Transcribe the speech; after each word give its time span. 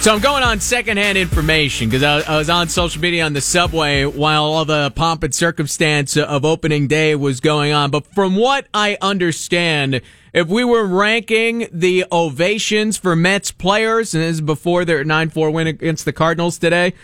So 0.00 0.14
I'm 0.14 0.20
going 0.20 0.44
on 0.44 0.60
secondhand 0.60 1.18
information 1.18 1.88
because 1.88 2.04
I, 2.04 2.20
I, 2.20 2.38
was 2.38 2.48
on 2.48 2.68
social 2.68 3.02
media 3.02 3.24
on 3.24 3.32
the 3.32 3.40
subway 3.40 4.04
while 4.04 4.44
all 4.44 4.64
the 4.64 4.92
pomp 4.92 5.24
and 5.24 5.34
circumstance 5.34 6.16
of 6.16 6.44
opening 6.44 6.86
day 6.86 7.16
was 7.16 7.40
going 7.40 7.72
on. 7.72 7.90
But 7.90 8.06
from 8.06 8.36
what 8.36 8.68
I 8.72 8.96
understand, 9.02 10.00
if 10.32 10.46
we 10.46 10.62
were 10.62 10.86
ranking 10.86 11.66
the 11.72 12.04
ovations 12.12 12.96
for 12.96 13.16
Mets 13.16 13.50
players, 13.50 14.14
and 14.14 14.22
this 14.22 14.34
is 14.34 14.40
before 14.40 14.84
their 14.84 15.04
9-4 15.04 15.52
win 15.52 15.66
against 15.66 16.04
the 16.04 16.12
Cardinals 16.12 16.58
today, 16.58 16.94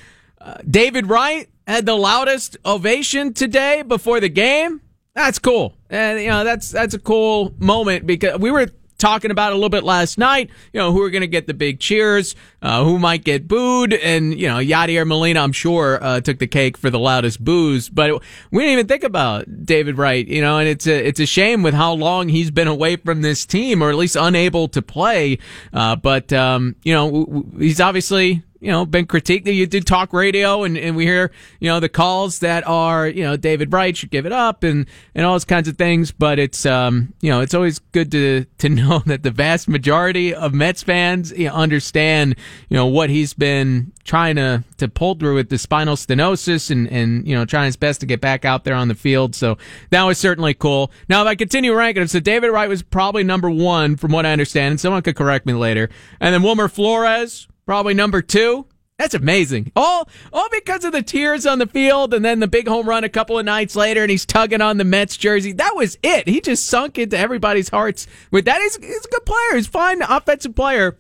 uh, 0.41 0.59
David 0.71 1.09
Wright 1.09 1.49
had 1.67 1.87
the 1.87 1.97
loudest 1.97 2.57
ovation 2.65 3.35
today 3.35 3.83
before 3.83 4.21
the 4.21 4.29
game. 4.29 4.81
That's 5.15 5.41
cool. 5.41 5.77
And, 5.91 6.21
you 6.21 6.29
know, 6.29 6.45
that's, 6.45 6.71
that's 6.71 6.95
a 6.95 7.01
cool 7.01 7.55
moment 7.59 8.07
because 8.07 8.39
we 8.39 8.53
were 8.53 8.69
talking 8.99 9.31
about 9.31 9.53
a 9.53 9.55
little 9.55 9.71
bit 9.71 9.85
last 9.85 10.19
night. 10.19 10.51
You 10.73 10.81
know, 10.81 10.93
who 10.93 11.03
are 11.03 11.11
going 11.11 11.23
to 11.23 11.27
get 11.27 11.47
the 11.47 11.55
big 11.55 11.81
cheers, 11.81 12.35
uh, 12.63 12.85
who 12.85 12.99
might 12.99 13.25
get 13.25 13.49
booed, 13.49 13.93
and 13.93 14.39
you 14.39 14.49
know, 14.49 14.57
Yadier 14.57 15.07
Molina, 15.07 15.41
I'm 15.41 15.53
sure, 15.53 16.03
uh, 16.03 16.21
took 16.21 16.39
the 16.39 16.47
cake 16.47 16.77
for 16.77 16.91
the 16.91 16.99
loudest 16.99 17.43
boos. 17.43 17.89
But 17.89 18.23
we 18.51 18.63
didn't 18.63 18.73
even 18.73 18.87
think 18.87 19.05
about 19.05 19.65
David 19.65 19.99
Wright. 19.99 20.27
You 20.27 20.41
know, 20.41 20.59
and 20.59 20.69
it's 20.69 20.87
a 20.87 21.07
it's 21.07 21.21
a 21.21 21.27
shame 21.27 21.63
with 21.63 21.75
how 21.75 21.93
long 21.93 22.29
he's 22.29 22.51
been 22.51 22.69
away 22.69 22.97
from 22.97 23.23
this 23.23 23.47
team, 23.47 23.83
or 23.83 23.91
at 23.91 23.97
least 23.97 24.17
unable 24.17 24.69
to 24.69 24.83
play. 24.83 25.39
Uh, 25.73 25.97
but 25.97 26.33
um, 26.33 26.77
you 26.83 26.95
know, 26.95 27.47
he's 27.59 27.81
obviously 27.81 28.43
you 28.65 28.71
know, 28.71 28.87
been 28.87 29.07
critiqued. 29.07 29.47
You 29.53 29.67
did 29.67 29.87
talk 29.87 30.15
radio, 30.15 30.63
and, 30.63 30.79
and 30.79 30.97
we 30.97 31.05
hear, 31.05 31.31
you 31.61 31.69
know, 31.69 31.81
the 31.81 31.91
calls 31.91 32.39
that 32.39 32.67
are, 32.67 33.07
you 33.07 33.23
know, 33.23 33.37
David 33.37 33.71
Wright 33.71 33.95
should 33.95 34.11
give 34.11 34.25
it 34.25 34.33
up, 34.33 34.63
and 34.65 34.87
and 35.15 35.27
all 35.27 35.35
those 35.35 35.45
kinds 35.45 35.69
of 35.69 35.77
things. 35.77 36.11
But 36.13 36.39
it's, 36.39 36.65
um, 36.65 37.13
you 37.21 37.31
know, 37.31 37.41
it's 37.41 37.53
always 37.53 37.79
good 37.79 38.11
to 38.13 38.47
to 38.59 38.69
know 38.71 39.01
that 39.05 39.23
the 39.23 39.31
vast 39.31 39.69
majority 39.69 40.35
of 40.35 40.55
Mets 40.55 40.83
fans 40.83 41.31
you 41.33 41.49
know, 41.49 41.55
understand, 41.55 42.37
you 42.71 42.77
know, 42.77 42.87
what 42.87 43.11
he's 43.11 43.35
been 43.35 43.93
trying 44.05 44.37
to 44.37 44.65
to 44.79 44.89
pull 44.89 45.15
through 45.15 45.35
with 45.35 45.51
the 45.51 45.59
spinal 45.59 45.97
stenosis, 45.97 46.71
and 46.71 46.89
and 46.89 47.29
you 47.29 47.35
know, 47.35 47.45
trying 47.45 47.67
his 47.67 47.77
best 47.77 48.01
to 48.01 48.07
get 48.07 48.23
back 48.23 48.47
out 48.47 48.65
there 48.65 48.75
on 48.75 48.89
the 48.89 48.95
field. 48.95 49.35
So 49.35 49.59
that 49.91 50.05
was 50.05 50.17
certainly 50.17 50.55
cool. 50.55 50.91
Now, 51.07 51.21
if 51.21 51.29
I 51.29 51.35
continue 51.35 51.75
ranking 51.75 52.07
so 52.07 52.19
David 52.19 52.49
Wright 52.49 52.69
was 52.69 52.83
probably 52.83 53.25
number 53.25 53.51
one 53.51 53.97
from 53.97 54.11
what 54.11 54.25
I 54.25 54.33
understand, 54.33 54.73
and 54.73 54.81
someone 54.81 55.03
could 55.03 55.17
correct 55.17 55.45
me 55.45 55.53
later. 55.53 55.91
And 56.19 56.33
then 56.33 56.43
Wilmer 56.43 56.69
Flores 56.69 57.47
probably 57.67 57.95
number 57.95 58.23
two. 58.23 58.67
That's 58.99 59.15
amazing. 59.15 59.73
All 59.75 60.09
all 60.33 60.49
because 60.53 60.85
of 60.85 60.93
the 60.93 61.03
tears 61.03 61.47
on 61.47 61.59
the 61.59 61.67
field 61.67 62.15
and 62.15 62.25
then 62.25 62.39
the 62.39 62.47
big 62.47 62.69
home 62.69 62.89
run 62.89 63.03
a 63.03 63.09
couple 63.09 63.39
of 63.39 63.45
nights 63.45 63.75
later 63.75 64.03
and 64.03 64.11
he's 64.11 64.25
tugging 64.25 64.61
on 64.61 64.77
the 64.77 64.85
Mets 64.85 65.17
jersey. 65.17 65.53
That 65.53 65.75
was 65.75 65.99
it. 66.03 66.29
He 66.29 66.41
just 66.41 66.67
sunk 66.67 66.97
into 66.99 67.19
everybody's 67.19 67.69
hearts 67.69 68.07
with 68.31 68.45
that. 68.45 68.61
He's, 68.61 68.77
he's 68.77 69.05
a 69.05 69.09
good 69.09 69.27
player. 69.27 69.57
He's 69.57 69.67
a 69.67 69.71
fine 69.71 70.01
offensive 70.03 70.55
player. 70.55 70.97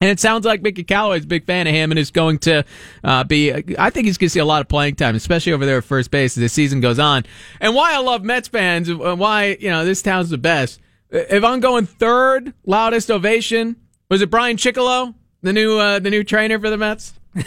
And 0.00 0.10
it 0.10 0.20
sounds 0.20 0.46
like 0.46 0.62
Mickey 0.62 0.84
Callaway's 0.84 1.24
a 1.24 1.26
big 1.26 1.44
fan 1.44 1.66
of 1.66 1.74
him 1.74 1.90
and 1.90 1.98
is 1.98 2.12
going 2.12 2.38
to 2.40 2.64
uh, 3.02 3.24
be. 3.24 3.52
I 3.52 3.90
think 3.90 4.06
he's 4.06 4.16
going 4.16 4.28
to 4.28 4.30
see 4.30 4.38
a 4.38 4.44
lot 4.44 4.60
of 4.60 4.68
playing 4.68 4.94
time, 4.94 5.16
especially 5.16 5.52
over 5.52 5.66
there 5.66 5.78
at 5.78 5.84
first 5.84 6.12
base 6.12 6.36
as 6.36 6.40
the 6.40 6.48
season 6.48 6.80
goes 6.80 7.00
on. 7.00 7.24
And 7.60 7.74
why 7.74 7.94
I 7.94 7.98
love 7.98 8.22
Mets 8.22 8.46
fans, 8.46 8.92
why 8.94 9.56
you 9.58 9.68
know 9.70 9.84
this 9.84 10.00
town's 10.00 10.30
the 10.30 10.38
best. 10.38 10.80
If 11.10 11.42
I'm 11.42 11.58
going 11.58 11.86
third 11.86 12.54
loudest 12.64 13.10
ovation, 13.10 13.74
was 14.08 14.22
it 14.22 14.30
Brian 14.30 14.56
Chicklo? 14.56 15.14
The 15.42 15.52
new 15.52 15.78
uh, 15.78 15.98
the 15.98 16.10
new 16.10 16.24
trainer 16.24 16.58
for 16.58 16.70
the 16.70 16.76
Mets. 16.76 17.14
uh, 17.36 17.42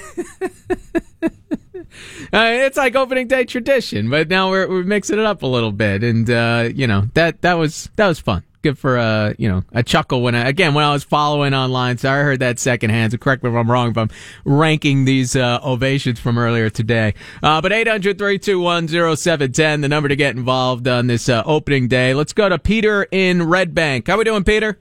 it's 2.32 2.78
like 2.78 2.96
opening 2.96 3.28
day 3.28 3.44
tradition, 3.46 4.10
but 4.10 4.30
now 4.30 4.50
we're 4.50 4.68
we're 4.68 4.84
mixing 4.84 5.20
it 5.20 5.26
up 5.26 5.44
a 5.44 5.48
little 5.48 5.72
bit, 5.72 6.04
and 6.04 6.30
uh, 6.30 6.70
you 6.74 6.88
know 6.88 7.08
that 7.14 7.42
that 7.42 7.54
was 7.56 7.90
that 7.96 8.08
was 8.08 8.20
fun. 8.20 8.44
Good 8.62 8.78
for 8.78 8.98
a 8.98 9.04
uh, 9.04 9.34
you 9.40 9.50
know 9.50 9.64
a 9.74 9.82
chuckle 9.82 10.22
when 10.22 10.36
I, 10.36 10.48
again 10.48 10.76
when 10.76 10.86
I 10.86 10.94
was 10.94 11.04
following 11.04 11.56
online. 11.56 11.98
So 11.98 12.12
I 12.12 12.18
heard 12.18 12.40
that 12.40 12.60
secondhand. 12.60 13.12
So 13.12 13.18
correct 13.18 13.44
me 13.44 13.50
if 13.50 13.56
I'm 13.56 13.70
wrong 13.70 13.90
if 13.90 13.98
I'm 13.98 14.10
ranking 14.46 15.06
these 15.06 15.36
uh, 15.36 15.60
ovations 15.64 16.20
from 16.20 16.38
earlier 16.38 16.70
today. 16.70 17.16
Uh, 17.42 17.60
but 17.60 17.72
800-321-0710, 17.72 19.82
the 19.82 19.90
number 19.90 20.10
to 20.10 20.16
get 20.16 20.36
involved 20.36 20.88
on 20.88 21.08
this 21.08 21.28
uh, 21.28 21.42
opening 21.44 21.88
day. 21.88 22.14
Let's 22.14 22.34
go 22.34 22.50
to 22.50 22.60
Peter 22.60 23.08
in 23.10 23.50
Red 23.50 23.74
Bank. 23.74 24.08
How 24.08 24.20
we 24.20 24.26
doing, 24.26 24.44
Peter? 24.44 24.78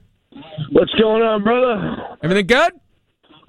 What's 0.71 0.93
going 0.93 1.23
on, 1.23 1.43
brother? 1.43 1.97
Everything 2.21 2.45
good? 2.45 2.73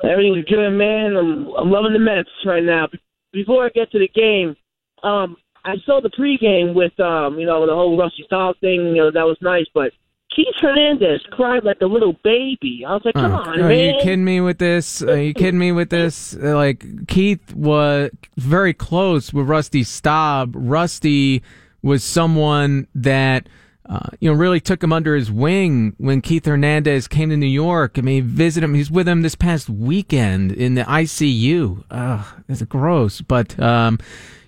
Everything's 0.03 0.45
good, 0.47 0.71
man. 0.71 1.17
I'm 1.17 1.49
I'm 1.57 1.71
loving 1.71 1.93
the 1.93 1.99
Mets 1.99 2.29
right 2.45 2.63
now. 2.63 2.89
Before 3.33 3.65
I 3.65 3.69
get 3.71 3.91
to 3.93 3.99
the 3.99 4.09
game, 4.09 4.57
um, 5.03 5.37
I 5.65 5.77
saw 5.87 6.01
the 6.01 6.11
pregame 6.11 6.75
with 6.75 6.99
um, 7.01 7.39
you 7.39 7.47
know, 7.47 7.67
the 7.67 7.73
whole 7.73 7.97
Rusty 7.97 8.25
Staub 8.27 8.57
thing. 8.61 8.95
You 8.95 8.97
know, 8.97 9.11
that 9.11 9.25
was 9.25 9.37
nice, 9.41 9.67
but 9.73 9.93
Keith 10.35 10.55
Hernandez 10.61 11.21
cried 11.31 11.65
like 11.65 11.81
a 11.83 11.87
little 11.87 12.15
baby. 12.25 12.85
I 12.87 12.93
was 12.93 13.03
like, 13.05 13.15
come 13.15 13.33
oh, 13.33 13.37
on, 13.37 13.61
are 13.61 13.69
man. 13.69 13.95
you 13.95 14.01
kidding 14.03 14.25
me 14.25 14.41
with 14.41 14.59
this? 14.59 15.03
Are 15.03 15.21
you 15.21 15.35
kidding 15.35 15.59
me 15.59 15.73
with 15.73 15.91
this? 15.91 16.35
Like, 16.35 17.07
Keith 17.07 17.55
was 17.55 18.11
very 18.37 18.73
close 18.75 19.33
with 19.33 19.49
Rusty 19.49 19.85
Staub. 19.85 20.55
Rusty 20.57 21.43
was 21.83 22.03
someone 22.03 22.87
that– 22.95 23.49
uh, 23.87 24.09
you 24.21 24.31
know, 24.31 24.37
really 24.37 24.61
took 24.61 24.83
him 24.83 24.93
under 24.93 25.17
his 25.17 25.31
wing 25.31 25.95
when 25.99 26.21
Keith 26.21 26.47
Hernandez 26.47 27.09
came 27.09 27.31
to 27.31 27.37
New 27.37 27.47
York. 27.47 27.99
I 27.99 28.01
mean, 28.01 28.25
visit 28.25 28.63
him. 28.63 28.75
He's 28.75 28.91
with 28.91 29.09
him 29.09 29.23
this 29.23 29.35
past 29.35 29.69
weekend 29.69 30.53
in 30.53 30.75
the 30.75 30.83
ICU. 30.83 31.85
Ugh, 31.91 32.27
it's 32.49 32.63
gross. 32.63 33.21
But, 33.21 33.59
um, 33.59 33.99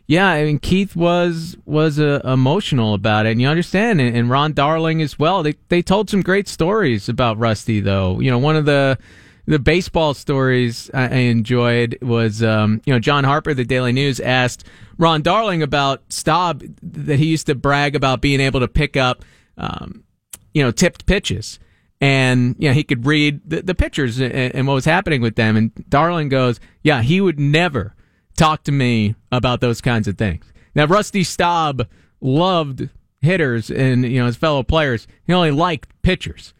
yeah, 0.06 0.28
I 0.28 0.44
mean, 0.44 0.58
Keith 0.58 0.94
was 0.94 1.56
was 1.64 1.98
uh, 1.98 2.20
emotional 2.24 2.94
about 2.94 3.26
it, 3.26 3.32
and 3.32 3.40
you 3.40 3.48
understand. 3.48 4.00
And, 4.00 4.14
and 4.14 4.28
Ron 4.28 4.52
Darling 4.52 5.00
as 5.00 5.18
well. 5.18 5.42
They 5.42 5.54
they 5.68 5.80
told 5.80 6.10
some 6.10 6.20
great 6.20 6.46
stories 6.46 7.08
about 7.08 7.38
Rusty, 7.38 7.80
though. 7.80 8.20
You 8.20 8.30
know, 8.30 8.38
one 8.38 8.54
of 8.54 8.66
the 8.66 8.98
the 9.46 9.58
baseball 9.58 10.14
stories 10.14 10.90
I 10.94 11.08
enjoyed 11.08 11.98
was, 12.00 12.42
um, 12.42 12.80
you 12.86 12.92
know, 12.92 12.98
John 12.98 13.24
Harper, 13.24 13.54
the 13.54 13.64
Daily 13.64 13.92
News, 13.92 14.20
asked 14.20 14.64
Ron 14.96 15.22
Darling 15.22 15.62
about 15.62 16.02
Staub 16.08 16.62
that 16.82 17.18
he 17.18 17.26
used 17.26 17.46
to 17.46 17.54
brag 17.54 17.94
about 17.94 18.20
being 18.20 18.40
able 18.40 18.60
to 18.60 18.68
pick 18.68 18.96
up, 18.96 19.24
um, 19.58 20.04
you 20.52 20.62
know, 20.62 20.70
tipped 20.70 21.06
pitches. 21.06 21.58
And, 22.00 22.56
you 22.58 22.68
know, 22.68 22.74
he 22.74 22.84
could 22.84 23.06
read 23.06 23.40
the, 23.48 23.62
the 23.62 23.74
pitchers 23.74 24.20
and, 24.20 24.32
and 24.32 24.66
what 24.66 24.74
was 24.74 24.84
happening 24.84 25.20
with 25.20 25.36
them. 25.36 25.56
And 25.56 25.72
Darling 25.88 26.28
goes, 26.28 26.60
yeah, 26.82 27.02
he 27.02 27.20
would 27.20 27.38
never 27.38 27.94
talk 28.36 28.64
to 28.64 28.72
me 28.72 29.14
about 29.30 29.60
those 29.60 29.80
kinds 29.80 30.08
of 30.08 30.18
things. 30.18 30.52
Now, 30.74 30.86
Rusty 30.86 31.22
Staub 31.22 31.86
loved 32.20 32.88
hitters 33.20 33.70
and, 33.70 34.04
you 34.04 34.20
know, 34.20 34.26
his 34.26 34.36
fellow 34.36 34.62
players. 34.62 35.06
He 35.26 35.32
only 35.32 35.50
liked 35.50 35.90
pitchers. 36.02 36.52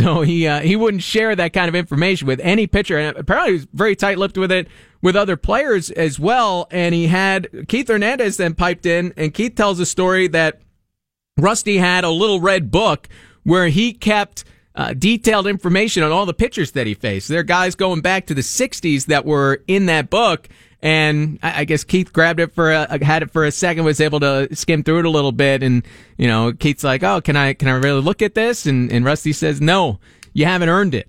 So 0.00 0.22
he 0.22 0.46
uh, 0.46 0.60
he 0.60 0.76
wouldn't 0.76 1.02
share 1.02 1.36
that 1.36 1.52
kind 1.52 1.68
of 1.68 1.74
information 1.74 2.26
with 2.26 2.40
any 2.40 2.66
pitcher, 2.66 2.98
and 2.98 3.14
apparently 3.18 3.50
he 3.52 3.56
was 3.58 3.66
very 3.74 3.94
tight-lipped 3.94 4.38
with 4.38 4.50
it 4.50 4.66
with 5.02 5.14
other 5.14 5.36
players 5.36 5.90
as 5.90 6.18
well. 6.18 6.66
And 6.70 6.94
he 6.94 7.08
had 7.08 7.68
Keith 7.68 7.88
Hernandez 7.88 8.38
then 8.38 8.54
piped 8.54 8.86
in, 8.86 9.12
and 9.18 9.34
Keith 9.34 9.56
tells 9.56 9.78
a 9.78 9.84
story 9.84 10.26
that 10.28 10.62
Rusty 11.36 11.76
had 11.76 12.04
a 12.04 12.10
little 12.10 12.40
red 12.40 12.70
book 12.70 13.08
where 13.42 13.68
he 13.68 13.92
kept 13.92 14.44
uh, 14.74 14.94
detailed 14.94 15.46
information 15.46 16.02
on 16.02 16.12
all 16.12 16.24
the 16.24 16.32
pitchers 16.32 16.72
that 16.72 16.86
he 16.86 16.94
faced. 16.94 17.28
There 17.28 17.40
are 17.40 17.42
guys 17.42 17.74
going 17.74 18.00
back 18.00 18.26
to 18.26 18.34
the 18.34 18.40
'60s 18.40 19.04
that 19.06 19.26
were 19.26 19.62
in 19.66 19.84
that 19.86 20.08
book, 20.08 20.48
and 20.82 21.38
I, 21.42 21.64
guess 21.64 21.84
Keith 21.84 22.12
grabbed 22.12 22.40
it 22.40 22.54
for 22.54 22.72
a, 22.72 22.80
uh, 22.80 22.98
had 23.02 23.22
it 23.22 23.30
for 23.30 23.44
a 23.44 23.52
second, 23.52 23.84
was 23.84 24.00
able 24.00 24.20
to 24.20 24.48
skim 24.54 24.82
through 24.82 25.00
it 25.00 25.04
a 25.04 25.10
little 25.10 25.32
bit, 25.32 25.62
and 25.62 25.82
you 26.16 26.26
know, 26.26 26.52
Keith's 26.52 26.84
like, 26.84 27.02
"Oh, 27.02 27.20
can 27.20 27.36
I 27.36 27.52
can 27.52 27.68
I 27.68 27.72
really 27.72 28.00
look 28.00 28.22
at 28.22 28.34
this?" 28.34 28.66
And 28.66 28.90
and 28.90 29.04
Rusty 29.04 29.32
says, 29.32 29.60
"No, 29.60 29.98
you 30.32 30.46
haven't 30.46 30.68
earned 30.68 30.94
it." 30.94 31.08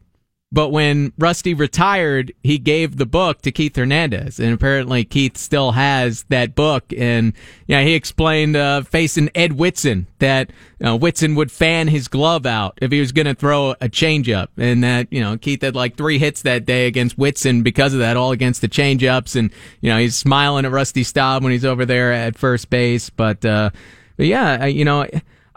But 0.53 0.69
when 0.69 1.13
Rusty 1.17 1.53
retired, 1.53 2.33
he 2.43 2.57
gave 2.57 2.97
the 2.97 3.05
book 3.05 3.41
to 3.43 3.53
Keith 3.53 3.77
Hernandez, 3.77 4.37
and 4.37 4.53
apparently 4.53 5.05
Keith 5.05 5.37
still 5.37 5.71
has 5.71 6.23
that 6.23 6.55
book. 6.55 6.91
And 6.97 7.31
yeah, 7.67 7.83
he 7.83 7.93
explained 7.93 8.57
uh, 8.57 8.81
facing 8.81 9.29
Ed 9.33 9.53
Whitson 9.53 10.07
that 10.19 10.51
uh, 10.85 10.97
Whitson 10.97 11.35
would 11.35 11.53
fan 11.53 11.87
his 11.87 12.09
glove 12.09 12.45
out 12.45 12.77
if 12.81 12.91
he 12.91 12.99
was 12.99 13.13
going 13.13 13.27
to 13.27 13.33
throw 13.33 13.71
a 13.71 13.87
changeup, 13.87 14.49
and 14.57 14.83
that 14.83 15.07
you 15.09 15.21
know 15.21 15.37
Keith 15.37 15.61
had 15.61 15.73
like 15.73 15.95
three 15.95 16.19
hits 16.19 16.41
that 16.41 16.65
day 16.65 16.85
against 16.85 17.17
Whitson 17.17 17.63
because 17.63 17.93
of 17.93 17.99
that, 17.99 18.17
all 18.17 18.33
against 18.33 18.59
the 18.59 18.67
changeups. 18.67 19.37
And 19.37 19.53
you 19.79 19.89
know 19.89 19.99
he's 19.99 20.17
smiling 20.17 20.65
at 20.65 20.71
Rusty 20.71 21.03
Staub 21.03 21.43
when 21.43 21.53
he's 21.53 21.65
over 21.65 21.85
there 21.85 22.11
at 22.11 22.37
first 22.37 22.69
base, 22.69 23.09
but 23.09 23.45
uh, 23.45 23.69
but 24.17 24.25
yeah, 24.25 24.65
you 24.65 24.83
know. 24.83 25.07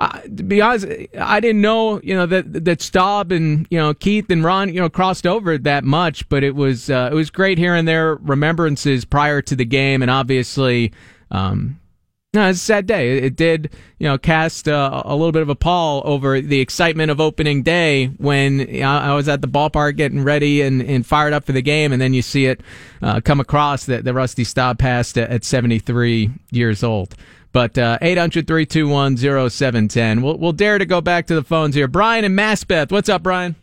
To 0.00 0.42
be 0.42 0.60
honest, 0.60 0.86
I 1.18 1.38
didn't 1.38 1.60
know, 1.60 2.00
you 2.02 2.14
know, 2.14 2.26
that 2.26 2.64
that 2.64 2.82
Staub 2.82 3.30
and 3.30 3.66
you 3.70 3.78
know 3.78 3.94
Keith 3.94 4.28
and 4.28 4.42
Ron, 4.42 4.74
you 4.74 4.80
know, 4.80 4.88
crossed 4.88 5.26
over 5.26 5.56
that 5.58 5.84
much. 5.84 6.28
But 6.28 6.42
it 6.42 6.56
was 6.56 6.90
uh, 6.90 7.10
it 7.12 7.14
was 7.14 7.30
great 7.30 7.58
hearing 7.58 7.84
their 7.84 8.16
remembrances 8.16 9.04
prior 9.04 9.40
to 9.42 9.54
the 9.54 9.64
game, 9.64 10.02
and 10.02 10.10
obviously, 10.10 10.92
um, 11.30 11.78
no, 12.34 12.48
it's 12.48 12.58
a 12.58 12.62
sad 12.62 12.86
day. 12.86 13.18
It, 13.18 13.36
did, 13.36 13.72
you 13.98 14.08
know, 14.08 14.18
cast 14.18 14.66
uh, 14.66 15.02
a 15.04 15.14
little 15.14 15.30
bit 15.30 15.42
of 15.42 15.48
a 15.48 15.54
pall 15.54 16.02
over 16.04 16.40
the 16.40 16.58
excitement 16.60 17.12
of 17.12 17.20
opening 17.20 17.62
day 17.62 18.06
when 18.06 18.58
you 18.58 18.80
know, 18.80 18.90
I 18.90 19.14
was 19.14 19.28
at 19.28 19.40
the 19.40 19.46
ballpark 19.46 19.96
getting 19.96 20.24
ready 20.24 20.60
and, 20.62 20.82
and 20.82 21.06
fired 21.06 21.32
up 21.32 21.44
for 21.44 21.52
the 21.52 21.62
game, 21.62 21.92
and 21.92 22.02
then 22.02 22.12
you 22.12 22.22
see 22.22 22.46
it 22.46 22.60
uh, 23.02 23.20
come 23.20 23.38
across 23.38 23.86
that 23.86 24.04
the 24.04 24.12
Rusty 24.12 24.42
Staub 24.42 24.80
passed 24.80 25.16
at 25.16 25.44
73 25.44 26.30
years 26.50 26.82
old. 26.82 27.14
But 27.54 27.78
uh, 27.78 27.98
800 28.02 28.48
321 28.48 29.16
0710. 29.48 30.22
We'll, 30.22 30.36
we'll 30.38 30.52
dare 30.52 30.76
to 30.76 30.84
go 30.84 31.00
back 31.00 31.28
to 31.28 31.36
the 31.36 31.44
phones 31.44 31.76
here. 31.76 31.86
Brian 31.86 32.24
and 32.24 32.36
Maspeth. 32.36 32.90
What's 32.90 33.08
up, 33.08 33.22
Brian? 33.22 33.54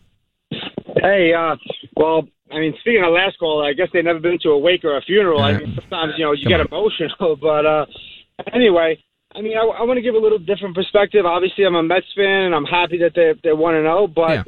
Hey, 1.03 1.33
uh, 1.37 1.57
well, 1.97 2.23
I 2.53 2.59
mean, 2.59 2.73
speaking 2.79 3.03
of 3.05 3.11
last 3.11 3.37
call, 3.37 3.61
I 3.65 3.73
guess 3.73 3.87
they've 3.91 4.03
never 4.05 4.19
been 4.21 4.39
to 4.43 4.49
a 4.51 4.57
wake 4.57 4.85
or 4.85 4.95
a 4.97 5.01
funeral. 5.01 5.41
I 5.43 5.57
mean, 5.57 5.75
sometimes 5.75 6.13
you 6.17 6.23
know 6.23 6.31
you 6.31 6.43
Come 6.45 6.51
get 6.51 6.59
on. 6.61 6.67
emotional, 6.71 7.35
but 7.41 7.65
uh, 7.65 7.85
anyway, 8.53 8.97
I 9.35 9.41
mean, 9.41 9.57
I, 9.57 9.61
I 9.61 9.83
want 9.83 9.97
to 9.97 10.01
give 10.01 10.15
a 10.15 10.19
little 10.19 10.39
different 10.39 10.73
perspective. 10.73 11.25
Obviously, 11.25 11.65
I'm 11.65 11.75
a 11.75 11.83
Mets 11.83 12.05
fan, 12.15 12.43
and 12.45 12.55
I'm 12.55 12.63
happy 12.65 12.97
that 12.99 13.11
they 13.13 13.33
they're 13.43 13.57
one 13.57 13.75
and 13.75 13.83
zero, 13.83 14.07
but 14.07 14.31
Yeah. 14.31 14.43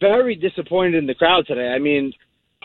very 0.00 0.36
disappointed 0.36 0.94
in 0.94 1.06
the 1.08 1.14
crowd 1.14 1.46
today. 1.48 1.68
I 1.74 1.80
mean, 1.80 2.12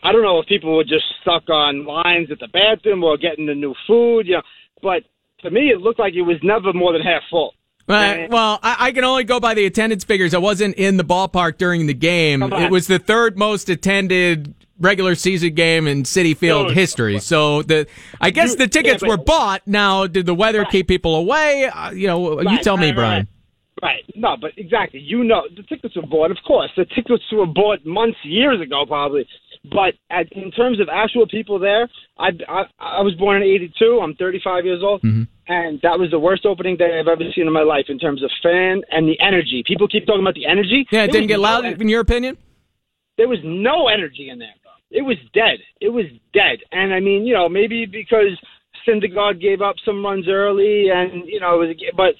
I 0.03 0.11
don't 0.11 0.21
know 0.21 0.39
if 0.39 0.45
people 0.47 0.75
were 0.77 0.83
just 0.83 1.05
stuck 1.21 1.49
on 1.49 1.85
lines 1.85 2.29
at 2.31 2.37
the 2.39 2.49
bathroom 2.53 3.03
or 3.03 3.17
getting 3.17 3.47
the 3.47 3.55
new 3.55 3.73
food, 3.87 4.27
you 4.27 4.33
know, 4.35 4.41
but 4.83 5.01
to 5.41 5.51
me, 5.51 5.69
it 5.69 5.81
looked 5.81 5.99
like 5.99 6.13
it 6.13 6.21
was 6.21 6.37
never 6.43 6.73
more 6.73 6.93
than 6.93 7.01
half 7.01 7.23
full. 7.29 7.53
Right. 7.87 8.29
Well, 8.29 8.59
I, 8.61 8.87
I 8.87 8.91
can 8.91 9.05
only 9.05 9.23
go 9.23 9.39
by 9.39 9.53
the 9.53 9.65
attendance 9.65 10.03
figures. 10.03 10.33
I 10.33 10.39
wasn't 10.39 10.75
in 10.75 10.97
the 10.97 11.05
ballpark 11.05 11.57
during 11.57 11.87
the 11.87 11.93
game. 11.93 12.43
It 12.43 12.69
was 12.69 12.87
the 12.87 12.99
third 12.99 13.37
most 13.37 13.69
attended 13.69 14.53
regular 14.79 15.15
season 15.15 15.53
game 15.55 15.87
in 15.87 16.03
Citi 16.03 16.35
Field 16.35 16.73
history. 16.73 17.19
So 17.19 17.61
the 17.63 17.87
I 18.19 18.29
guess 18.29 18.51
You- 18.51 18.57
the 18.57 18.67
tickets 18.67 19.01
were 19.03 19.17
bought. 19.17 19.61
Now, 19.65 20.05
did 20.05 20.25
the 20.25 20.35
weather 20.35 20.65
keep 20.65 20.87
people 20.87 21.15
away? 21.15 21.65
Uh, 21.73 21.91
you 21.91 22.07
know, 22.07 22.41
you 22.41 22.47
Right, 22.47 22.61
tell 22.61 22.77
me, 22.77 22.87
right, 22.87 22.95
Brian. 22.95 23.27
Right. 23.81 24.03
No, 24.15 24.35
but 24.39 24.51
exactly. 24.57 24.99
You 24.99 25.23
know, 25.23 25.43
the 25.55 25.63
tickets 25.63 25.95
were 25.95 26.01
bought, 26.05 26.31
of 26.31 26.37
course. 26.45 26.71
The 26.75 26.85
tickets 26.85 27.23
were 27.31 27.45
bought 27.45 27.85
months, 27.85 28.17
years 28.23 28.59
ago, 28.59 28.85
probably. 28.85 29.25
But 29.71 29.93
at, 30.09 30.31
in 30.31 30.51
terms 30.51 30.79
of 30.79 30.87
actual 30.91 31.27
people 31.27 31.59
there, 31.59 31.87
I, 32.19 32.29
I 32.47 32.63
I 32.79 33.01
was 33.01 33.13
born 33.15 33.41
in 33.41 33.43
'82. 33.47 33.99
I'm 34.03 34.15
35 34.15 34.65
years 34.65 34.81
old, 34.83 35.01
Mm-hmm. 35.01 35.23
and 35.47 35.79
that 35.81 35.99
was 35.99 36.11
the 36.11 36.19
worst 36.19 36.45
opening 36.45 36.77
day 36.77 36.99
I've 36.99 37.07
ever 37.07 37.23
seen 37.35 37.47
in 37.47 37.53
my 37.53 37.63
life 37.63 37.85
in 37.89 37.99
terms 37.99 38.23
of 38.23 38.29
fan 38.43 38.81
and 38.91 39.07
the 39.07 39.19
energy. 39.19 39.63
People 39.65 39.87
keep 39.87 40.05
talking 40.05 40.21
about 40.21 40.35
the 40.35 40.45
energy. 40.45 40.85
Yeah, 40.91 41.03
it 41.03 41.11
There 41.11 41.21
didn't 41.21 41.27
get 41.27 41.39
loud 41.39 41.65
en- 41.65 41.81
in 41.81 41.89
your 41.89 42.01
opinion. 42.01 42.37
there 43.17 43.27
was 43.27 43.39
no 43.43 43.87
energy 43.87 44.29
in 44.29 44.39
there. 44.39 44.53
Bro. 44.63 44.71
It 44.91 45.01
was 45.01 45.17
dead. 45.33 45.59
It 45.81 45.89
was 45.89 46.05
dead. 46.33 46.59
And 46.71 46.93
I 46.93 46.99
mean, 46.99 47.25
you 47.25 47.33
know, 47.33 47.49
maybe 47.49 47.85
because 47.85 48.39
Syndergaard 48.87 49.41
gave 49.41 49.61
up 49.61 49.75
some 49.83 50.03
runs 50.05 50.27
early, 50.29 50.89
and 50.89 51.27
you 51.27 51.39
know, 51.39 51.61
it 51.61 51.67
was, 51.67 51.75
but 51.95 52.13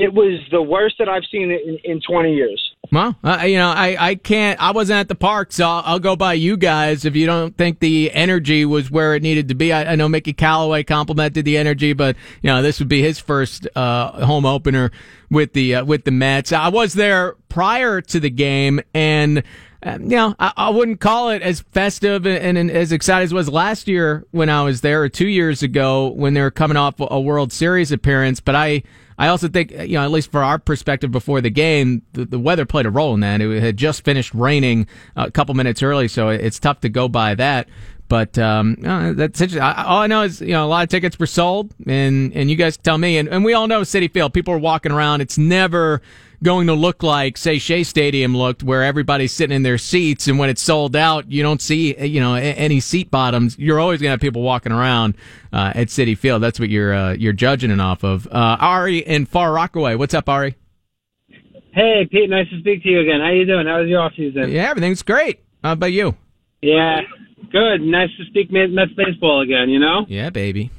it 0.00 0.12
was 0.12 0.40
the 0.50 0.62
worst 0.62 0.96
that 0.98 1.08
I've 1.08 1.24
seen 1.30 1.50
in, 1.50 1.78
in 1.84 2.00
20 2.00 2.34
years. 2.34 2.62
Well, 2.90 3.16
uh, 3.22 3.44
you 3.44 3.56
know, 3.56 3.68
I, 3.68 3.96
I 3.98 4.14
can't. 4.14 4.58
I 4.62 4.70
wasn't 4.70 4.98
at 4.98 5.08
the 5.08 5.14
park, 5.14 5.52
so 5.52 5.68
I'll, 5.68 5.82
I'll 5.84 5.98
go 5.98 6.16
by 6.16 6.32
you 6.34 6.56
guys. 6.56 7.04
If 7.04 7.16
you 7.16 7.26
don't 7.26 7.56
think 7.56 7.80
the 7.80 8.10
energy 8.12 8.64
was 8.64 8.90
where 8.90 9.14
it 9.14 9.22
needed 9.22 9.48
to 9.48 9.54
be, 9.54 9.72
I, 9.72 9.92
I 9.92 9.94
know 9.94 10.08
Mickey 10.08 10.32
Callaway 10.32 10.84
complimented 10.84 11.44
the 11.44 11.58
energy, 11.58 11.92
but 11.92 12.16
you 12.40 12.48
know, 12.48 12.62
this 12.62 12.78
would 12.78 12.88
be 12.88 13.02
his 13.02 13.18
first 13.18 13.68
uh, 13.76 14.24
home 14.24 14.46
opener 14.46 14.90
with 15.30 15.52
the 15.52 15.76
uh, 15.76 15.84
with 15.84 16.04
the 16.04 16.10
Mets. 16.10 16.50
I 16.52 16.68
was 16.68 16.94
there 16.94 17.34
prior 17.50 18.00
to 18.00 18.20
the 18.20 18.30
game, 18.30 18.80
and 18.94 19.42
um, 19.82 20.04
you 20.04 20.16
know, 20.16 20.34
I, 20.38 20.52
I 20.56 20.70
wouldn't 20.70 21.00
call 21.00 21.28
it 21.30 21.42
as 21.42 21.60
festive 21.60 22.26
and, 22.26 22.56
and 22.56 22.70
as 22.70 22.90
excited 22.90 23.24
as 23.24 23.32
it 23.32 23.34
was 23.34 23.48
last 23.48 23.86
year 23.86 24.24
when 24.30 24.48
I 24.48 24.62
was 24.62 24.80
there, 24.80 25.02
or 25.02 25.08
two 25.08 25.28
years 25.28 25.62
ago 25.62 26.08
when 26.08 26.34
they 26.34 26.40
were 26.40 26.50
coming 26.50 26.76
off 26.76 26.94
a 26.98 27.20
World 27.20 27.52
Series 27.52 27.92
appearance. 27.92 28.40
But 28.40 28.54
I, 28.54 28.82
I 29.18 29.28
also 29.28 29.48
think, 29.48 29.72
you 29.72 29.94
know, 29.94 30.04
at 30.04 30.10
least 30.10 30.30
for 30.30 30.44
our 30.44 30.58
perspective 30.58 31.10
before 31.10 31.40
the 31.40 31.50
game, 31.50 32.02
the, 32.12 32.24
the 32.24 32.38
weather 32.38 32.64
played 32.64 32.86
a 32.86 32.90
role 32.90 33.14
in 33.14 33.20
that. 33.20 33.40
It 33.40 33.60
had 33.60 33.76
just 33.76 34.04
finished 34.04 34.32
raining 34.32 34.86
a 35.16 35.30
couple 35.30 35.54
minutes 35.54 35.82
early, 35.82 36.06
so 36.06 36.28
it's 36.28 36.60
tough 36.60 36.80
to 36.80 36.88
go 36.88 37.08
by 37.08 37.34
that. 37.34 37.68
But 38.08 38.38
um, 38.38 38.76
that's 38.80 39.40
interesting. 39.40 39.60
I, 39.60 39.84
all 39.84 39.98
I 39.98 40.06
know 40.06 40.22
is 40.22 40.40
you 40.40 40.52
know 40.52 40.64
a 40.64 40.68
lot 40.68 40.82
of 40.82 40.88
tickets 40.88 41.18
were 41.18 41.26
sold, 41.26 41.74
and 41.86 42.32
and 42.34 42.50
you 42.50 42.56
guys 42.56 42.76
tell 42.76 42.98
me, 42.98 43.18
and, 43.18 43.28
and 43.28 43.44
we 43.44 43.52
all 43.52 43.66
know 43.66 43.82
Citi 43.82 44.10
Field. 44.10 44.32
People 44.32 44.54
are 44.54 44.58
walking 44.58 44.92
around. 44.92 45.20
It's 45.20 45.36
never 45.36 46.00
going 46.42 46.68
to 46.68 46.72
look 46.72 47.02
like 47.02 47.36
say 47.36 47.58
Shea 47.58 47.82
Stadium 47.82 48.36
looked, 48.36 48.62
where 48.62 48.82
everybody's 48.82 49.32
sitting 49.32 49.54
in 49.54 49.62
their 49.62 49.76
seats, 49.76 50.26
and 50.26 50.38
when 50.38 50.48
it's 50.48 50.62
sold 50.62 50.96
out, 50.96 51.30
you 51.30 51.42
don't 51.42 51.60
see 51.60 51.98
you 52.02 52.20
know 52.20 52.34
any 52.34 52.80
seat 52.80 53.10
bottoms. 53.10 53.58
You're 53.58 53.80
always 53.80 54.00
going 54.00 54.08
to 54.08 54.12
have 54.12 54.20
people 54.20 54.42
walking 54.42 54.72
around 54.72 55.14
uh, 55.52 55.72
at 55.74 55.88
Citi 55.88 56.16
Field. 56.16 56.42
That's 56.42 56.58
what 56.58 56.70
you're 56.70 56.94
uh, 56.94 57.12
you're 57.12 57.34
judging 57.34 57.70
it 57.70 57.80
off 57.80 58.04
of. 58.04 58.26
Uh, 58.28 58.56
Ari 58.58 58.98
in 58.98 59.26
Far 59.26 59.52
Rockaway, 59.52 59.96
what's 59.96 60.14
up, 60.14 60.28
Ari? 60.30 60.56
Hey, 61.72 62.08
Pete, 62.10 62.30
nice 62.30 62.48
to 62.48 62.58
speak 62.60 62.82
to 62.84 62.88
you 62.88 63.00
again. 63.00 63.20
How 63.20 63.30
you 63.30 63.44
doing? 63.44 63.66
How 63.66 63.80
was 63.80 63.88
your 63.88 64.00
off 64.00 64.12
season? 64.16 64.50
Yeah, 64.50 64.70
everything's 64.70 65.02
great. 65.02 65.40
How 65.62 65.72
about 65.72 65.92
you? 65.92 66.16
Yeah, 66.62 67.02
good. 67.50 67.80
Nice 67.80 68.10
to 68.18 68.24
speak 68.26 68.50
Mets 68.50 68.92
baseball 68.96 69.42
again. 69.42 69.68
You 69.68 69.78
know. 69.78 70.06
Yeah, 70.08 70.30
baby. 70.30 70.70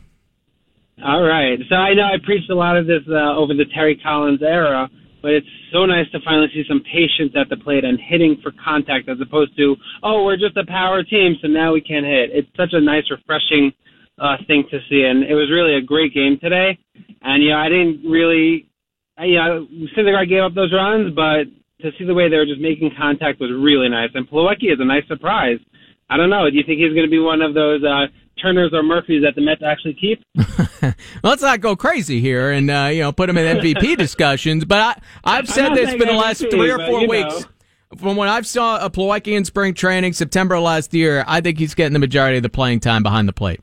All 1.04 1.24
right. 1.24 1.60
So 1.70 1.76
I 1.76 1.94
know 1.94 2.04
I 2.04 2.18
preached 2.24 2.50
a 2.50 2.56
lot 2.56 2.76
of 2.76 2.86
this 2.86 3.04
uh, 3.10 3.36
over 3.36 3.54
the 3.54 3.66
Terry 3.74 3.96
Collins 4.04 4.42
era, 4.42 4.90
but 5.22 5.32
it's 5.32 5.48
so 5.72 5.86
nice 5.86 6.10
to 6.12 6.20
finally 6.26 6.48
see 6.54 6.64
some 6.68 6.82
patience 6.82 7.34
at 7.40 7.48
the 7.50 7.56
plate 7.56 7.86
and 7.86 8.00
hitting 8.00 8.38
for 8.44 8.52
contact 8.64 9.08
as 9.08 9.18
opposed 9.22 9.56
to 9.58 9.76
oh 10.04 10.26
we're 10.26 10.36
just 10.36 10.58
a 10.58 10.66
power 10.66 11.04
team 11.04 11.36
so 11.42 11.48
now 11.48 11.74
we 11.74 11.82
can't 11.82 12.06
hit. 12.06 12.32
It's 12.34 12.50
such 12.58 12.74
a 12.74 12.82
nice, 12.82 13.04
refreshing 13.10 13.72
uh, 14.20 14.36
thing 14.48 14.66
to 14.72 14.80
see, 14.90 15.04
and 15.04 15.24
it 15.24 15.36
was 15.36 15.50
really 15.50 15.76
a 15.76 15.82
great 15.82 16.14
game 16.14 16.38
today. 16.42 16.78
And 17.22 17.44
you 17.44 17.52
know 17.52 17.58
I 17.58 17.70
didn't 17.70 18.04
really, 18.04 18.68
you 19.20 19.36
know, 19.36 19.68
Syndergaard 19.96 20.28
gave 20.28 20.44
up 20.44 20.54
those 20.54 20.74
runs, 20.74 21.16
but 21.16 21.48
to 21.82 21.92
see 21.98 22.04
the 22.04 22.14
way 22.14 22.30
they 22.30 22.36
were 22.36 22.46
just 22.46 22.60
making 22.60 22.92
contact 22.98 23.40
was 23.40 23.52
really 23.56 23.88
nice. 23.88 24.10
And 24.14 24.28
Plawecki 24.28 24.68
is 24.68 24.80
a 24.80 24.86
nice 24.86 25.08
surprise. 25.08 25.60
I 26.10 26.18
don't 26.18 26.30
know. 26.30 26.50
Do 26.50 26.58
you 26.58 26.64
think 26.64 26.80
he's 26.80 26.94
going 26.94 27.06
to 27.06 27.12
be 27.12 27.20
one 27.20 27.42
of 27.42 27.54
those 27.54 27.84
uh, 27.84 28.08
Turners 28.42 28.72
or 28.74 28.84
Murphys 28.84 29.24
that 29.24 29.36
the 29.36 29.42
Mets 29.42 29.62
actually 29.66 29.94
keep? 29.94 30.24
let's 31.24 31.42
not 31.42 31.60
go 31.62 31.76
crazy 31.76 32.20
here 32.20 32.52
and 32.52 32.70
uh, 32.70 32.90
you 32.92 33.02
know 33.02 33.12
put 33.12 33.30
him 33.30 33.38
in 33.38 33.58
MVP 33.58 33.98
discussions. 33.98 34.66
But 34.66 34.80
I, 35.24 35.38
I've 35.38 35.48
said 35.48 35.76
this 35.76 35.92
for 35.92 36.06
the 36.06 36.14
last 36.14 36.42
MVP, 36.42 36.52
three 36.52 36.72
or 36.72 36.80
four 36.80 37.08
weeks. 37.08 37.42
know. 37.42 37.46
From 37.98 38.16
when 38.16 38.30
I've 38.30 38.46
saw 38.46 38.86
a 38.86 38.90
Plawecki 38.90 39.36
in 39.36 39.46
spring 39.46 39.74
training, 39.74 40.14
September 40.14 40.60
last 40.60 40.94
year, 40.94 41.24
I 41.28 41.42
think 41.42 41.58
he's 41.58 41.74
getting 41.74 41.94
the 41.94 42.00
majority 42.00 42.38
of 42.38 42.44
the 42.44 42.50
playing 42.50 42.82
time 42.82 43.02
behind 43.02 43.28
the 43.28 43.34
plate. 43.34 43.62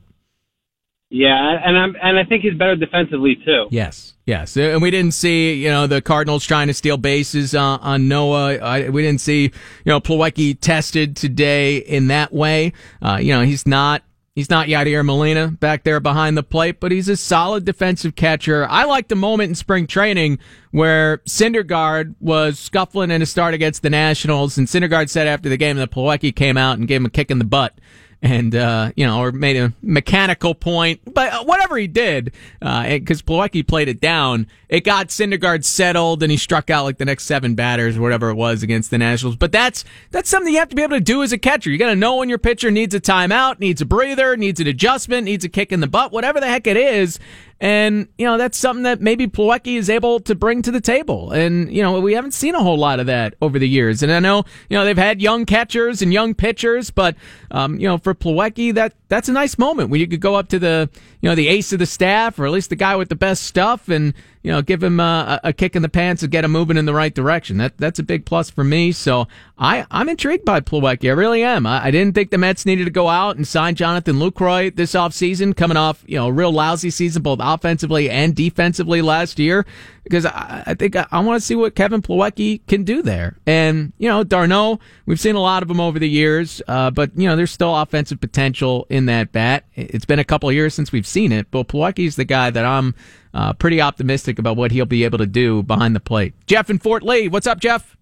Yeah, 1.09 1.57
and 1.63 1.77
I'm 1.77 1.95
and 2.01 2.19
I 2.19 2.25
think 2.25 2.43
he's 2.43 2.57
better 2.57 2.75
defensively 2.75 3.37
too. 3.45 3.67
Yes, 3.71 4.13
yes, 4.25 4.57
and 4.57 4.81
we 4.81 4.91
didn't 4.91 5.13
see 5.13 5.53
you 5.53 5.69
know 5.69 5.87
the 5.87 6.01
Cardinals 6.01 6.45
trying 6.45 6.67
to 6.67 6.73
steal 6.73 6.97
bases 6.97 7.55
uh, 7.55 7.77
on 7.77 8.09
Noah. 8.09 8.57
I, 8.57 8.89
we 8.89 9.03
didn't 9.03 9.21
see 9.21 9.43
you 9.43 9.51
know 9.85 10.01
Plawecki 10.01 10.59
tested 10.59 11.15
today 11.15 11.77
in 11.77 12.07
that 12.07 12.33
way. 12.33 12.73
Uh, 13.01 13.19
you 13.21 13.31
know 13.33 13.41
he's 13.41 13.65
not 13.65 14.03
he's 14.35 14.49
not 14.49 14.67
Yadier 14.67 15.05
Molina 15.05 15.47
back 15.47 15.85
there 15.85 16.01
behind 16.01 16.35
the 16.35 16.43
plate, 16.43 16.81
but 16.81 16.91
he's 16.91 17.07
a 17.07 17.15
solid 17.15 17.63
defensive 17.63 18.15
catcher. 18.15 18.67
I 18.69 18.83
like 18.83 19.07
the 19.07 19.15
moment 19.15 19.47
in 19.47 19.55
spring 19.55 19.87
training 19.87 20.39
where 20.71 21.19
Syndergaard 21.19 22.15
was 22.19 22.59
scuffling 22.59 23.11
in 23.11 23.21
a 23.21 23.25
start 23.25 23.53
against 23.53 23.81
the 23.81 23.89
Nationals, 23.89 24.57
and 24.57 24.67
Syndergaard 24.67 25.09
said 25.09 25.25
after 25.25 25.47
the 25.47 25.57
game 25.57 25.77
that 25.77 25.89
Plawecki 25.89 26.35
came 26.35 26.57
out 26.57 26.77
and 26.77 26.85
gave 26.85 26.99
him 26.99 27.05
a 27.05 27.09
kick 27.09 27.31
in 27.31 27.39
the 27.39 27.45
butt 27.45 27.79
and 28.21 28.55
uh, 28.55 28.91
you 28.95 29.05
know, 29.05 29.19
or 29.19 29.31
made 29.31 29.57
a 29.57 29.73
mechanical 29.81 30.55
point, 30.55 31.01
but 31.13 31.31
uh, 31.31 31.43
whatever 31.43 31.77
he 31.77 31.87
did, 31.87 32.33
because 32.59 33.21
uh, 33.21 33.23
played 33.63 33.87
it 33.87 34.01
down, 34.01 34.47
it 34.69 34.83
got 34.83 35.09
Syndergaard 35.09 35.63
settled, 35.63 36.23
and 36.23 36.31
he 36.31 36.37
struck 36.37 36.69
out 36.69 36.83
like 36.83 36.97
the 36.97 37.05
next 37.05 37.25
seven 37.25 37.55
batters 37.55 37.97
whatever 37.99 38.29
it 38.29 38.35
was 38.35 38.63
against 38.63 38.89
the 38.89 38.97
Nationals. 38.97 39.35
But 39.35 39.51
that's 39.51 39.85
that's 40.11 40.29
something 40.29 40.51
you 40.51 40.59
have 40.59 40.69
to 40.69 40.75
be 40.75 40.81
able 40.81 40.97
to 40.97 41.01
do 41.01 41.21
as 41.21 41.31
a 41.31 41.37
catcher. 41.37 41.69
You 41.69 41.77
got 41.77 41.89
to 41.89 41.95
know 41.95 42.17
when 42.17 42.29
your 42.29 42.39
pitcher 42.39 42.71
needs 42.71 42.95
a 42.95 42.99
timeout, 42.99 43.59
needs 43.59 43.81
a 43.81 43.85
breather, 43.85 44.35
needs 44.35 44.59
an 44.59 44.67
adjustment, 44.67 45.25
needs 45.25 45.45
a 45.45 45.49
kick 45.49 45.71
in 45.71 45.79
the 45.79 45.87
butt, 45.87 46.11
whatever 46.11 46.39
the 46.39 46.47
heck 46.47 46.67
it 46.67 46.77
is. 46.77 47.19
And, 47.59 48.07
you 48.19 48.25
know, 48.25 48.37
that's 48.37 48.57
something 48.57 48.83
that 48.83 49.01
maybe 49.01 49.27
Plawecki 49.27 49.77
is 49.77 49.89
able 49.89 50.19
to 50.21 50.35
bring 50.35 50.61
to 50.61 50.71
the 50.71 50.79
table. 50.79 51.31
And, 51.31 51.71
you 51.73 51.81
know, 51.81 51.99
we 51.99 52.13
haven't 52.13 52.33
seen 52.33 52.53
a 52.53 52.61
whole 52.61 52.77
lot 52.77 52.99
of 52.99 53.07
that 53.07 53.33
over 53.41 53.57
the 53.57 53.67
years. 53.67 54.03
And 54.03 54.11
I 54.11 54.19
know, 54.19 54.43
you 54.69 54.77
know, 54.77 54.85
they've 54.85 54.95
had 54.95 55.21
young 55.21 55.45
catchers 55.45 56.03
and 56.03 56.13
young 56.13 56.35
pitchers, 56.35 56.91
but, 56.91 57.15
um, 57.49 57.79
you 57.79 57.87
know, 57.87 57.97
for 57.97 58.13
Plawecki, 58.13 58.75
that, 58.75 58.93
that's 59.07 59.27
a 59.27 59.33
nice 59.33 59.57
moment 59.57 59.89
where 59.89 59.99
you 59.99 60.07
could 60.07 60.21
go 60.21 60.35
up 60.35 60.49
to 60.49 60.59
the, 60.59 60.87
you 61.21 61.29
know, 61.29 61.35
the 61.35 61.47
ace 61.47 61.73
of 61.73 61.79
the 61.79 61.87
staff 61.87 62.37
or 62.37 62.45
at 62.45 62.51
least 62.51 62.69
the 62.69 62.75
guy 62.75 62.95
with 62.95 63.09
the 63.09 63.15
best 63.15 63.43
stuff 63.43 63.89
and, 63.89 64.13
you 64.47 64.53
know, 64.53 64.61
give 64.61 64.81
him 64.81 65.01
a, 65.01 65.41
a 65.43 65.51
kick 65.51 65.75
in 65.75 65.81
the 65.81 65.89
pants 65.89 66.23
and 66.23 66.31
get 66.31 66.45
him 66.45 66.53
moving 66.53 66.77
in 66.77 66.85
the 66.85 66.93
right 66.93 67.13
direction. 67.13 67.57
That, 67.57 67.77
that's 67.77 67.99
a 67.99 68.03
big 68.03 68.25
plus 68.25 68.49
for 68.49 68.63
me. 68.63 68.93
So 68.93 69.27
I, 69.57 69.85
I'm 69.91 70.07
intrigued 70.07 70.45
by 70.45 70.61
Plawecki. 70.61 71.09
I 71.09 71.11
really 71.11 71.43
am. 71.43 71.65
I, 71.65 71.87
I 71.87 71.91
didn't 71.91 72.13
think 72.13 72.31
the 72.31 72.37
Mets 72.37 72.65
needed 72.65 72.85
to 72.85 72.89
go 72.89 73.09
out 73.09 73.35
and 73.35 73.45
sign 73.45 73.75
Jonathan 73.75 74.15
Lucroy 74.15 74.73
this 74.73 74.93
offseason, 74.93 75.53
coming 75.53 75.75
off, 75.75 76.01
you 76.07 76.15
know, 76.15 76.27
a 76.27 76.31
real 76.31 76.53
lousy 76.53 76.91
season, 76.91 77.23
both 77.23 77.39
offensively 77.41 78.09
and 78.09 78.37
defensively 78.37 79.01
last 79.01 79.37
year, 79.37 79.65
because 80.09 80.25
I, 80.25 80.63
I 80.67 80.73
think 80.73 80.95
I, 80.95 81.05
I 81.11 81.19
want 81.19 81.39
to 81.39 81.45
see 81.45 81.55
what 81.55 81.75
Kevin 81.75 82.01
Plawecki 82.01 82.65
can 82.67 82.83
do 82.83 83.01
there. 83.01 83.37
And, 83.45 83.93
you 83.97 84.07
know, 84.09 84.23
d'Arnaud, 84.23 84.79
we've 85.05 85.19
seen 85.19 85.35
a 85.35 85.41
lot 85.41 85.63
of 85.63 85.69
him 85.69 85.79
over 85.79 85.99
the 85.99 86.09
years, 86.09 86.61
uh, 86.67 86.89
but, 86.91 87.11
you 87.15 87.27
know, 87.27 87.35
there's 87.35 87.51
still 87.51 87.75
offensive 87.75 88.19
potential 88.19 88.87
in 88.89 89.05
that 89.07 89.31
bat. 89.31 89.65
It's 89.75 90.05
been 90.05 90.19
a 90.19 90.23
couple 90.23 90.49
of 90.49 90.55
years 90.55 90.73
since 90.73 90.91
we've 90.91 91.07
seen 91.07 91.31
it, 91.31 91.51
but 91.51 91.67
Plawecki's 91.67 92.15
the 92.15 92.25
guy 92.25 92.49
that 92.49 92.65
I'm 92.65 92.95
uh, 93.33 93.53
pretty 93.53 93.81
optimistic 93.81 94.39
about 94.39 94.57
what 94.57 94.71
he'll 94.71 94.85
be 94.85 95.03
able 95.03 95.17
to 95.19 95.27
do 95.27 95.63
behind 95.63 95.95
the 95.95 95.99
plate. 95.99 96.33
Jeff 96.47 96.69
in 96.69 96.79
Fort 96.79 97.03
Lee. 97.03 97.27
What's 97.27 97.47
up, 97.47 97.59
Jeff? 97.59 97.95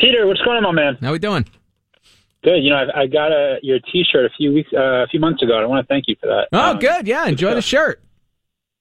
Peter, 0.00 0.26
what's 0.26 0.40
going 0.42 0.56
on, 0.56 0.62
my 0.62 0.72
man? 0.72 0.98
How 1.00 1.12
we 1.12 1.18
doing? 1.18 1.44
Good. 2.44 2.58
You 2.62 2.70
know, 2.70 2.76
I, 2.76 3.00
I 3.02 3.06
got 3.06 3.32
a 3.32 3.56
your 3.62 3.78
T-shirt 3.92 4.24
a 4.24 4.30
few 4.36 4.52
weeks, 4.52 4.70
uh, 4.72 5.02
a 5.02 5.06
few 5.08 5.18
months 5.18 5.42
ago. 5.42 5.58
I 5.58 5.66
want 5.66 5.86
to 5.86 5.92
thank 5.92 6.04
you 6.06 6.14
for 6.20 6.26
that. 6.26 6.48
Oh, 6.52 6.70
Um, 6.72 6.78
good. 6.78 7.08
Yeah, 7.08 7.26
enjoy 7.26 7.54
the 7.54 7.62
shirt. 7.62 8.00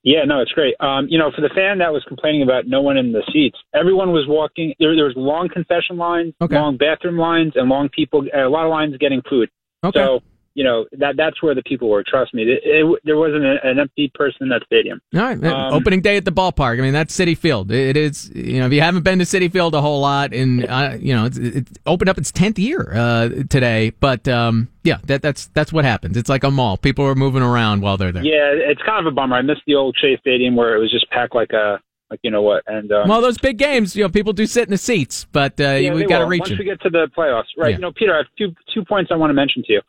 Yeah, 0.06 0.24
no, 0.24 0.40
it's 0.40 0.52
great. 0.52 0.76
Um, 0.80 1.08
you 1.10 1.18
know, 1.18 1.32
for 1.36 1.42
the 1.42 1.50
fan 1.50 1.80
that 1.80 1.92
was 1.92 2.04
complaining 2.08 2.44
about 2.44 2.68
no 2.68 2.80
one 2.80 2.96
in 2.96 3.12
the 3.12 3.24
seats, 3.34 3.58
everyone 3.74 4.12
was 4.12 4.26
walking. 4.28 4.76
There, 4.80 4.96
there 4.96 5.06
was 5.06 5.16
long 5.18 5.50
confession 5.50 5.98
lines, 5.98 6.36
Okay. 6.40 6.56
long 6.56 6.78
bathroom 6.78 7.18
lines, 7.18 7.54
and 7.56 7.68
long 7.68 7.90
people. 7.90 8.24
A 8.32 8.48
lot 8.48 8.66
of 8.66 8.70
lines 8.70 8.96
getting 9.00 9.24
food. 9.28 9.50
Okay. 9.84 10.00
So 10.00 10.22
you 10.56 10.64
know 10.64 10.86
that 10.94 11.16
that's 11.18 11.44
where 11.44 11.54
the 11.54 11.62
people 11.64 11.90
were. 11.90 12.04
Trust 12.04 12.34
me, 12.34 12.44
it, 12.44 12.62
it, 12.64 13.00
there 13.04 13.18
wasn't 13.18 13.44
a, 13.44 13.58
an 13.64 13.78
empty 13.78 14.10
person 14.16 14.38
in 14.42 14.50
that 14.50 14.64
stadium. 14.66 15.02
All 15.14 15.22
right, 15.22 15.44
Um, 15.44 15.74
opening 15.74 16.02
day 16.02 16.18
at 16.18 16.26
the 16.26 16.32
ballpark. 16.32 16.80
I 16.80 16.82
mean, 16.82 16.94
that's 16.94 17.16
Citi 17.16 17.38
Field. 17.38 17.72
It 17.72 17.98
is, 17.98 18.32
you 18.34 18.60
know, 18.60 18.66
if 18.66 18.74
you 18.74 18.82
haven't 18.82 19.04
been 19.04 19.20
to 19.20 19.26
Citi 19.26 19.52
Field 19.52 19.76
a 19.76 19.82
whole 19.82 20.00
lot, 20.00 20.34
and 20.34 20.66
uh, 20.66 20.96
you 21.00 21.14
know, 21.14 21.26
it's, 21.26 21.38
it's 21.38 21.72
opened 21.86 22.10
up 22.10 22.18
its 22.18 22.32
tenth 22.32 22.58
year 22.58 22.92
uh, 22.96 23.30
today. 23.50 23.92
But 24.00 24.28
um, 24.28 24.70
yeah, 24.84 24.98
that, 25.06 25.22
that's 25.22 25.48
that's 25.48 25.72
what 25.74 25.86
happens. 25.86 26.18
It's 26.18 26.30
like 26.30 26.44
a 26.44 26.52
mall. 26.52 26.78
People 26.78 27.06
are 27.06 27.16
moving 27.16 27.44
around 27.44 27.82
while 27.82 27.98
they're 27.98 28.14
there. 28.14 28.24
Yeah, 28.24 28.52
it's 28.54 28.82
kind 28.84 29.06
of 29.06 29.12
a 29.12 29.16
bummer. 29.16 29.36
I 29.36 29.42
missed 29.42 29.62
the 29.68 29.76
old 29.76 29.98
Shea 30.02 30.18
Stadium 30.18 30.56
where 30.56 30.76
it 30.76 30.80
was 30.80 30.92
just 30.92 31.10
packed 31.12 31.36
like 31.36 31.52
a 31.52 31.80
like 32.10 32.20
you 32.24 32.32
know 32.32 32.42
what. 32.42 32.64
And 32.68 32.92
um, 32.94 33.10
Well, 33.10 33.22
those 33.22 33.38
big 33.38 33.58
games, 33.58 33.96
you 33.96 34.04
know, 34.04 34.10
people 34.10 34.32
do 34.32 34.46
sit 34.46 34.64
in 34.64 34.72
the 34.72 34.78
seats, 34.78 35.26
but 35.32 35.60
uh, 35.60 35.72
yeah, 35.72 35.94
we've 35.94 36.08
got 36.08 36.20
to 36.20 36.26
reach 36.28 36.42
once 36.42 36.52
it. 36.52 36.60
we 36.60 36.66
get 36.66 36.80
to 36.82 36.90
the 36.90 37.10
playoffs, 37.18 37.46
right? 37.58 37.72
Yeah. 37.72 37.76
You 37.76 37.82
know, 37.82 37.92
Peter, 37.92 38.14
I 38.14 38.18
have 38.20 38.28
two 38.38 38.54
two 38.74 38.86
points 38.86 39.12
I 39.12 39.16
want 39.16 39.32
to 39.32 39.34
mention 39.34 39.64
to 39.64 39.74
you. 39.74 39.82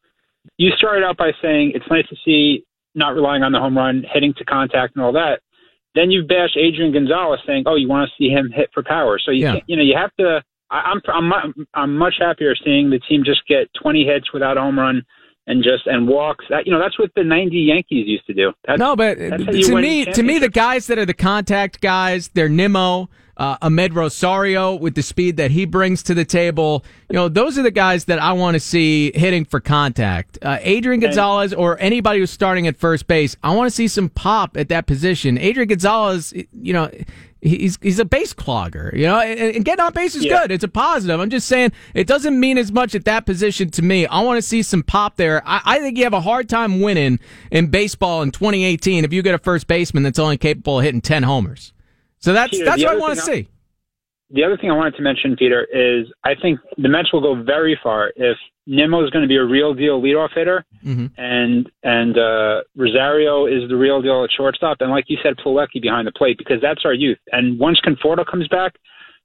You 0.59 0.71
started 0.77 1.05
out 1.05 1.17
by 1.17 1.33
saying 1.43 1.73
it's 1.75 1.85
nice 1.91 2.07
to 2.09 2.17
see 2.25 2.65
not 2.95 3.15
relying 3.15 3.43
on 3.43 3.53
the 3.53 3.59
home 3.59 3.77
run, 3.77 4.05
hitting 4.13 4.33
to 4.39 4.45
contact, 4.45 4.97
and 4.97 5.05
all 5.05 5.13
that. 5.13 5.41
Then 5.95 6.11
you 6.11 6.25
bash 6.25 6.57
Adrian 6.59 6.93
Gonzalez, 6.93 7.41
saying, 7.47 7.65
"Oh, 7.67 7.75
you 7.77 7.89
want 7.89 8.09
to 8.09 8.15
see 8.23 8.31
him 8.31 8.51
hit 8.55 8.71
for 8.75 8.83
power." 8.83 9.19
So 9.19 9.31
you 9.31 9.45
Yeah. 9.45 9.57
you 9.67 9.77
know 9.77 9.83
you 9.83 9.97
have 9.97 10.15
to. 10.21 10.43
I, 10.71 10.77
I'm 10.93 11.01
I'm 11.09 11.29
mu- 11.29 11.65
I'm 11.75 11.97
much 11.97 12.15
happier 12.19 12.55
seeing 12.65 12.91
the 12.91 12.99
team 12.99 13.23
just 13.25 13.47
get 13.49 13.69
20 13.81 14.05
hits 14.05 14.33
without 14.33 14.57
a 14.57 14.61
home 14.61 14.79
run 14.79 15.03
and 15.47 15.63
just 15.63 15.87
and 15.87 16.07
walks. 16.09 16.45
That 16.51 16.67
you 16.67 16.73
know 16.73 16.79
that's 16.79 16.99
what 16.99 17.11
the 17.17 17.25
90 17.25 17.57
Yankees 17.57 18.07
used 18.09 18.27
to 18.27 18.35
do. 18.35 18.53
That's, 18.67 18.79
No, 18.79 18.97
but 18.97 19.15
to 19.15 19.75
me, 19.77 20.05
to 20.05 20.23
me, 20.23 20.39
the 20.39 20.49
guys 20.51 20.87
that 20.89 20.99
are 20.99 21.07
the 21.07 21.15
contact 21.15 21.81
guys, 21.81 22.29
they're 22.29 22.49
Nimmo, 22.49 23.09
uh, 23.37 23.59
Amed 23.59 23.95
Rosario 23.95 24.75
with 24.75 24.95
the 24.95 25.03
speed 25.03 25.37
that 25.37 25.51
he 25.51 25.65
brings 25.67 26.03
to 26.05 26.15
the 26.15 26.25
table. 26.25 26.85
You 27.11 27.15
know, 27.15 27.29
those 27.29 27.59
are 27.59 27.63
the 27.63 27.71
guys 27.71 28.07
that 28.07 28.19
I 28.19 28.33
want 28.33 28.55
to 28.55 28.61
see 28.61 29.13
hitting 29.15 29.45
for 29.45 29.61
contact. 29.61 30.39
Uh, 30.43 30.59
Adrian 30.63 31.01
Gonzalez 31.01 31.53
or 31.53 31.79
anybody 31.81 32.21
who's 32.21 32.31
starting 32.31 32.67
at 32.67 32.77
first 32.77 33.07
base, 33.07 33.37
I 33.43 33.55
want 33.55 33.69
to 33.71 33.75
see 33.75 33.89
some 33.89 34.09
pop 34.09 34.57
at 34.57 34.69
that 34.71 34.87
position. 34.87 35.39
Adrian 35.39 35.69
Gonzalez, 35.69 36.33
you 36.53 36.73
know. 36.73 36.91
He's 37.43 37.79
he's 37.81 38.01
a 38.01 38.05
base 38.05 38.33
clogger, 38.33 38.93
you 38.97 39.07
know, 39.07 39.21
and, 39.21 39.55
and 39.55 39.65
getting 39.65 39.85
on 39.85 39.93
base 39.93 40.17
is 40.17 40.25
Yeah. 40.25 40.41
good. 40.41 40.51
It's 40.51 40.65
a 40.65 40.69
positive. 40.69 41.21
I'm 41.21 41.31
just 41.31 41.47
saying 41.47 41.71
it 41.95 42.09
doesn't 42.09 42.41
mean 42.41 42.59
as 42.59 42.73
much 42.73 42.97
at 42.97 43.05
that 43.05 43.25
position 43.25 43.71
to 43.73 43.83
me. 43.83 44.05
I 44.07 44.21
want 44.23 44.39
to 44.39 44.43
see 44.43 44.63
some 44.63 44.83
pop 44.83 45.17
there. 45.17 45.47
I, 45.47 45.61
I 45.65 45.79
think 45.79 45.97
you 45.97 46.05
have 46.05 46.15
a 46.15 46.23
hard 46.23 46.49
time 46.49 46.81
winning 46.81 47.21
in 47.53 47.69
baseball 47.69 48.23
in 48.23 48.33
2018 48.33 49.05
if 49.05 49.13
you 49.13 49.23
get 49.23 49.35
a 49.35 49.39
first 49.39 49.69
baseman 49.69 50.03
that's 50.03 50.19
only 50.19 50.39
capable 50.39 50.79
of 50.79 50.85
hitting 50.87 51.03
10 51.03 51.23
homers. 51.23 51.73
So 52.27 52.33
that's 52.33 52.51
Peter, 52.51 52.65
that's 52.65 52.83
what 52.83 52.93
I 52.93 52.99
want 52.99 53.15
to 53.15 53.23
see. 53.23 53.47
the 54.31 54.43
other 54.43 54.57
thing 54.57 54.69
I 54.69 54.75
wanted 54.75 54.97
to 54.97 55.03
mention, 55.03 55.37
Peter, 55.37 55.65
is 55.73 56.13
I 56.25 56.35
think 56.35 56.59
the 56.77 56.89
Mets 56.89 57.13
will 57.13 57.21
go 57.21 57.41
very 57.41 57.79
far 57.81 58.13
if 58.17 58.37
Nimmo 58.67 59.05
is 59.05 59.11
going 59.11 59.23
to 59.23 59.29
be 59.29 59.37
a 59.37 59.45
real 59.45 59.75
deal 59.75 60.03
leadoff 60.03 60.31
hitter, 60.35 60.65
Mhm. 60.85 61.13
and 61.17 61.71
and 61.85 62.19
uh, 62.19 62.63
Rosario 62.75 63.47
is 63.47 63.69
the 63.69 63.77
real 63.77 64.03
deal 64.03 64.25
at 64.25 64.33
shortstop, 64.33 64.79
and 64.81 64.91
like 64.91 65.05
you 65.07 65.19
said, 65.23 65.37
Plawecki 65.37 65.81
behind 65.81 66.09
the 66.09 66.13
plate 66.21 66.37
because 66.37 66.61
that's 66.61 66.85
our 66.85 66.93
youth. 66.93 67.19
And 67.31 67.61
once 67.61 67.79
Conforto 67.81 68.27
comes 68.27 68.49
back, 68.49 68.73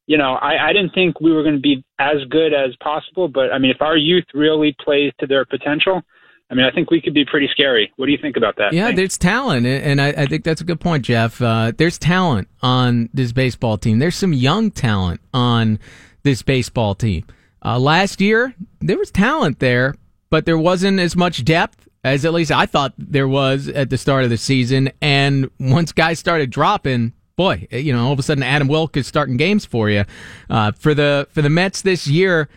you 0.05 0.17
know, 0.19 0.33
I, 0.35 0.67
I 0.69 0.73
didn't 0.73 0.93
think 0.93 1.19
we 1.19 1.31
were 1.33 1.41
going 1.41 1.55
to 1.55 1.67
be 1.71 1.83
as 1.97 2.17
good 2.29 2.53
as 2.53 2.75
possible, 2.83 3.27
but 3.27 3.51
I 3.51 3.57
mean, 3.57 3.71
if 3.71 3.81
our 3.81 3.97
youth 3.97 4.25
really 4.35 4.75
plays 4.79 5.11
to 5.21 5.25
their 5.25 5.45
potential, 5.45 6.03
I 6.51 6.53
mean, 6.53 6.65
I 6.65 6.71
think 6.71 6.91
we 6.91 6.99
could 6.99 7.13
be 7.13 7.23
pretty 7.23 7.47
scary. 7.49 7.93
What 7.95 8.07
do 8.07 8.11
you 8.11 8.17
think 8.21 8.35
about 8.35 8.57
that? 8.57 8.73
Yeah, 8.73 8.87
Thanks. 8.87 8.97
there's 8.97 9.17
talent, 9.17 9.65
and 9.65 10.01
I, 10.01 10.09
I 10.09 10.25
think 10.25 10.43
that's 10.43 10.59
a 10.59 10.65
good 10.65 10.81
point, 10.81 11.05
Jeff. 11.05 11.41
Uh, 11.41 11.71
there's 11.77 11.97
talent 11.97 12.49
on 12.61 13.09
this 13.13 13.31
baseball 13.31 13.77
team. 13.77 13.99
There's 13.99 14.17
some 14.17 14.33
young 14.33 14.69
talent 14.69 15.21
on 15.33 15.79
this 16.23 16.41
baseball 16.41 16.93
team. 16.93 17.25
Uh, 17.63 17.79
last 17.79 18.19
year, 18.19 18.53
there 18.81 18.97
was 18.97 19.11
talent 19.11 19.59
there, 19.59 19.95
but 20.29 20.45
there 20.45 20.57
wasn't 20.57 20.99
as 20.99 21.15
much 21.15 21.45
depth 21.45 21.87
as 22.03 22.25
at 22.25 22.33
least 22.33 22.51
I 22.51 22.65
thought 22.65 22.93
there 22.97 23.27
was 23.27 23.67
at 23.67 23.89
the 23.89 23.97
start 23.97 24.23
of 24.23 24.29
the 24.29 24.37
season. 24.37 24.91
And 25.01 25.49
once 25.59 25.91
guys 25.91 26.19
started 26.19 26.49
dropping, 26.49 27.13
boy, 27.35 27.67
you 27.71 27.93
know, 27.93 28.05
all 28.05 28.13
of 28.13 28.19
a 28.19 28.23
sudden 28.23 28.43
Adam 28.43 28.67
Wilk 28.67 28.97
is 28.97 29.07
starting 29.07 29.37
games 29.37 29.65
for 29.65 29.89
you. 29.89 30.05
Uh, 30.49 30.71
for 30.71 30.93
the 30.93 31.27
for 31.31 31.41
the 31.41 31.49
Mets 31.49 31.81
this 31.81 32.07
year, 32.07 32.49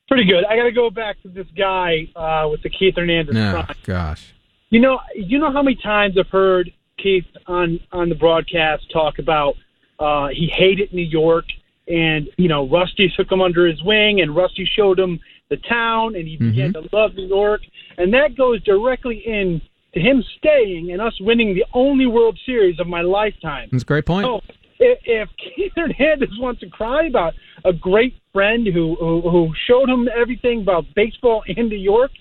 Pretty 0.09 0.25
good. 0.25 0.43
I 0.45 0.57
got 0.57 0.63
to 0.63 0.71
go 0.71 0.89
back 0.89 1.21
to 1.21 1.29
this 1.29 1.47
guy 1.57 2.09
uh, 2.15 2.49
with 2.49 2.61
the 2.63 2.69
Keith 2.69 2.95
Hernandez 2.97 3.35
Oh, 3.37 3.51
front. 3.51 3.83
gosh. 3.83 4.33
You 4.71 4.79
know, 4.81 4.99
you 5.15 5.37
know 5.39 5.51
how 5.51 5.61
many 5.61 5.75
times 5.81 6.15
I've 6.19 6.27
heard 6.29 6.71
Keith 7.01 7.25
on 7.47 7.79
on 7.91 8.09
the 8.09 8.15
broadcast 8.15 8.91
talk 8.91 9.19
about 9.19 9.53
uh, 9.99 10.27
he 10.29 10.47
hated 10.53 10.93
New 10.93 11.03
York, 11.05 11.45
and 11.87 12.27
you 12.37 12.47
know 12.47 12.67
Rusty 12.67 13.11
took 13.15 13.31
him 13.31 13.41
under 13.41 13.65
his 13.67 13.81
wing, 13.83 14.21
and 14.21 14.35
Rusty 14.35 14.67
showed 14.75 14.99
him 14.99 15.19
the 15.49 15.57
town, 15.57 16.15
and 16.15 16.27
he 16.27 16.37
began 16.37 16.73
to 16.73 16.87
love 16.91 17.15
New 17.15 17.27
York, 17.27 17.61
and 17.97 18.13
that 18.13 18.35
goes 18.37 18.61
directly 18.63 19.23
in 19.25 19.61
to 19.93 19.99
him 19.99 20.23
staying 20.37 20.91
and 20.91 21.01
us 21.01 21.19
winning 21.21 21.55
the 21.55 21.65
only 21.73 22.05
World 22.05 22.37
Series 22.45 22.79
of 22.79 22.85
my 22.87 23.01
lifetime. 23.01 23.69
That's 23.71 23.81
a 23.83 23.85
great 23.87 24.05
point. 24.05 24.25
So 24.25 24.41
if, 24.79 24.99
if 25.05 25.29
Keith 25.55 25.71
Hernandez 25.75 26.29
wants 26.37 26.59
to 26.61 26.69
cry 26.69 27.05
about 27.07 27.33
a 27.65 27.73
great 27.73 28.18
friend 28.33 28.67
who, 28.67 28.95
who 28.99 29.21
who 29.21 29.53
showed 29.67 29.89
him 29.89 30.07
everything 30.15 30.61
about 30.61 30.85
baseball 30.95 31.43
in 31.47 31.67
New 31.69 31.77
York, 31.77 32.11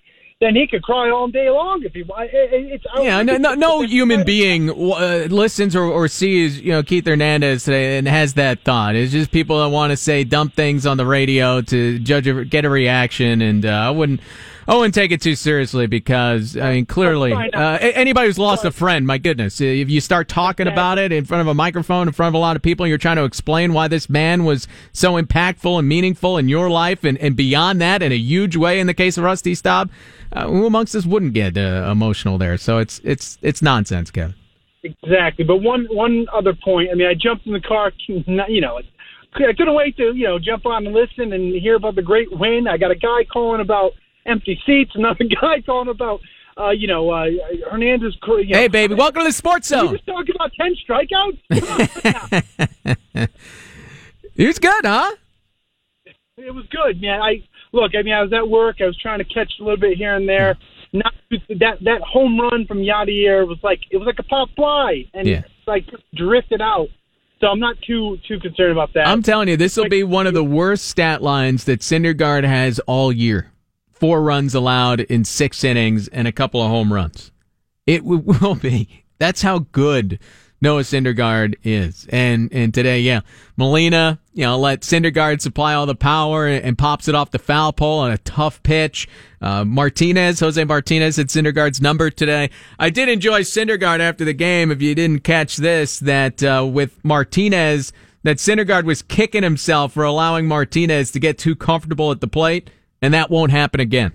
then 0.40 0.54
he 0.54 0.66
could 0.66 0.82
cry 0.82 1.10
all 1.10 1.28
day 1.28 1.50
long 1.50 1.82
if 1.84 1.92
he. 1.94 2.02
wa- 2.04 2.18
it- 2.20 2.30
it- 2.32 2.72
It's 2.74 2.84
Yeah, 2.98 3.22
no, 3.22 3.36
no, 3.36 3.54
no 3.54 3.80
human 3.82 4.24
being 4.24 4.70
uh, 4.70 5.26
listens 5.30 5.74
or, 5.76 5.82
or 5.84 6.06
sees 6.08 6.60
you 6.60 6.70
know 6.72 6.82
Keith 6.82 7.06
Hernandez 7.06 7.64
today 7.64 7.98
and 7.98 8.06
has 8.08 8.34
that 8.34 8.60
thought. 8.60 8.94
It's 8.94 9.12
just 9.12 9.30
people 9.32 9.58
that 9.60 9.68
want 9.70 9.90
to 9.90 9.96
say 9.96 10.24
dumb 10.24 10.48
things 10.50 10.86
on 10.86 10.96
the 10.96 11.06
radio 11.06 11.60
to 11.62 11.98
judge, 11.98 12.26
a, 12.28 12.44
get 12.44 12.64
a 12.64 12.70
reaction, 12.70 13.42
and 13.42 13.66
uh, 13.66 13.70
I 13.70 13.90
wouldn't, 13.90 14.20
I 14.68 14.76
wouldn't 14.76 14.94
take 14.94 15.12
it 15.12 15.22
too 15.22 15.34
seriously 15.34 15.86
because 15.86 16.54
I 16.54 16.74
mean 16.74 16.84
clearly 16.84 17.32
uh, 17.32 17.78
anybody 17.80 18.26
who's 18.26 18.38
lost 18.38 18.66
a 18.66 18.70
friend, 18.70 19.06
my 19.06 19.16
goodness, 19.16 19.62
if 19.62 19.88
you 19.88 20.02
start 20.02 20.28
talking 20.28 20.66
about 20.66 20.98
it 20.98 21.10
in 21.10 21.24
front 21.24 21.40
of 21.40 21.46
a 21.46 21.54
microphone, 21.54 22.06
in 22.06 22.12
front 22.12 22.28
of 22.28 22.34
a 22.34 22.38
lot 22.38 22.54
of 22.54 22.60
people, 22.60 22.84
and 22.84 22.90
you're 22.90 22.98
trying 22.98 23.16
to 23.16 23.24
explain 23.24 23.72
why 23.72 23.88
this 23.88 24.10
man 24.10 24.44
was 24.44 24.68
so 24.92 25.14
impactful 25.14 25.78
and 25.78 25.88
meaningful 25.88 26.36
in 26.36 26.50
your 26.50 26.68
life 26.68 27.02
and, 27.02 27.16
and 27.16 27.34
beyond 27.34 27.80
that 27.80 28.02
in 28.02 28.12
a 28.12 28.18
huge 28.18 28.56
way 28.56 28.78
in 28.78 28.86
the 28.86 28.92
case 28.92 29.16
of 29.16 29.24
Rusty 29.24 29.54
Staub, 29.54 29.90
uh, 30.32 30.46
who 30.46 30.66
amongst 30.66 30.94
us 30.94 31.06
wouldn't 31.06 31.32
get 31.32 31.56
uh, 31.56 31.88
emotional 31.90 32.36
there? 32.36 32.58
So 32.58 32.76
it's 32.76 33.00
it's 33.04 33.38
it's 33.40 33.62
nonsense, 33.62 34.10
Kevin. 34.10 34.34
Exactly. 34.82 35.46
But 35.46 35.62
one 35.62 35.86
one 35.90 36.26
other 36.30 36.52
point. 36.52 36.90
I 36.92 36.94
mean, 36.94 37.06
I 37.06 37.14
jumped 37.14 37.46
in 37.46 37.54
the 37.54 37.60
car. 37.60 37.90
You 38.06 38.60
know, 38.60 38.80
I 39.34 39.52
couldn't 39.54 39.74
wait 39.74 39.96
to 39.96 40.14
you 40.14 40.24
know 40.24 40.38
jump 40.38 40.66
on 40.66 40.86
and 40.86 40.94
listen 40.94 41.32
and 41.32 41.54
hear 41.54 41.76
about 41.76 41.94
the 41.94 42.02
great 42.02 42.28
win. 42.30 42.66
I 42.68 42.76
got 42.76 42.90
a 42.90 42.96
guy 42.96 43.24
calling 43.32 43.62
about 43.62 43.92
empty 44.28 44.60
seats. 44.66 44.92
Another 44.94 45.24
guy 45.40 45.60
calling 45.62 45.88
about 45.88 46.20
uh, 46.58 46.70
you 46.70 46.86
know 46.88 47.10
uh, 47.10 47.26
Hernandez. 47.70 48.16
You 48.26 48.46
know, 48.48 48.56
Hey, 48.58 48.68
baby, 48.68 48.94
welcome 48.94 49.20
to 49.22 49.28
the 49.28 49.32
Sports 49.32 49.68
Zone. 49.68 49.92
just 49.92 50.06
talk 50.06 50.26
about 50.34 50.52
ten 50.60 50.74
strikeouts? 50.88 51.38
He 54.34 54.46
was 54.46 54.58
good, 54.58 54.84
huh? 54.84 55.14
It 56.36 56.54
was 56.54 56.66
good, 56.70 57.00
man. 57.00 57.20
I 57.20 57.42
look. 57.72 57.92
I 57.98 58.02
mean, 58.02 58.14
I 58.14 58.22
was 58.22 58.32
at 58.32 58.48
work. 58.48 58.76
I 58.80 58.86
was 58.86 58.96
trying 59.00 59.18
to 59.18 59.24
catch 59.24 59.52
a 59.60 59.62
little 59.62 59.76
bit 59.78 59.96
here 59.98 60.14
and 60.14 60.28
there. 60.28 60.56
Not 60.92 61.12
that 61.30 61.78
that 61.82 62.00
home 62.02 62.40
run 62.40 62.64
from 62.66 62.78
Yadier 62.78 63.46
was 63.46 63.58
like 63.62 63.80
it 63.90 63.96
was 63.96 64.06
like 64.06 64.18
a 64.18 64.22
pop 64.22 64.48
fly, 64.56 65.04
and 65.14 65.26
Yeah. 65.26 65.38
it's 65.40 65.48
like 65.66 65.84
drifted 66.14 66.60
out. 66.62 66.88
So 67.40 67.46
I'm 67.48 67.60
not 67.60 67.76
too 67.82 68.18
too 68.26 68.38
concerned 68.40 68.72
about 68.72 68.94
that. 68.94 69.06
I'm 69.06 69.22
telling 69.22 69.48
you, 69.48 69.56
this 69.56 69.76
will 69.76 69.88
be 69.88 70.02
one 70.02 70.26
of 70.26 70.34
the 70.34 70.42
worst 70.44 70.86
stat 70.86 71.22
lines 71.22 71.64
that 71.64 71.80
Syndergaard 71.80 72.44
has 72.44 72.78
all 72.86 73.12
year. 73.12 73.52
Four 73.98 74.22
runs 74.22 74.54
allowed 74.54 75.00
in 75.00 75.24
six 75.24 75.64
innings 75.64 76.08
and 76.08 76.28
a 76.28 76.32
couple 76.32 76.62
of 76.62 76.68
home 76.68 76.92
runs. 76.92 77.32
It 77.86 78.04
will 78.04 78.54
be. 78.54 79.04
That's 79.18 79.42
how 79.42 79.60
good 79.72 80.20
Noah 80.60 80.82
Syndergaard 80.82 81.56
is. 81.62 82.06
And 82.10 82.52
and 82.52 82.74
today, 82.74 83.00
yeah, 83.00 83.20
Molina, 83.56 84.18
you 84.34 84.44
know, 84.44 84.58
let 84.58 84.82
Syndergaard 84.82 85.40
supply 85.40 85.74
all 85.74 85.86
the 85.86 85.94
power 85.94 86.46
and, 86.46 86.64
and 86.64 86.78
pops 86.78 87.08
it 87.08 87.14
off 87.14 87.30
the 87.30 87.38
foul 87.38 87.72
pole 87.72 88.00
on 88.00 88.10
a 88.10 88.18
tough 88.18 88.62
pitch. 88.62 89.08
Uh, 89.40 89.64
Martinez, 89.64 90.40
Jose 90.40 90.62
Martinez 90.64 91.16
had 91.16 91.28
Syndergaard's 91.28 91.80
number 91.80 92.10
today. 92.10 92.50
I 92.78 92.90
did 92.90 93.08
enjoy 93.08 93.42
Syndergaard 93.42 94.00
after 94.00 94.24
the 94.24 94.32
game. 94.32 94.70
If 94.70 94.82
you 94.82 94.94
didn't 94.94 95.20
catch 95.20 95.56
this, 95.56 96.00
that 96.00 96.42
uh, 96.42 96.68
with 96.70 97.04
Martinez, 97.04 97.92
that 98.24 98.38
Syndergaard 98.38 98.84
was 98.84 99.02
kicking 99.02 99.44
himself 99.44 99.92
for 99.92 100.02
allowing 100.04 100.46
Martinez 100.46 101.12
to 101.12 101.20
get 101.20 101.38
too 101.38 101.54
comfortable 101.54 102.10
at 102.10 102.20
the 102.20 102.28
plate, 102.28 102.70
and 103.02 103.12
that 103.14 103.30
won't 103.30 103.50
happen 103.52 103.80
again. 103.80 104.12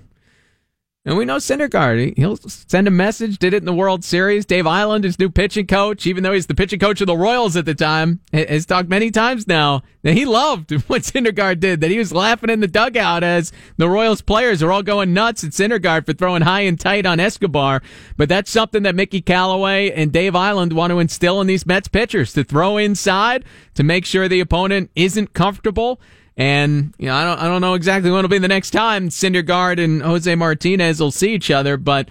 And 1.06 1.18
we 1.18 1.26
know 1.26 1.36
Syndergaard. 1.36 2.00
he- 2.00 2.14
He'll 2.16 2.38
send 2.38 2.88
a 2.88 2.92
message. 2.92 3.38
Did 3.38 3.54
it 3.54 3.58
in 3.58 3.66
the 3.66 3.74
World 3.74 4.06
Series. 4.06 4.46
Dave 4.46 4.64
Eiland, 4.64 5.04
his 5.04 5.20
new 5.20 5.30
pitching 5.30 5.68
coach, 5.68 6.08
even 6.08 6.24
though 6.24 6.32
he's 6.32 6.46
the 6.46 6.56
pitching 6.56 6.80
coach 6.80 7.02
of 7.02 7.08
the 7.08 7.18
Royals 7.18 7.58
at 7.58 7.66
the 7.66 7.76
time, 7.76 8.22
has 8.32 8.66
talked 8.66 8.88
many 8.88 9.12
times 9.12 9.46
now 9.46 9.82
that 10.04 10.14
he 10.14 10.24
loved 10.24 10.72
what 10.88 11.02
Syndergaard 11.02 11.60
did. 11.60 11.82
That 11.82 11.92
he 11.92 11.98
was 11.98 12.14
laughing 12.14 12.50
in 12.50 12.62
the 12.62 12.70
dugout 12.70 13.22
as 13.22 13.52
the 13.76 13.90
Royals 13.90 14.22
players 14.22 14.64
are 14.64 14.72
all 14.72 14.82
going 14.82 15.14
nuts 15.14 15.44
at 15.44 15.50
Syndergaard 15.52 16.06
for 16.06 16.14
throwing 16.14 16.44
high 16.44 16.62
and 16.62 16.80
tight 16.80 17.06
on 17.06 17.20
Escobar. 17.20 17.82
But 18.16 18.30
that's 18.30 18.50
something 18.50 18.84
that 18.84 18.96
Mickey 18.96 19.20
Callaway 19.20 19.92
and 19.92 20.10
Dave 20.10 20.32
Eiland 20.34 20.72
want 20.72 20.92
to 20.92 21.00
instill 21.00 21.42
in 21.42 21.48
these 21.48 21.66
Mets 21.66 21.90
pitchers 21.90 22.32
to 22.32 22.46
throw 22.46 22.78
inside 22.78 23.44
to 23.74 23.84
make 23.84 24.06
sure 24.06 24.30
the 24.30 24.40
opponent 24.40 24.90
isn't 24.96 25.34
comfortable. 25.34 26.00
And 26.36 26.94
you 26.98 27.08
know, 27.08 27.16
I 27.16 27.24
don't, 27.24 27.40
I 27.40 27.48
don't 27.48 27.62
know 27.62 27.76
exactly 27.76 28.10
when 28.10 28.20
it'll 28.20 28.30
be 28.30 28.40
the 28.40 28.48
next 28.48 28.72
time 28.72 29.10
Syndergaard 29.10 29.84
and 29.84 30.02
Jose 30.02 30.34
Martinez 30.36 31.00
will 31.00 31.12
see 31.12 31.34
each 31.34 31.52
other, 31.52 31.78
but 31.78 32.10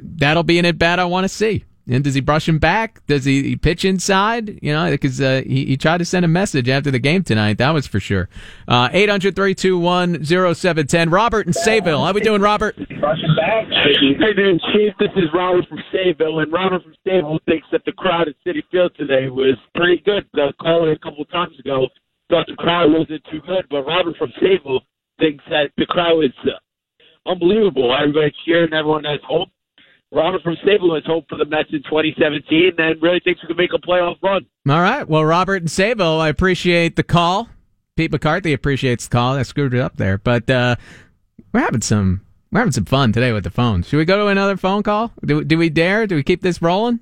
that'll 0.00 0.42
be 0.42 0.58
an 0.58 0.64
at 0.64 0.78
bat 0.78 0.98
I 0.98 1.04
want 1.04 1.24
to 1.24 1.28
see. 1.28 1.64
And 1.88 2.04
does 2.04 2.14
he 2.14 2.20
brush 2.20 2.48
him 2.48 2.58
back? 2.58 3.04
Does 3.06 3.24
he, 3.24 3.42
he 3.42 3.56
pitch 3.56 3.84
inside? 3.84 4.60
You 4.62 4.72
know, 4.72 4.90
because 4.90 5.20
uh, 5.20 5.42
he, 5.44 5.66
he 5.66 5.76
tried 5.76 5.98
to 5.98 6.04
send 6.04 6.24
a 6.24 6.28
message 6.28 6.68
after 6.68 6.90
the 6.90 7.00
game 7.00 7.24
tonight. 7.24 7.58
That 7.58 7.70
was 7.70 7.86
for 7.86 7.98
sure. 7.98 8.28
Uh, 8.68 8.88
800 8.92 9.34
321 9.34 10.24
0710. 10.24 11.10
Robert 11.10 11.46
in 11.46 11.52
Sayville. 11.52 12.06
How 12.06 12.12
we 12.12 12.20
doing, 12.20 12.42
Robert? 12.42 12.76
Hey, 12.78 14.34
dude, 14.36 14.60
Chief, 14.72 14.92
this 15.00 15.10
is 15.16 15.24
Robert 15.34 15.66
from 15.68 15.78
Sayville, 15.92 16.42
and 16.42 16.52
Robert 16.52 16.82
from 16.84 16.94
Sayville 17.06 17.40
thinks 17.46 17.66
that 17.72 17.84
the 17.84 17.92
crowd 17.92 18.28
at 18.28 18.34
Citi 18.46 18.62
Field 18.70 18.92
today 18.96 19.28
was 19.28 19.56
pretty 19.74 20.00
good. 20.04 20.26
I 20.34 20.46
was 20.46 20.54
calling 20.60 20.92
a 20.92 20.98
couple 20.98 21.22
of 21.22 21.30
times 21.30 21.58
ago, 21.58 21.88
thought 22.30 22.46
the 22.46 22.56
crowd 22.56 22.90
wasn't 22.92 23.22
too 23.30 23.40
good, 23.46 23.66
but 23.68 23.82
Robert 23.82 24.16
from 24.16 24.32
Sayville 24.40 24.80
thinks 25.18 25.44
that 25.50 25.70
the 25.76 25.86
crowd 25.86 26.24
is 26.24 26.32
uh, 26.44 27.30
unbelievable. 27.30 27.94
Everybody 27.94 28.32
cheering, 28.46 28.72
everyone 28.72 29.04
has 29.04 29.20
hope. 29.26 29.48
Robert 30.12 30.42
from 30.42 30.56
Sayville 30.66 30.94
has 30.94 31.04
hope 31.06 31.26
for 31.28 31.36
the 31.36 31.44
Mets 31.44 31.68
in 31.72 31.82
2017 31.82 32.72
and 32.78 33.02
really 33.02 33.20
thinks 33.20 33.42
we 33.42 33.48
can 33.48 33.56
make 33.56 33.70
a 33.74 33.78
playoff 33.78 34.16
run. 34.22 34.46
All 34.68 34.80
right. 34.80 35.08
Well, 35.08 35.24
Robert 35.24 35.62
and 35.62 35.68
Sayville, 35.68 36.18
I 36.20 36.28
appreciate 36.28 36.96
the 36.96 37.02
call. 37.04 37.48
Pete 37.96 38.10
McCarthy 38.10 38.52
appreciates 38.52 39.06
the 39.06 39.12
call. 39.12 39.36
I 39.36 39.42
screwed 39.42 39.74
it 39.74 39.80
up 39.80 39.96
there, 39.96 40.18
but 40.18 40.48
uh, 40.50 40.76
we're 41.52 41.60
having 41.60 41.82
some 41.82 42.22
we're 42.50 42.60
having 42.60 42.72
some 42.72 42.86
fun 42.86 43.12
today 43.12 43.32
with 43.32 43.44
the 43.44 43.50
phone. 43.50 43.82
Should 43.82 43.98
we 43.98 44.04
go 44.04 44.18
to 44.18 44.26
another 44.26 44.56
phone 44.56 44.82
call? 44.82 45.12
Do, 45.24 45.44
do 45.44 45.56
we 45.56 45.70
dare? 45.70 46.06
Do 46.06 46.16
we 46.16 46.24
keep 46.24 46.42
this 46.42 46.60
rolling? 46.60 46.98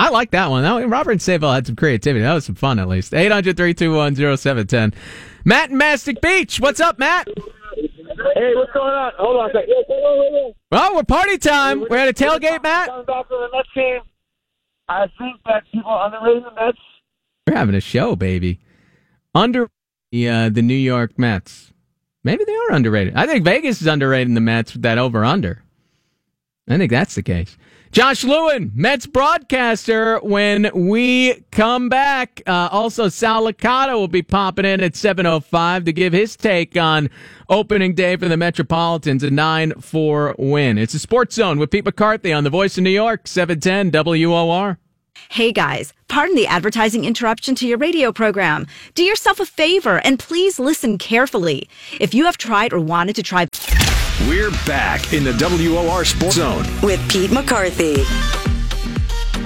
I 0.00 0.08
like 0.08 0.30
that 0.30 0.48
one. 0.48 0.62
That 0.62 0.88
Robert 0.88 1.12
in 1.12 1.18
Sayville 1.18 1.54
had 1.54 1.66
some 1.66 1.76
creativity. 1.76 2.22
That 2.22 2.32
was 2.32 2.46
some 2.46 2.54
fun, 2.54 2.78
at 2.78 2.88
least. 2.88 3.12
800 3.12 3.54
321 3.54 4.14
0710. 4.16 4.94
Matt 5.44 5.70
in 5.70 5.76
Mastic 5.76 6.22
Beach. 6.22 6.58
What's 6.58 6.80
up, 6.80 6.98
Matt? 6.98 7.28
Hey, 7.36 8.54
what's 8.54 8.72
going 8.72 8.94
on? 8.94 9.12
Hold 9.18 9.36
on 9.36 9.50
a 9.50 9.52
second. 9.52 9.68
Wait, 9.68 9.86
wait, 9.88 10.18
wait, 10.18 10.32
wait. 10.32 10.54
Well, 10.70 10.94
we're 10.94 11.02
party 11.02 11.36
time. 11.36 11.84
We're 11.90 11.98
at 11.98 12.08
a 12.08 12.14
tailgate, 12.14 12.62
Matt. 12.62 12.88
Coming 12.88 13.04
back 13.04 13.28
to 13.28 13.34
the 13.34 13.48
Mets 13.54 13.68
game. 13.74 14.00
I 14.88 15.06
think 15.18 15.36
that 15.44 15.64
people 15.70 15.94
underrating 15.94 16.44
the 16.44 16.54
Mets. 16.54 16.78
We're 17.46 17.56
having 17.56 17.74
a 17.74 17.80
show, 17.80 18.16
baby. 18.16 18.58
Under 19.34 19.68
the 20.12 20.28
uh, 20.30 20.48
the 20.48 20.62
New 20.62 20.72
York 20.72 21.18
Mets. 21.18 21.74
Maybe 22.24 22.44
they 22.44 22.56
are 22.56 22.72
underrated. 22.72 23.14
I 23.16 23.26
think 23.26 23.44
Vegas 23.44 23.82
is 23.82 23.86
underrating 23.86 24.32
the 24.32 24.40
Mets 24.40 24.72
with 24.72 24.82
that 24.82 24.96
over 24.96 25.26
under. 25.26 25.62
I 26.68 26.78
think 26.78 26.90
that's 26.90 27.16
the 27.16 27.22
case. 27.22 27.58
Josh 27.92 28.22
Lewin, 28.22 28.70
Mets 28.76 29.04
broadcaster, 29.06 30.20
when 30.20 30.70
we 30.72 31.42
come 31.50 31.88
back. 31.88 32.40
Uh, 32.46 32.68
also, 32.70 33.08
Sal 33.08 33.42
Licata 33.42 33.94
will 33.94 34.06
be 34.06 34.22
popping 34.22 34.64
in 34.64 34.80
at 34.80 34.92
7.05 34.92 35.86
to 35.86 35.92
give 35.92 36.12
his 36.12 36.36
take 36.36 36.76
on 36.76 37.10
opening 37.48 37.96
day 37.96 38.14
for 38.14 38.28
the 38.28 38.36
Metropolitans, 38.36 39.24
a 39.24 39.28
9-4 39.28 40.36
win. 40.38 40.78
It's 40.78 40.94
a 40.94 41.00
Sports 41.00 41.34
Zone 41.34 41.58
with 41.58 41.72
Pete 41.72 41.84
McCarthy 41.84 42.32
on 42.32 42.44
the 42.44 42.50
Voice 42.50 42.78
of 42.78 42.84
New 42.84 42.90
York, 42.90 43.26
710 43.26 43.90
WOR. 43.90 44.78
Hey 45.28 45.50
guys, 45.50 45.92
pardon 46.06 46.36
the 46.36 46.46
advertising 46.46 47.04
interruption 47.04 47.56
to 47.56 47.66
your 47.66 47.78
radio 47.78 48.12
program. 48.12 48.68
Do 48.94 49.02
yourself 49.02 49.40
a 49.40 49.46
favor 49.46 50.00
and 50.04 50.16
please 50.18 50.60
listen 50.60 50.96
carefully. 50.96 51.68
If 52.00 52.14
you 52.14 52.24
have 52.26 52.38
tried 52.38 52.72
or 52.72 52.80
wanted 52.80 53.16
to 53.16 53.22
try 53.24 53.46
We're 54.28 54.50
back 54.66 55.12
in 55.12 55.24
the 55.24 55.32
WOR 55.32 56.04
Sports 56.04 56.36
Zone. 56.36 56.64
with 56.82 57.00
Pete 57.10 57.32
McCarthy. 57.32 58.04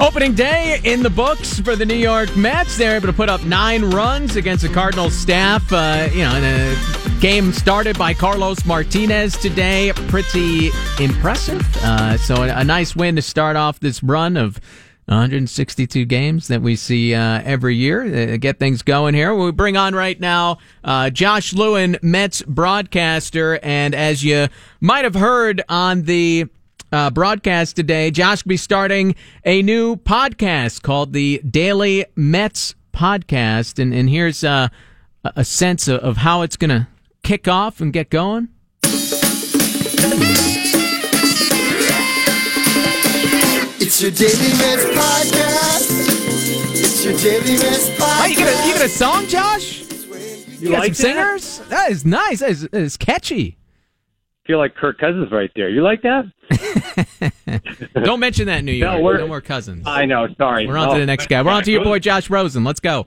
Opening 0.00 0.34
day 0.34 0.80
in 0.82 1.02
the 1.02 1.10
books 1.10 1.60
for 1.60 1.76
the 1.76 1.86
New 1.86 1.94
York 1.94 2.36
Mets. 2.36 2.76
They're 2.76 2.96
able 2.96 3.06
to 3.06 3.12
put 3.12 3.28
up 3.28 3.44
nine 3.44 3.84
runs 3.84 4.34
against 4.36 4.64
the 4.64 4.68
Cardinals 4.68 5.14
staff. 5.14 5.72
Uh, 5.72 6.08
you 6.12 6.24
know, 6.24 6.34
in 6.34 6.44
a 6.44 7.20
game 7.20 7.52
started 7.52 7.96
by 7.96 8.12
Carlos 8.12 8.64
Martinez 8.66 9.38
today. 9.38 9.92
Pretty 10.08 10.70
impressive. 11.00 11.62
Uh, 11.84 12.16
so 12.18 12.42
a, 12.42 12.48
a 12.48 12.64
nice 12.64 12.96
win 12.96 13.14
to 13.16 13.22
start 13.22 13.54
off 13.56 13.78
this 13.80 14.02
run 14.02 14.36
of 14.36 14.60
162 15.06 16.04
games 16.06 16.48
that 16.48 16.62
we 16.62 16.76
see 16.76 17.14
uh, 17.14 17.42
every 17.44 17.76
year. 17.76 18.34
Uh, 18.34 18.36
get 18.36 18.58
things 18.58 18.82
going 18.82 19.14
here. 19.14 19.34
We 19.34 19.52
bring 19.52 19.76
on 19.76 19.94
right 19.94 20.18
now 20.18 20.58
uh, 20.82 21.10
Josh 21.10 21.52
Lewin, 21.52 21.98
Mets 22.02 22.42
broadcaster, 22.42 23.58
and 23.62 23.94
as 23.94 24.24
you 24.24 24.48
might 24.80 25.04
have 25.04 25.14
heard 25.14 25.62
on 25.68 26.02
the 26.02 26.46
uh, 26.90 27.10
broadcast 27.10 27.76
today, 27.76 28.10
Josh 28.10 28.44
will 28.44 28.50
be 28.50 28.56
starting 28.56 29.14
a 29.44 29.62
new 29.62 29.96
podcast 29.96 30.82
called 30.82 31.12
the 31.12 31.40
Daily 31.48 32.06
Mets 32.16 32.74
Podcast, 32.92 33.78
and 33.78 33.92
and 33.92 34.08
here's 34.08 34.44
uh, 34.44 34.68
a 35.24 35.44
sense 35.44 35.88
of, 35.88 36.00
of 36.00 36.16
how 36.18 36.42
it's 36.42 36.56
going 36.56 36.70
to 36.70 36.86
kick 37.22 37.48
off 37.48 37.80
and 37.80 37.92
get 37.92 38.10
going. 38.10 38.48
It's 43.86 44.00
your 44.00 44.10
Daily 44.12 44.48
Mets 44.56 44.84
podcast. 44.96 45.90
It's 46.72 47.04
your 47.04 47.12
Daily 47.18 47.58
Mets 47.58 47.90
podcast. 47.90 48.20
Oh, 48.22 48.26
you 48.26 48.36
get 48.36 48.48
a 48.48 48.66
you 48.66 48.72
get 48.74 48.82
a 48.86 48.88
song, 48.88 49.26
Josh? 49.26 49.82
You, 50.60 50.70
got 50.70 50.78
like 50.78 50.94
some 50.94 51.10
that? 51.14 51.40
singers? 51.40 51.68
That 51.68 51.90
is 51.90 52.06
nice. 52.06 52.40
That 52.40 52.50
is, 52.50 52.62
that 52.62 52.74
is 52.80 52.96
catchy. 52.96 53.58
feel 54.46 54.56
like 54.58 54.74
Kirk 54.74 54.98
Cousins 54.98 55.30
right 55.30 55.50
there. 55.54 55.68
You 55.68 55.82
like 55.82 56.00
that? 56.02 56.24
Don't 58.04 58.20
mention 58.20 58.46
that 58.46 58.60
in 58.60 58.64
New 58.64 58.78
No, 58.80 58.92
York. 58.92 59.02
we're- 59.04 59.18
no 59.18 59.26
more 59.28 59.40
cousins. 59.42 59.86
I 59.86 60.06
know. 60.06 60.28
Sorry. 60.38 60.66
We're 60.66 60.78
on 60.78 60.88
to 60.88 60.94
Oh. 60.94 60.98
the 61.00 61.06
next 61.06 61.28
guy. 61.28 61.42
We're 61.42 61.50
on 61.50 61.62
to 61.64 61.70
your 61.70 61.84
boy 61.84 61.98
Josh 61.98 62.30
Rosen. 62.30 62.64
Let's 62.64 62.80
go. 62.80 63.06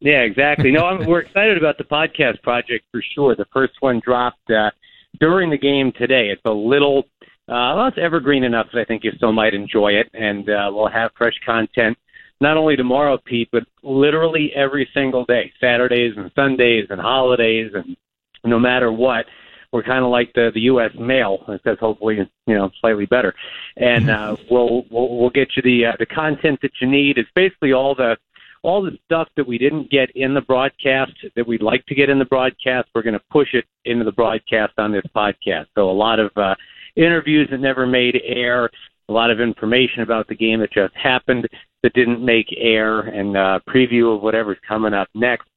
Yeah, 0.00 0.20
exactly. 0.20 0.70
No, 0.70 0.86
I'm, 0.86 1.04
we're 1.06 1.18
excited 1.20 1.58
about 1.58 1.76
the 1.76 1.84
podcast 1.84 2.40
project 2.42 2.84
for 2.92 3.02
sure. 3.14 3.34
The 3.34 3.46
first 3.52 3.72
one 3.80 4.00
dropped 4.04 4.48
uh, 4.48 4.70
during 5.18 5.50
the 5.50 5.58
game 5.58 5.90
today. 5.98 6.28
It's 6.28 6.42
a 6.44 6.52
little, 6.52 7.04
uh, 7.48 7.74
well, 7.76 7.86
it's 7.86 7.98
evergreen 7.98 8.44
enough 8.44 8.66
that 8.72 8.80
I 8.80 8.84
think 8.84 9.04
you 9.04 9.12
still 9.16 9.32
might 9.32 9.54
enjoy 9.54 9.92
it, 9.92 10.08
and 10.14 10.48
uh, 10.48 10.70
we'll 10.72 10.88
have 10.88 11.10
fresh 11.16 11.34
content 11.44 11.96
not 12.40 12.56
only 12.56 12.76
tomorrow, 12.76 13.18
Pete, 13.24 13.48
but 13.50 13.64
literally 13.82 14.52
every 14.54 14.88
single 14.94 15.24
day, 15.24 15.52
Saturdays 15.60 16.14
and 16.16 16.30
Sundays 16.36 16.86
and 16.90 17.00
holidays, 17.00 17.72
and 17.74 17.96
no 18.44 18.58
matter 18.58 18.92
what. 18.92 19.26
We're 19.70 19.82
kind 19.82 20.02
of 20.02 20.10
like 20.10 20.32
the 20.32 20.50
the 20.54 20.62
U.S. 20.62 20.92
mail, 20.98 21.44
except 21.46 21.80
hopefully 21.80 22.16
you 22.46 22.54
know 22.54 22.70
slightly 22.80 23.04
better, 23.04 23.34
and 23.76 24.08
uh, 24.08 24.34
we'll, 24.50 24.86
we'll 24.90 25.18
we'll 25.18 25.28
get 25.28 25.48
you 25.56 25.62
the 25.62 25.90
uh, 25.90 25.92
the 25.98 26.06
content 26.06 26.60
that 26.62 26.70
you 26.80 26.88
need. 26.88 27.18
It's 27.18 27.28
basically 27.34 27.74
all 27.74 27.94
the 27.94 28.16
all 28.62 28.82
the 28.82 28.96
stuff 29.04 29.28
that 29.36 29.46
we 29.46 29.58
didn't 29.58 29.90
get 29.90 30.10
in 30.16 30.32
the 30.32 30.40
broadcast 30.40 31.12
that 31.36 31.46
we'd 31.46 31.60
like 31.60 31.84
to 31.86 31.94
get 31.94 32.08
in 32.10 32.18
the 32.18 32.24
broadcast, 32.24 32.88
we're 32.94 33.02
going 33.02 33.12
to 33.12 33.22
push 33.30 33.48
it 33.52 33.64
into 33.84 34.04
the 34.04 34.12
broadcast 34.12 34.72
on 34.78 34.90
this 34.90 35.04
podcast. 35.14 35.66
So 35.74 35.90
a 35.90 35.92
lot 35.92 36.18
of 36.18 36.30
uh, 36.36 36.54
interviews 36.98 37.48
that 37.50 37.60
never 37.60 37.86
made 37.86 38.20
air, 38.24 38.70
a 39.08 39.12
lot 39.12 39.30
of 39.30 39.40
information 39.40 40.02
about 40.02 40.28
the 40.28 40.34
game 40.34 40.60
that 40.60 40.72
just 40.72 40.94
happened 40.94 41.48
that 41.82 41.92
didn't 41.94 42.24
make 42.24 42.52
air, 42.58 43.00
and 43.00 43.36
uh, 43.36 43.60
preview 43.68 44.14
of 44.14 44.22
whatever's 44.22 44.58
coming 44.66 44.92
up 44.92 45.08
next. 45.14 45.48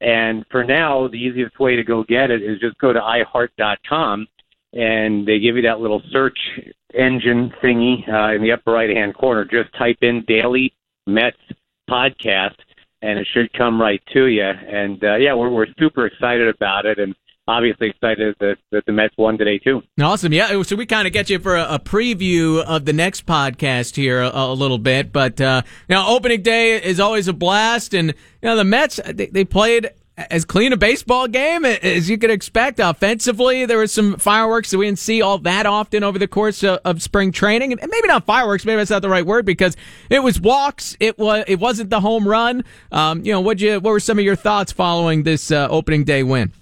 And 0.00 0.44
for 0.50 0.64
now, 0.64 1.08
the 1.08 1.16
easiest 1.16 1.58
way 1.58 1.76
to 1.76 1.82
go 1.82 2.04
get 2.04 2.30
it 2.30 2.42
is 2.42 2.60
just 2.60 2.78
go 2.78 2.92
to 2.92 3.00
iHeart.com, 3.00 4.26
and 4.72 5.26
they 5.26 5.38
give 5.38 5.56
you 5.56 5.62
that 5.62 5.80
little 5.80 6.02
search 6.10 6.38
engine 6.94 7.52
thingy 7.62 8.08
uh, 8.08 8.34
in 8.34 8.42
the 8.42 8.52
upper 8.52 8.72
right 8.72 8.90
hand 8.90 9.14
corner. 9.14 9.44
Just 9.44 9.74
type 9.76 9.98
in 10.02 10.24
Daily 10.26 10.72
Mets 11.06 11.36
Podcast, 11.88 12.56
and 13.02 13.18
it 13.18 13.26
should 13.32 13.52
come 13.52 13.80
right 13.80 14.02
to 14.12 14.26
you. 14.26 14.44
And 14.44 15.02
uh, 15.02 15.16
yeah, 15.16 15.34
we're 15.34 15.50
we're 15.50 15.66
super 15.78 16.06
excited 16.06 16.48
about 16.48 16.86
it, 16.86 16.98
and 16.98 17.14
obviously 17.50 17.90
excited 17.90 18.36
that, 18.40 18.56
that 18.70 18.86
the 18.86 18.92
Mets 18.92 19.14
won 19.18 19.36
today 19.36 19.58
too. 19.58 19.82
Awesome, 20.00 20.32
yeah. 20.32 20.62
So 20.62 20.76
we 20.76 20.86
kind 20.86 21.06
of 21.06 21.12
get 21.12 21.28
you 21.28 21.38
for 21.38 21.56
a, 21.56 21.74
a, 21.74 21.78
preview 21.78 22.62
of 22.62 22.84
the 22.84 22.92
next 22.92 23.26
podcast 23.26 23.96
here 23.96 24.20
a, 24.22 24.30
a 24.30 24.54
little 24.54 24.78
bit, 24.78 25.12
but 25.12 25.40
uh, 25.40 25.62
you 25.88 25.94
know, 25.94 26.06
opening 26.06 26.42
day 26.42 26.80
is 26.82 27.00
always 27.00 27.28
a 27.28 27.32
blast, 27.32 27.94
and 27.94 28.08
you 28.08 28.48
know 28.48 28.56
the 28.56 28.64
Mets 28.64 29.00
they, 29.04 29.26
they 29.26 29.44
played 29.44 29.90
as 30.30 30.44
clean 30.44 30.72
a 30.72 30.76
baseball 30.76 31.26
game 31.26 31.64
as 31.64 32.10
you 32.10 32.18
could 32.18 32.30
expect. 32.30 32.78
Offensively, 32.78 33.64
there 33.66 33.78
was 33.78 33.92
some 33.92 34.16
fireworks 34.16 34.70
that 34.70 34.78
we 34.78 34.86
didn't 34.86 34.98
see 34.98 35.22
all 35.22 35.38
that 35.38 35.66
often 35.66 36.04
over 36.04 36.18
the 36.18 36.28
course 36.28 36.62
of, 36.62 36.80
of, 36.84 37.02
spring 37.02 37.32
training, 37.32 37.72
and 37.72 37.80
maybe 37.80 38.08
not 38.08 38.26
fireworks. 38.26 38.64
Maybe 38.64 38.76
that's 38.76 38.90
not 38.90 39.02
the 39.02 39.08
right 39.08 39.24
word 39.24 39.46
because 39.46 39.76
it 40.10 40.20
was 40.20 40.40
walks. 40.40 40.96
It 41.00 41.18
was 41.18 41.44
it 41.46 41.58
wasn't 41.58 41.90
the 41.90 42.00
home 42.00 42.26
run. 42.28 42.64
Um, 42.92 43.24
you 43.24 43.32
know, 43.32 43.40
what 43.40 43.60
you 43.60 43.80
what 43.80 43.90
were 43.90 44.00
some 44.00 44.18
of 44.18 44.24
your 44.24 44.36
thoughts 44.36 44.72
following 44.72 45.22
this 45.22 45.50
uh, 45.50 45.68
opening 45.70 46.04
day 46.04 46.22
win? 46.22 46.52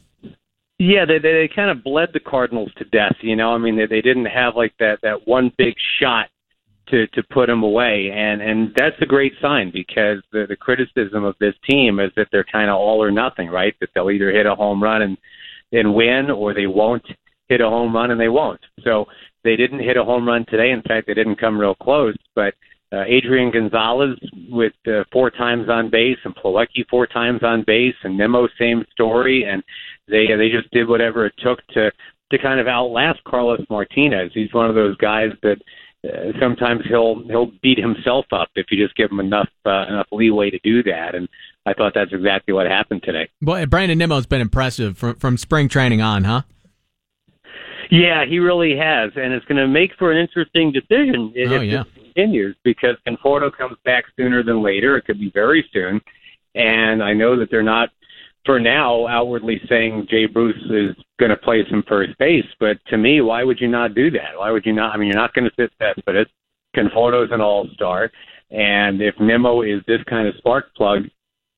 Yeah, 0.79 1.05
they, 1.05 1.19
they 1.19 1.33
they 1.33 1.51
kind 1.55 1.71
of 1.71 1.83
bled 1.83 2.11
the 2.13 2.21
Cardinals 2.21 2.73
to 2.79 2.85
death. 2.85 3.17
You 3.21 3.35
know, 3.35 3.53
I 3.53 3.59
mean, 3.59 3.77
they 3.77 3.87
they 3.87 4.01
didn't 4.01 4.27
have 4.27 4.55
like 4.55 4.75
that 4.79 4.99
that 5.03 5.27
one 5.27 5.53
big 5.59 5.75
shot 6.01 6.27
to 6.89 7.07
to 7.09 7.23
put 7.31 7.47
them 7.49 7.65
away, 7.65 8.13
and 8.15 8.41
and 8.41 8.73
that's 8.77 8.97
a 9.01 9.07
great 9.07 9.33
sign 9.43 9.73
because 9.73 10.23
the 10.33 10.47
the 10.49 10.55
criticism 10.55 11.25
of 11.25 11.35
this 11.41 11.55
team 11.69 11.99
is 11.99 12.13
that 12.17 12.29
they're 12.31 12.45
kind 12.45 12.71
of 12.71 12.77
all 12.77 13.03
or 13.03 13.11
nothing, 13.11 13.49
right? 13.49 13.75
That 13.81 13.91
they'll 13.95 14.11
either 14.11 14.31
hit 14.31 14.47
a 14.47 14.55
home 14.55 14.81
run 14.81 15.03
and 15.03 15.19
and 15.73 15.95
win, 15.95 16.31
or 16.31 16.55
they 16.55 16.69
won't 16.69 17.05
hit 17.49 17.61
a 17.61 17.69
home 17.69 17.95
run 17.95 18.13
and 18.13 18.21
they 18.21 18.29
won't. 18.29 18.61
So 18.85 19.07
they 19.43 19.57
didn't 19.57 19.81
hit 19.81 19.97
a 19.97 20.05
home 20.05 20.29
run 20.29 20.47
today. 20.49 20.71
In 20.71 20.83
fact, 20.83 21.09
they 21.09 21.15
didn't 21.15 21.41
come 21.41 21.59
real 21.59 21.75
close, 21.75 22.17
but. 22.35 22.55
Uh, 22.91 23.05
Adrian 23.07 23.51
Gonzalez 23.51 24.19
with 24.49 24.73
uh, 24.87 25.05
four 25.13 25.31
times 25.31 25.69
on 25.69 25.91
base, 25.91 26.17
and 26.25 26.35
Plawecki 26.35 26.89
four 26.89 27.07
times 27.07 27.43
on 27.43 27.63
base, 27.67 27.95
and 28.03 28.17
Nimmo 28.17 28.49
same 28.59 28.83
story, 28.93 29.45
and 29.45 29.63
they 30.09 30.27
they 30.37 30.51
just 30.51 30.71
did 30.71 30.89
whatever 30.89 31.27
it 31.27 31.35
took 31.39 31.65
to 31.69 31.91
to 32.31 32.39
kind 32.39 32.61
of 32.61 32.67
outlast 32.67 33.23
Carlos 33.25 33.65
Martinez. 33.71 34.33
He's 34.35 34.53
one 34.53 34.69
of 34.69 34.75
those 34.75 34.97
guys 34.97 35.31
that 35.43 35.59
uh, 36.05 36.33
sometimes 36.41 36.83
he'll 36.89 37.23
he'll 37.27 37.51
beat 37.63 37.79
himself 37.79 38.27
up 38.33 38.49
if 38.55 38.67
you 38.71 38.83
just 38.83 38.97
give 38.97 39.11
him 39.11 39.21
enough 39.21 39.49
uh, 39.67 39.87
enough 39.89 40.07
leeway 40.13 40.51
to 40.51 40.59
do 40.61 40.83
that. 40.85 41.15
And 41.15 41.29
I 41.67 41.75
thought 41.75 41.93
that's 41.95 42.13
exactly 42.13 42.55
what 42.55 42.67
happened 42.67 43.03
today. 43.03 43.29
Boy, 43.41 43.67
Brandon 43.67 43.99
Nimmo's 43.99 44.27
been 44.27 44.41
impressive 44.41 44.97
from 44.97 45.17
from 45.17 45.37
spring 45.37 45.69
training 45.69 46.01
on, 46.01 46.25
huh? 46.25 46.43
Yeah, 47.91 48.27
he 48.27 48.39
really 48.39 48.77
has, 48.77 49.13
and 49.17 49.33
it's 49.33 49.47
going 49.47 49.57
to 49.57 49.67
make 49.67 49.93
for 49.99 50.13
an 50.13 50.19
interesting 50.19 50.73
decision 50.73 51.33
if 51.35 51.51
oh, 51.51 51.61
yeah. 51.61 51.85
this 51.85 52.05
continues 52.05 52.55
because 52.63 52.97
Conforto 53.07 53.51
comes 53.51 53.79
back 53.85 54.05
sooner 54.15 54.43
than 54.43 54.63
later. 54.63 54.99
It 54.99 55.07
could 55.07 55.19
be 55.19 55.31
very 55.33 55.67
soon, 55.73 56.01
and 56.55 57.03
I 57.03 57.15
know 57.15 57.39
that 57.39 57.51
they're 57.51 57.63
not 57.63 57.89
for 58.49 58.59
now 58.59 59.07
outwardly 59.07 59.61
saying 59.69 60.07
Jay 60.09 60.25
Bruce 60.25 60.57
is 60.71 60.97
going 61.21 61.29
to 61.29 61.37
play 61.37 61.63
some 61.69 61.85
first 61.87 62.17
base. 62.19 62.47
But 62.59 62.79
to 62.87 62.97
me, 62.97 63.21
why 63.21 63.45
would 63.45 63.61
you 63.61 63.69
not 63.69 63.95
do 63.95 64.11
that? 64.13 64.39
Why 64.39 64.51
would 64.51 64.65
you 64.65 64.73
not? 64.73 64.95
I 64.95 64.97
mean, 64.97 65.09
you're 65.09 65.21
not 65.21 65.35
going 65.35 65.45
to 65.45 65.51
sit 65.55 65.71
Cespedes. 65.79 66.29
Conforto's 66.75 67.29
an 67.31 67.43
all-star, 67.43 68.11
and 68.51 69.03
if 69.03 69.15
Nimmo 69.21 69.61
is 69.61 69.83
this 69.87 70.01
kind 70.09 70.27
of 70.27 70.35
spark 70.39 70.75
plug, 70.75 71.01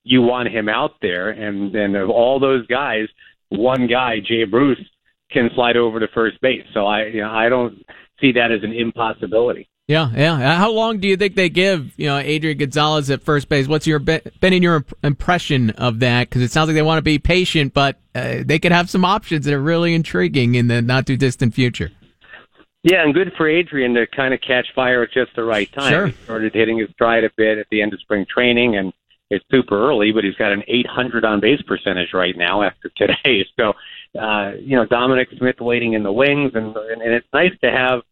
you 0.03 0.21
want 0.21 0.49
him 0.49 0.69
out 0.69 0.95
there. 1.01 1.31
And 1.31 1.73
then 1.73 1.95
of 1.95 2.11
all 2.11 2.41
those 2.41 2.67
guys, 2.67 3.07
one 3.51 3.87
guy, 3.87 4.17
Jay 4.19 4.43
Bruce, 4.43 4.85
can 5.31 5.49
slide 5.55 5.77
over 5.77 6.01
to 6.01 6.09
first 6.09 6.41
base. 6.41 6.67
So 6.75 6.87
I, 6.87 7.07
you 7.07 7.21
know, 7.21 7.31
I 7.31 7.49
don't 7.49 7.85
see 8.21 8.33
that 8.33 8.51
as 8.51 8.65
an 8.65 8.73
impossibility. 8.73 9.70
Yeah, 9.91 10.09
yeah. 10.15 10.55
How 10.55 10.71
long 10.71 11.01
do 11.01 11.09
you 11.09 11.17
think 11.17 11.35
they 11.35 11.49
give 11.49 11.99
you 11.99 12.07
know 12.07 12.19
Adrian 12.19 12.59
Gonzalez 12.59 13.11
at 13.11 13.25
first 13.25 13.49
base? 13.49 13.67
What's 13.67 13.89
your 13.89 13.99
been 13.99 14.23
in 14.41 14.63
your 14.63 14.85
impression 15.03 15.71
of 15.71 15.99
that? 15.99 16.29
Because 16.29 16.43
it 16.43 16.53
sounds 16.53 16.69
like 16.69 16.77
they 16.77 16.83
want 16.83 16.99
to 16.99 17.03
be 17.03 17.19
patient, 17.19 17.75
but 17.75 17.99
uh, 18.15 18.45
they 18.45 18.61
could 18.61 18.71
have 18.71 18.89
some 18.89 19.05
options 19.05 19.47
that 19.47 19.53
are 19.53 19.61
really 19.61 19.93
intriguing 19.93 20.55
in 20.55 20.69
the 20.69 20.81
not 20.81 21.09
too 21.09 21.17
distant 21.17 21.55
future. 21.55 21.91
Yeah, 22.85 23.03
and 23.03 23.13
good 23.13 23.33
for 23.37 23.49
Adrian 23.49 23.95
to 23.95 24.07
kind 24.07 24.33
of 24.33 24.41
catch 24.41 24.69
fire 24.77 25.03
at 25.03 25.11
just 25.11 25.35
the 25.35 25.43
right 25.43 25.71
time. 25.73 25.91
Sure. 25.91 26.07
He 26.07 26.13
started 26.23 26.55
hitting 26.55 26.79
his 26.79 26.89
stride 26.91 27.25
a 27.25 27.31
bit 27.37 27.59
at 27.59 27.67
the 27.73 27.83
end 27.83 27.93
of 27.93 27.99
spring 27.99 28.25
training, 28.33 28.77
and 28.77 28.93
it's 29.29 29.45
super 29.51 29.89
early, 29.89 30.13
but 30.13 30.23
he's 30.23 30.37
got 30.37 30.53
an 30.53 30.63
800 30.69 31.25
on 31.25 31.41
base 31.41 31.63
percentage 31.63 32.15
right 32.15 32.37
now 32.37 32.63
after 32.63 32.93
today. 32.97 33.45
So, 33.59 33.73
uh, 34.19 34.53
you 34.61 34.77
know, 34.77 34.87
Dominic 34.87 35.29
Smith 35.37 35.61
waiting 35.61 35.95
in 35.95 36.05
the 36.05 36.13
wings, 36.13 36.53
and 36.55 36.77
and, 36.77 37.03
and 37.03 37.13
it's 37.13 37.27
nice 37.33 37.53
to 37.63 37.71
have 37.71 38.03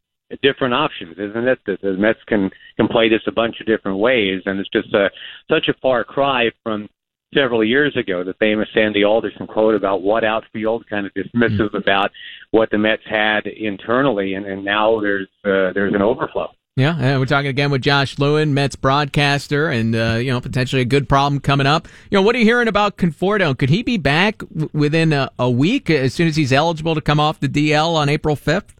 different 0.42 0.74
options, 0.74 1.16
isn't 1.18 1.48
it? 1.48 1.58
The, 1.66 1.78
the 1.82 1.92
Mets 1.94 2.20
can 2.26 2.50
can 2.76 2.88
play 2.88 3.08
this 3.08 3.22
a 3.26 3.32
bunch 3.32 3.60
of 3.60 3.66
different 3.66 3.98
ways, 3.98 4.42
and 4.46 4.60
it's 4.60 4.68
just 4.70 4.92
a, 4.94 5.10
such 5.50 5.68
a 5.68 5.74
far 5.80 6.04
cry 6.04 6.50
from 6.62 6.88
several 7.34 7.64
years 7.64 7.96
ago. 7.96 8.24
The 8.24 8.34
famous 8.34 8.68
Sandy 8.72 9.04
Alderson 9.04 9.46
quote 9.46 9.74
about 9.74 10.02
what 10.02 10.24
outfield, 10.24 10.86
kind 10.88 11.06
of 11.06 11.12
dismissive 11.14 11.68
mm-hmm. 11.68 11.76
about 11.76 12.10
what 12.50 12.70
the 12.70 12.78
Mets 12.78 13.02
had 13.08 13.46
internally, 13.46 14.34
and, 14.34 14.46
and 14.46 14.64
now 14.64 15.00
there's 15.00 15.28
uh, 15.44 15.72
there's 15.72 15.94
an 15.94 16.02
overflow. 16.02 16.48
Yeah, 16.76 16.96
and 16.96 17.18
we're 17.18 17.26
talking 17.26 17.48
again 17.48 17.72
with 17.72 17.82
Josh 17.82 18.20
Lewin, 18.20 18.54
Mets 18.54 18.76
broadcaster, 18.76 19.68
and 19.68 19.96
uh, 19.96 20.18
you 20.20 20.30
know 20.30 20.40
potentially 20.40 20.82
a 20.82 20.84
good 20.84 21.08
problem 21.08 21.40
coming 21.40 21.66
up. 21.66 21.88
You 22.08 22.18
know, 22.18 22.22
what 22.22 22.36
are 22.36 22.38
you 22.38 22.44
hearing 22.44 22.68
about 22.68 22.96
Conforto? 22.96 23.58
Could 23.58 23.70
he 23.70 23.82
be 23.82 23.96
back 23.96 24.38
w- 24.38 24.70
within 24.72 25.12
a, 25.12 25.28
a 25.40 25.50
week 25.50 25.90
as 25.90 26.14
soon 26.14 26.28
as 26.28 26.36
he's 26.36 26.52
eligible 26.52 26.94
to 26.94 27.00
come 27.00 27.18
off 27.18 27.40
the 27.40 27.48
DL 27.48 27.94
on 27.94 28.08
April 28.08 28.36
fifth? 28.36 28.77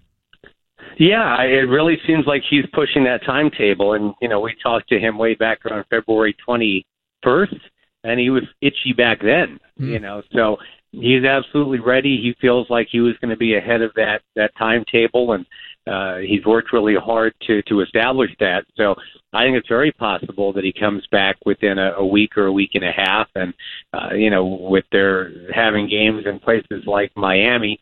Yeah, 0.99 1.41
it 1.43 1.69
really 1.69 1.97
seems 2.07 2.27
like 2.27 2.43
he's 2.49 2.65
pushing 2.73 3.05
that 3.05 3.25
timetable. 3.25 3.93
And, 3.93 4.15
you 4.21 4.29
know, 4.29 4.41
we 4.41 4.55
talked 4.61 4.89
to 4.89 4.99
him 4.99 5.17
way 5.17 5.35
back 5.35 5.61
on 5.71 5.85
February 5.89 6.37
21st, 6.47 7.61
and 8.03 8.19
he 8.19 8.31
was 8.31 8.43
itchy 8.61 8.93
back 8.97 9.21
then, 9.21 9.61
mm. 9.81 9.93
you 9.93 10.01
know. 10.01 10.23
So 10.33 10.57
he's 10.91 11.25
absolutely 11.25 11.79
ready. 11.79 12.17
He 12.21 12.35
feels 12.41 12.69
like 12.69 12.89
he 12.91 12.99
was 12.99 13.15
going 13.21 13.31
to 13.31 13.37
be 13.37 13.55
ahead 13.55 13.81
of 13.81 13.93
that, 13.95 14.23
that 14.35 14.51
timetable, 14.59 15.33
and 15.33 15.47
uh, 15.87 16.19
he's 16.19 16.45
worked 16.45 16.73
really 16.73 16.97
hard 16.97 17.33
to, 17.47 17.63
to 17.63 17.81
establish 17.81 18.31
that. 18.41 18.65
So 18.77 18.97
I 19.33 19.45
think 19.45 19.57
it's 19.57 19.69
very 19.69 19.93
possible 19.93 20.53
that 20.53 20.65
he 20.65 20.73
comes 20.73 21.07
back 21.13 21.37
within 21.47 21.79
a, 21.79 21.93
a 21.93 22.05
week 22.05 22.37
or 22.37 22.47
a 22.47 22.53
week 22.53 22.73
and 22.75 22.85
a 22.85 22.93
half. 22.93 23.29
And, 23.37 23.55
uh, 23.93 24.15
you 24.15 24.31
know, 24.31 24.45
with 24.45 24.85
their 24.91 25.31
having 25.55 25.89
games 25.89 26.25
in 26.27 26.41
places 26.41 26.85
like 26.87 27.13
Miami, 27.17 27.81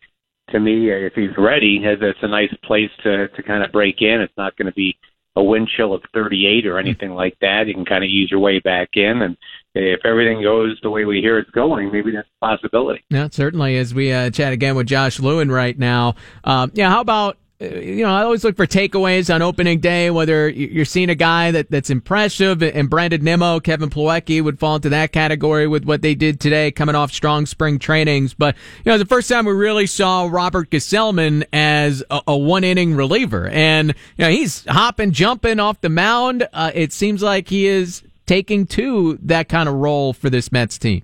to 0.50 0.60
me, 0.60 0.90
if 0.90 1.14
he's 1.14 1.36
ready, 1.36 1.80
it's 1.82 2.18
a 2.22 2.28
nice 2.28 2.54
place 2.64 2.90
to 3.02 3.28
to 3.28 3.42
kind 3.42 3.64
of 3.64 3.72
break 3.72 4.00
in. 4.00 4.20
It's 4.20 4.36
not 4.36 4.56
going 4.56 4.66
to 4.66 4.74
be 4.74 4.96
a 5.34 5.42
wind 5.42 5.68
chill 5.76 5.92
of 5.92 6.02
38 6.14 6.66
or 6.66 6.78
anything 6.78 7.10
like 7.10 7.36
that. 7.40 7.66
You 7.66 7.74
can 7.74 7.84
kind 7.84 8.02
of 8.02 8.08
ease 8.08 8.30
your 8.30 8.40
way 8.40 8.58
back 8.58 8.90
in, 8.94 9.22
and 9.22 9.36
if 9.74 10.00
everything 10.04 10.42
goes 10.42 10.78
the 10.82 10.90
way 10.90 11.04
we 11.04 11.20
hear 11.20 11.38
it's 11.38 11.50
going, 11.50 11.92
maybe 11.92 12.10
that's 12.10 12.28
a 12.40 12.46
possibility. 12.46 13.04
Yeah, 13.10 13.28
certainly. 13.30 13.76
As 13.76 13.94
we 13.94 14.12
uh, 14.12 14.30
chat 14.30 14.52
again 14.52 14.76
with 14.76 14.86
Josh 14.86 15.20
Lewin 15.20 15.50
right 15.50 15.78
now, 15.78 16.14
um, 16.44 16.70
yeah. 16.74 16.90
How 16.90 17.00
about 17.00 17.34
uh, 17.34 17.38
you 17.58 18.04
know, 18.04 18.10
I 18.10 18.22
always 18.22 18.44
look 18.44 18.56
for 18.56 18.66
takeaways 18.66 19.34
on 19.34 19.40
opening 19.40 19.80
day, 19.80 20.10
whether 20.10 20.48
you're 20.48 20.84
seeing 20.84 21.08
a 21.08 21.14
guy 21.14 21.50
that, 21.52 21.70
that's 21.70 21.88
impressive 21.88 22.62
and 22.62 22.90
Brandon 22.90 23.24
Nimmo, 23.24 23.60
Kevin 23.60 23.88
Plawecki 23.88 24.42
would 24.42 24.58
fall 24.58 24.76
into 24.76 24.90
that 24.90 25.12
category 25.12 25.66
with 25.66 25.84
what 25.84 26.02
they 26.02 26.14
did 26.14 26.38
today 26.38 26.70
coming 26.70 26.94
off 26.94 27.12
strong 27.12 27.46
spring 27.46 27.78
trainings. 27.78 28.34
But, 28.34 28.56
you 28.84 28.92
know, 28.92 28.98
the 28.98 29.06
first 29.06 29.30
time 29.30 29.46
we 29.46 29.52
really 29.52 29.86
saw 29.86 30.28
Robert 30.30 30.70
Gsellman 30.70 31.46
as 31.52 32.04
a, 32.10 32.20
a 32.26 32.36
one 32.36 32.62
inning 32.64 32.94
reliever 32.94 33.48
and, 33.48 33.94
you 34.16 34.24
know, 34.24 34.30
he's 34.30 34.66
hopping, 34.66 35.12
jumping 35.12 35.58
off 35.58 35.80
the 35.80 35.88
mound. 35.88 36.46
Uh, 36.52 36.72
it 36.74 36.92
seems 36.92 37.22
like 37.22 37.48
he 37.48 37.66
is 37.66 38.02
taking 38.26 38.66
to 38.66 39.18
that 39.22 39.48
kind 39.48 39.68
of 39.68 39.76
role 39.76 40.12
for 40.12 40.28
this 40.28 40.52
Mets 40.52 40.76
team. 40.76 41.02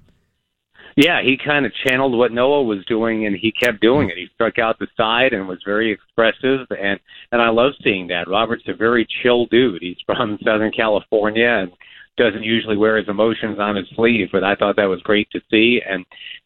Yeah, 0.97 1.23
he 1.23 1.39
kind 1.43 1.65
of 1.65 1.73
channeled 1.87 2.17
what 2.17 2.33
Noah 2.33 2.65
was 2.65 2.85
doing, 2.87 3.27
and 3.27 3.37
he 3.37 3.51
kept 3.53 3.81
doing 3.81 4.11
it. 4.11 4.19
He 4.19 4.29
struck 4.35 4.59
out 4.59 4.79
the 4.79 4.89
side 4.97 5.33
and 5.33 5.49
was 5.49 5.63
very 5.65 5.91
expressive, 5.91 6.67
and 6.71 7.01
and 7.31 7.41
I 7.41 7.49
love 7.49 7.73
seeing 7.83 8.09
that. 8.09 8.29
Robert's 8.29 8.65
a 8.69 8.75
very 8.75 9.07
chill 9.23 9.47
dude. 9.47 9.83
He's 9.83 9.97
from 10.05 10.39
Southern 10.45 10.73
California 10.73 11.49
and 11.49 11.73
doesn't 12.19 12.43
usually 12.43 12.77
wear 12.77 12.99
his 12.99 13.09
emotions 13.09 13.59
on 13.59 13.77
his 13.77 13.87
sleeve, 13.95 14.29
but 14.33 14.45
I 14.45 14.55
thought 14.55 14.77
that 14.77 14.85
was 14.85 15.01
great 15.03 15.31
to 15.31 15.41
see. 15.51 15.81
And 15.89 16.05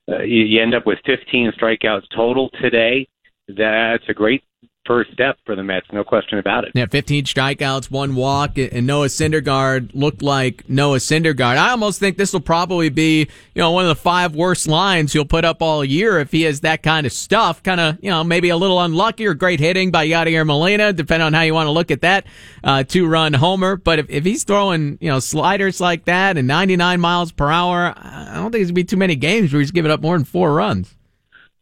uh, 0.08 0.22
you, 0.22 0.44
you 0.44 0.62
end 0.62 0.74
up 0.74 0.86
with 0.86 0.98
15 1.06 1.52
strikeouts 1.60 2.04
total 2.14 2.50
today. 2.60 3.08
That's 3.48 4.04
a 4.08 4.14
great 4.14 4.44
first 4.86 5.12
step 5.12 5.38
for 5.44 5.56
the 5.56 5.62
Mets, 5.62 5.86
no 5.92 6.04
question 6.04 6.38
about 6.38 6.64
it. 6.64 6.72
Yeah, 6.74 6.86
15 6.86 7.24
strikeouts, 7.24 7.90
one 7.90 8.14
walk, 8.14 8.58
and 8.58 8.86
Noah 8.86 9.06
Syndergaard 9.06 9.90
looked 9.94 10.22
like 10.22 10.68
Noah 10.68 10.98
Syndergaard. 10.98 11.56
I 11.56 11.70
almost 11.70 12.00
think 12.00 12.16
this 12.16 12.32
will 12.32 12.40
probably 12.40 12.88
be, 12.88 13.20
you 13.20 13.62
know, 13.62 13.70
one 13.72 13.84
of 13.84 13.88
the 13.88 13.94
five 13.94 14.34
worst 14.34 14.68
lines 14.68 15.12
he'll 15.12 15.24
put 15.24 15.44
up 15.44 15.62
all 15.62 15.84
year 15.84 16.18
if 16.18 16.32
he 16.32 16.42
has 16.42 16.60
that 16.60 16.82
kind 16.82 17.06
of 17.06 17.12
stuff. 17.12 17.62
Kind 17.62 17.80
of, 17.80 17.98
you 18.02 18.10
know, 18.10 18.24
maybe 18.24 18.48
a 18.48 18.56
little 18.56 18.80
unlucky 18.80 19.26
or 19.26 19.34
great 19.34 19.60
hitting 19.60 19.90
by 19.90 20.06
Yadier 20.06 20.46
Molina, 20.46 20.92
depending 20.92 21.26
on 21.26 21.32
how 21.32 21.42
you 21.42 21.54
want 21.54 21.66
to 21.66 21.72
look 21.72 21.90
at 21.90 22.02
that 22.02 22.26
uh, 22.64 22.82
two 22.84 23.06
run 23.06 23.32
homer. 23.32 23.76
But 23.76 23.98
if, 23.98 24.10
if 24.10 24.24
he's 24.24 24.44
throwing, 24.44 24.98
you 25.00 25.10
know, 25.10 25.18
sliders 25.18 25.80
like 25.80 26.04
that 26.04 26.36
and 26.36 26.46
99 26.46 27.00
miles 27.00 27.32
per 27.32 27.50
hour, 27.50 27.94
I 27.96 28.34
don't 28.34 28.44
think 28.44 28.52
there's 28.52 28.68
going 28.68 28.68
to 28.68 28.72
be 28.74 28.84
too 28.84 28.96
many 28.96 29.16
games 29.16 29.52
where 29.52 29.60
he's 29.60 29.70
giving 29.70 29.90
up 29.90 30.00
more 30.00 30.16
than 30.16 30.24
four 30.24 30.54
runs. 30.54 30.94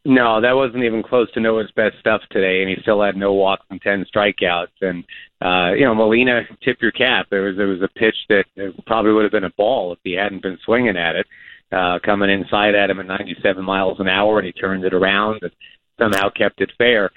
No, 0.06 0.40
that 0.42 0.52
wasn't 0.52 0.84
even 0.84 1.02
close 1.02 1.30
to 1.32 1.40
Noah's 1.40 1.70
best 1.74 1.98
stuff 1.98 2.20
today, 2.30 2.60
and 2.60 2.68
he 2.68 2.76
still 2.82 3.02
had 3.02 3.16
no 3.16 3.32
walks 3.32 3.64
and 3.70 3.80
ten 3.80 4.04
strikeouts. 4.14 4.66
And 4.82 5.02
uh, 5.40 5.72
you 5.74 5.86
know, 5.86 5.94
Molina, 5.94 6.42
tip 6.62 6.82
your 6.82 6.92
cap. 6.92 7.26
There 7.30 7.42
was 7.42 7.56
there 7.56 7.68
was 7.68 7.80
a 7.80 7.88
pitch 7.88 8.16
that 8.28 8.44
probably 8.86 9.12
would 9.12 9.22
have 9.22 9.32
been 9.32 9.44
a 9.44 9.52
ball 9.56 9.94
if 9.94 9.98
he 10.04 10.12
hadn't 10.12 10.42
been 10.42 10.58
swinging 10.62 10.98
at 10.98 11.16
it, 11.16 11.26
uh, 11.72 12.00
coming 12.04 12.28
inside 12.28 12.74
at 12.74 12.90
him 12.90 13.00
at 13.00 13.06
97 13.06 13.64
miles 13.64 13.98
an 13.98 14.08
hour, 14.08 14.38
and 14.38 14.46
he 14.46 14.52
turned 14.52 14.84
it 14.84 14.92
around 14.92 15.42
and 15.42 15.52
somehow 15.98 16.28
kept 16.28 16.60
it 16.60 16.72
fair. 16.76 17.10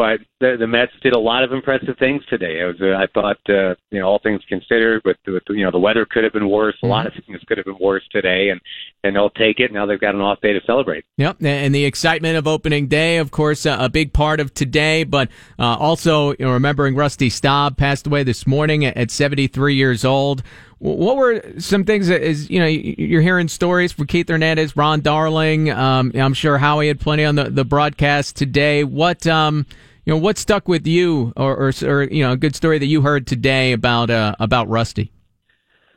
But 0.00 0.20
the, 0.40 0.56
the 0.58 0.66
Mets 0.66 0.92
did 1.02 1.12
a 1.12 1.18
lot 1.18 1.44
of 1.44 1.52
impressive 1.52 1.98
things 1.98 2.24
today. 2.24 2.62
I 2.62 2.64
was, 2.64 2.76
uh, 2.80 2.96
I 2.96 3.06
thought, 3.12 3.36
uh, 3.50 3.74
you 3.90 4.00
know, 4.00 4.06
all 4.06 4.18
things 4.18 4.40
considered, 4.48 5.02
with, 5.04 5.18
with 5.26 5.42
you 5.50 5.62
know, 5.62 5.70
the 5.70 5.78
weather 5.78 6.06
could 6.06 6.24
have 6.24 6.32
been 6.32 6.48
worse. 6.48 6.74
A 6.82 6.86
lot 6.86 7.06
of 7.06 7.12
things 7.12 7.38
could 7.46 7.58
have 7.58 7.66
been 7.66 7.76
worse 7.78 8.02
today, 8.10 8.48
and 8.48 8.62
and 9.04 9.14
they'll 9.14 9.28
take 9.28 9.60
it. 9.60 9.74
Now 9.74 9.84
they've 9.84 10.00
got 10.00 10.14
an 10.14 10.22
off 10.22 10.40
day 10.40 10.54
to 10.54 10.60
celebrate. 10.64 11.04
Yep, 11.18 11.42
and 11.42 11.74
the 11.74 11.84
excitement 11.84 12.38
of 12.38 12.46
opening 12.46 12.86
day, 12.86 13.18
of 13.18 13.30
course, 13.30 13.66
uh, 13.66 13.76
a 13.78 13.90
big 13.90 14.14
part 14.14 14.40
of 14.40 14.54
today. 14.54 15.04
But 15.04 15.28
uh, 15.58 15.76
also, 15.78 16.30
you 16.30 16.46
know, 16.46 16.52
remembering 16.52 16.94
Rusty 16.94 17.28
Staub 17.28 17.76
passed 17.76 18.06
away 18.06 18.22
this 18.22 18.46
morning 18.46 18.86
at 18.86 19.10
73 19.10 19.74
years 19.74 20.02
old. 20.02 20.42
What 20.78 21.18
were 21.18 21.42
some 21.58 21.84
things 21.84 22.08
that 22.08 22.22
is 22.22 22.48
you 22.48 22.58
know 22.58 22.64
you're 22.64 23.20
hearing 23.20 23.48
stories 23.48 23.92
from 23.92 24.06
Keith 24.06 24.30
Hernandez, 24.30 24.78
Ron 24.78 25.02
Darling. 25.02 25.70
Um, 25.70 26.12
I'm 26.14 26.32
sure 26.32 26.56
Howie 26.56 26.88
had 26.88 27.00
plenty 27.00 27.26
on 27.26 27.34
the, 27.34 27.50
the 27.50 27.66
broadcast 27.66 28.36
today. 28.36 28.82
What 28.82 29.26
um, 29.26 29.66
you 30.10 30.16
know 30.16 30.20
what 30.20 30.38
stuck 30.38 30.66
with 30.66 30.88
you, 30.88 31.32
or, 31.36 31.56
or, 31.56 31.72
or 31.84 32.02
you 32.02 32.24
know 32.24 32.32
a 32.32 32.36
good 32.36 32.56
story 32.56 32.80
that 32.80 32.86
you 32.86 33.00
heard 33.00 33.28
today 33.28 33.70
about 33.70 34.10
uh, 34.10 34.34
about 34.40 34.68
Rusty. 34.68 35.12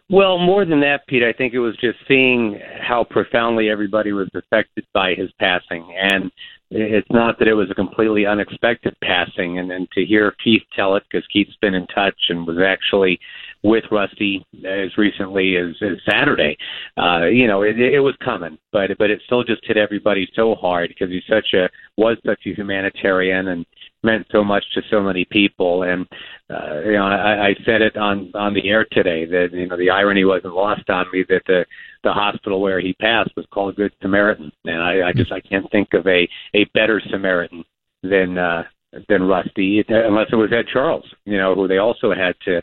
Well, 0.07 0.37
more 0.37 0.65
than 0.65 0.81
that, 0.81 1.07
Pete, 1.07 1.23
I 1.23 1.33
think 1.33 1.55
it 1.55 1.59
was 1.59 1.75
just 1.77 1.97
seeing 2.07 2.59
how 2.79 3.05
profoundly 3.05 3.69
everybody 3.69 4.11
was 4.11 4.29
affected 4.35 4.85
by 4.93 5.15
his 5.15 5.31
passing. 5.39 5.95
And 5.99 6.29
it's 6.69 7.07
not 7.09 7.39
that 7.39 7.47
it 7.47 7.53
was 7.53 7.71
a 7.71 7.73
completely 7.73 8.25
unexpected 8.25 8.95
passing. 9.01 9.57
And 9.57 9.71
then 9.71 9.87
to 9.93 10.05
hear 10.05 10.35
Keith 10.43 10.61
tell 10.75 10.95
it, 10.95 11.03
because 11.09 11.25
Keith's 11.33 11.57
been 11.61 11.73
in 11.73 11.87
touch 11.87 12.17
and 12.29 12.45
was 12.45 12.57
actually 12.59 13.19
with 13.63 13.85
Rusty 13.91 14.45
as 14.65 14.95
recently 14.97 15.55
as, 15.55 15.75
as 15.81 15.97
Saturday, 16.07 16.57
uh, 16.97 17.25
you 17.25 17.47
know, 17.47 17.63
it, 17.63 17.79
it 17.79 18.01
was 18.01 18.15
coming, 18.23 18.57
but 18.71 18.91
but 18.99 19.09
it 19.09 19.21
still 19.25 19.43
just 19.43 19.65
hit 19.65 19.77
everybody 19.77 20.29
so 20.35 20.53
hard 20.53 20.89
because 20.89 21.09
he's 21.09 21.23
such 21.29 21.53
a 21.53 21.69
was 21.97 22.17
such 22.25 22.41
a 22.45 22.53
humanitarian 22.53 23.47
and 23.47 23.65
meant 24.03 24.27
so 24.31 24.43
much 24.43 24.63
to 24.73 24.81
so 24.89 25.01
many 25.01 25.25
people. 25.25 25.83
And 25.83 26.05
uh, 26.49 26.81
you 26.81 26.93
know, 26.93 27.05
I, 27.05 27.47
I 27.47 27.55
said 27.65 27.81
it 27.81 27.97
on 27.97 28.31
on 28.33 28.53
the 28.53 28.69
air 28.69 28.85
today 28.91 29.25
that 29.25 29.49
you 29.51 29.67
know 29.67 29.77
the 29.77 29.89
irony 29.89 30.25
wasn't 30.25 30.53
lost 30.53 30.89
on 30.89 31.05
me 31.11 31.23
that 31.29 31.43
the 31.47 31.65
the 32.03 32.11
hospital 32.11 32.61
where 32.61 32.79
he 32.79 32.93
passed 32.93 33.31
was 33.35 33.45
called 33.51 33.75
Good 33.75 33.93
Samaritan, 34.01 34.51
and 34.65 34.81
I, 34.81 35.09
I 35.09 35.13
just 35.13 35.31
I 35.31 35.39
can't 35.39 35.69
think 35.71 35.93
of 35.93 36.05
a 36.07 36.27
a 36.53 36.65
better 36.73 37.01
Samaritan 37.09 37.63
than 38.03 38.37
uh, 38.37 38.63
than 39.09 39.23
Rusty, 39.23 39.83
unless 39.87 40.27
it 40.31 40.35
was 40.35 40.51
Ed 40.51 40.67
Charles, 40.71 41.05
you 41.25 41.37
know, 41.37 41.55
who 41.55 41.67
they 41.67 41.77
also 41.77 42.13
had 42.13 42.35
to 42.45 42.61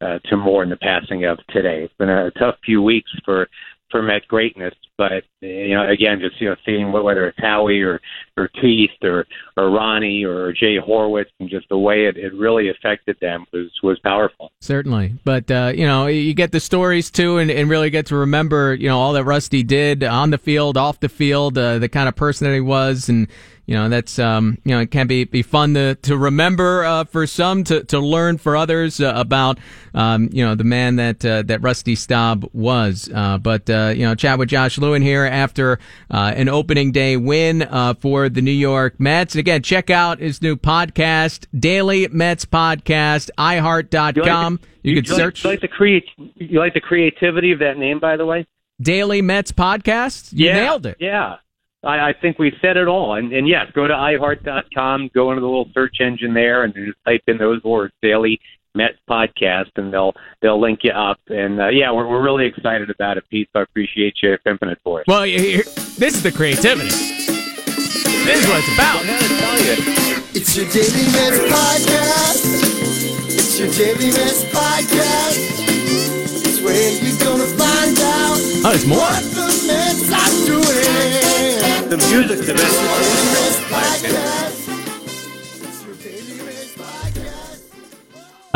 uh, 0.00 0.18
to 0.26 0.36
mourn 0.36 0.70
the 0.70 0.76
passing 0.76 1.24
of 1.24 1.38
today. 1.48 1.82
It's 1.84 1.94
been 1.98 2.08
a 2.08 2.30
tough 2.32 2.56
few 2.64 2.82
weeks 2.82 3.10
for 3.24 3.48
for 3.90 4.02
Met 4.02 4.26
greatness. 4.28 4.74
But 4.98 5.24
you 5.40 5.74
know, 5.74 5.88
again, 5.88 6.20
just 6.20 6.40
you 6.40 6.48
know, 6.48 6.56
seeing 6.64 6.90
whether 6.90 7.26
it's 7.26 7.38
Howie 7.38 7.82
or 7.82 8.00
or 8.36 8.48
Keith 8.48 8.90
or 9.02 9.26
or 9.56 9.70
Ronnie 9.70 10.24
or 10.24 10.52
Jay 10.52 10.78
Horwitz, 10.78 11.26
and 11.38 11.50
just 11.50 11.68
the 11.68 11.76
way 11.78 12.06
it, 12.06 12.16
it 12.16 12.32
really 12.34 12.70
affected 12.70 13.16
them 13.20 13.44
was 13.52 13.70
was 13.82 13.98
powerful. 14.00 14.50
Certainly, 14.60 15.14
but 15.24 15.50
uh, 15.50 15.72
you 15.74 15.86
know, 15.86 16.06
you 16.06 16.32
get 16.34 16.52
the 16.52 16.60
stories 16.60 17.10
too, 17.10 17.38
and, 17.38 17.50
and 17.50 17.68
really 17.68 17.90
get 17.90 18.06
to 18.06 18.16
remember 18.16 18.74
you 18.74 18.88
know 18.88 18.98
all 18.98 19.12
that 19.12 19.24
Rusty 19.24 19.62
did 19.62 20.02
on 20.02 20.30
the 20.30 20.38
field, 20.38 20.76
off 20.76 21.00
the 21.00 21.08
field, 21.08 21.58
uh, 21.58 21.78
the 21.78 21.88
kind 21.88 22.08
of 22.08 22.16
person 22.16 22.46
that 22.46 22.54
he 22.54 22.60
was, 22.60 23.08
and 23.08 23.28
you 23.66 23.74
know 23.74 23.88
that's 23.88 24.18
um, 24.18 24.58
you 24.64 24.74
know 24.74 24.80
it 24.80 24.90
can 24.90 25.06
be 25.06 25.24
be 25.24 25.42
fun 25.42 25.74
to 25.74 25.96
to 25.96 26.16
remember 26.16 26.84
uh, 26.84 27.04
for 27.04 27.26
some 27.26 27.64
to 27.64 27.82
to 27.84 27.98
learn 27.98 28.38
for 28.38 28.56
others 28.56 29.00
uh, 29.00 29.12
about 29.16 29.58
um, 29.92 30.28
you 30.32 30.44
know 30.44 30.54
the 30.54 30.64
man 30.64 30.96
that 30.96 31.24
uh, 31.24 31.42
that 31.42 31.62
Rusty 31.62 31.96
Staub 31.96 32.48
was. 32.52 33.10
Uh, 33.12 33.38
but 33.38 33.68
uh, 33.68 33.92
you 33.94 34.04
know, 34.04 34.14
chat 34.14 34.38
with 34.38 34.48
Josh 34.48 34.78
Lewin 34.86 35.02
here 35.02 35.24
after 35.24 35.78
uh, 36.10 36.32
an 36.34 36.48
opening 36.48 36.92
day 36.92 37.16
win 37.16 37.62
uh, 37.62 37.94
for 37.94 38.28
the 38.28 38.40
New 38.40 38.50
York 38.50 38.98
Mets. 39.00 39.34
And 39.34 39.40
again, 39.40 39.62
check 39.62 39.90
out 39.90 40.20
his 40.20 40.40
new 40.40 40.56
podcast, 40.56 41.46
Daily 41.58 42.08
Mets 42.08 42.44
Podcast, 42.44 43.30
iHeart.com. 43.36 44.60
You, 44.82 44.94
You 44.94 45.02
can 45.02 45.12
like- 45.12 45.20
search 45.20 45.44
You 45.44 45.50
like 45.50 45.60
the 45.60 45.68
create. 45.68 46.04
You 46.16 46.58
like 46.58 46.74
the 46.74 46.80
creativity 46.80 47.52
of 47.52 47.58
that 47.58 47.76
name, 47.78 47.98
by 47.98 48.16
the 48.16 48.24
way. 48.26 48.46
Daily 48.80 49.22
Mets 49.22 49.52
Podcast. 49.52 50.32
You 50.32 50.46
yeah, 50.46 50.54
nailed 50.54 50.86
it. 50.86 50.96
Yeah. 51.00 51.36
I, 51.82 52.08
I 52.10 52.12
think 52.20 52.38
we 52.38 52.52
said 52.60 52.76
it 52.76 52.88
all. 52.88 53.14
And, 53.14 53.32
and 53.32 53.46
yes, 53.48 53.66
go 53.74 53.86
to 53.86 53.94
iHeart.com, 53.94 55.10
go 55.14 55.30
into 55.30 55.40
the 55.40 55.46
little 55.46 55.70
search 55.72 55.96
engine 56.00 56.34
there, 56.34 56.64
and 56.64 56.74
just 56.74 56.98
type 57.06 57.22
in 57.26 57.38
those 57.38 57.62
words, 57.64 57.92
Daily 58.02 58.40
Mets 58.76 58.98
Podcast, 59.08 59.70
and 59.76 59.92
they'll 59.92 60.14
they'll 60.42 60.60
link 60.60 60.80
you 60.84 60.92
up. 60.92 61.18
And 61.28 61.60
uh, 61.60 61.68
yeah, 61.68 61.90
we're, 61.90 62.06
we're 62.08 62.22
really 62.22 62.46
excited 62.46 62.90
about 62.90 63.16
it, 63.16 63.24
Pete. 63.30 63.48
So 63.52 63.60
I 63.60 63.62
appreciate 63.62 64.14
you 64.22 64.36
pimping 64.44 64.68
it 64.68 64.78
for 64.84 65.00
us. 65.00 65.04
Well, 65.08 65.24
you- 65.26 65.40
you- 65.40 65.62
this 65.98 66.14
is 66.14 66.22
the 66.22 66.30
creativity. 66.32 66.90
This 66.90 68.42
is 68.42 68.48
what 68.48 68.58
it's 68.58 68.74
about. 68.74 69.04
now 69.06 69.16
i 69.16 69.26
tell 69.40 69.58
you 69.64 69.74
It's 70.34 70.56
your 70.56 70.66
Daily 70.66 71.06
Mets 71.14 71.38
podcast. 71.48 72.40
It's 73.32 73.58
your 73.58 73.70
Daily 73.72 74.10
Mets 74.12 74.44
podcast. 74.52 75.38
It's 76.44 76.60
where 76.60 76.92
you're 77.02 77.18
gonna 77.24 77.46
find 77.56 77.96
out 77.98 78.38
Oh, 78.66 78.72
it's 78.74 78.84
more. 78.86 78.98
what 78.98 79.22
the 79.22 79.46
Mets 79.70 80.10
are 80.10 80.34
doing. 80.44 81.88
The 81.88 81.96
music 82.10 82.38
to 82.46 82.52
this. 82.52 82.76
Daily 82.76 83.24
Mets 83.32 83.60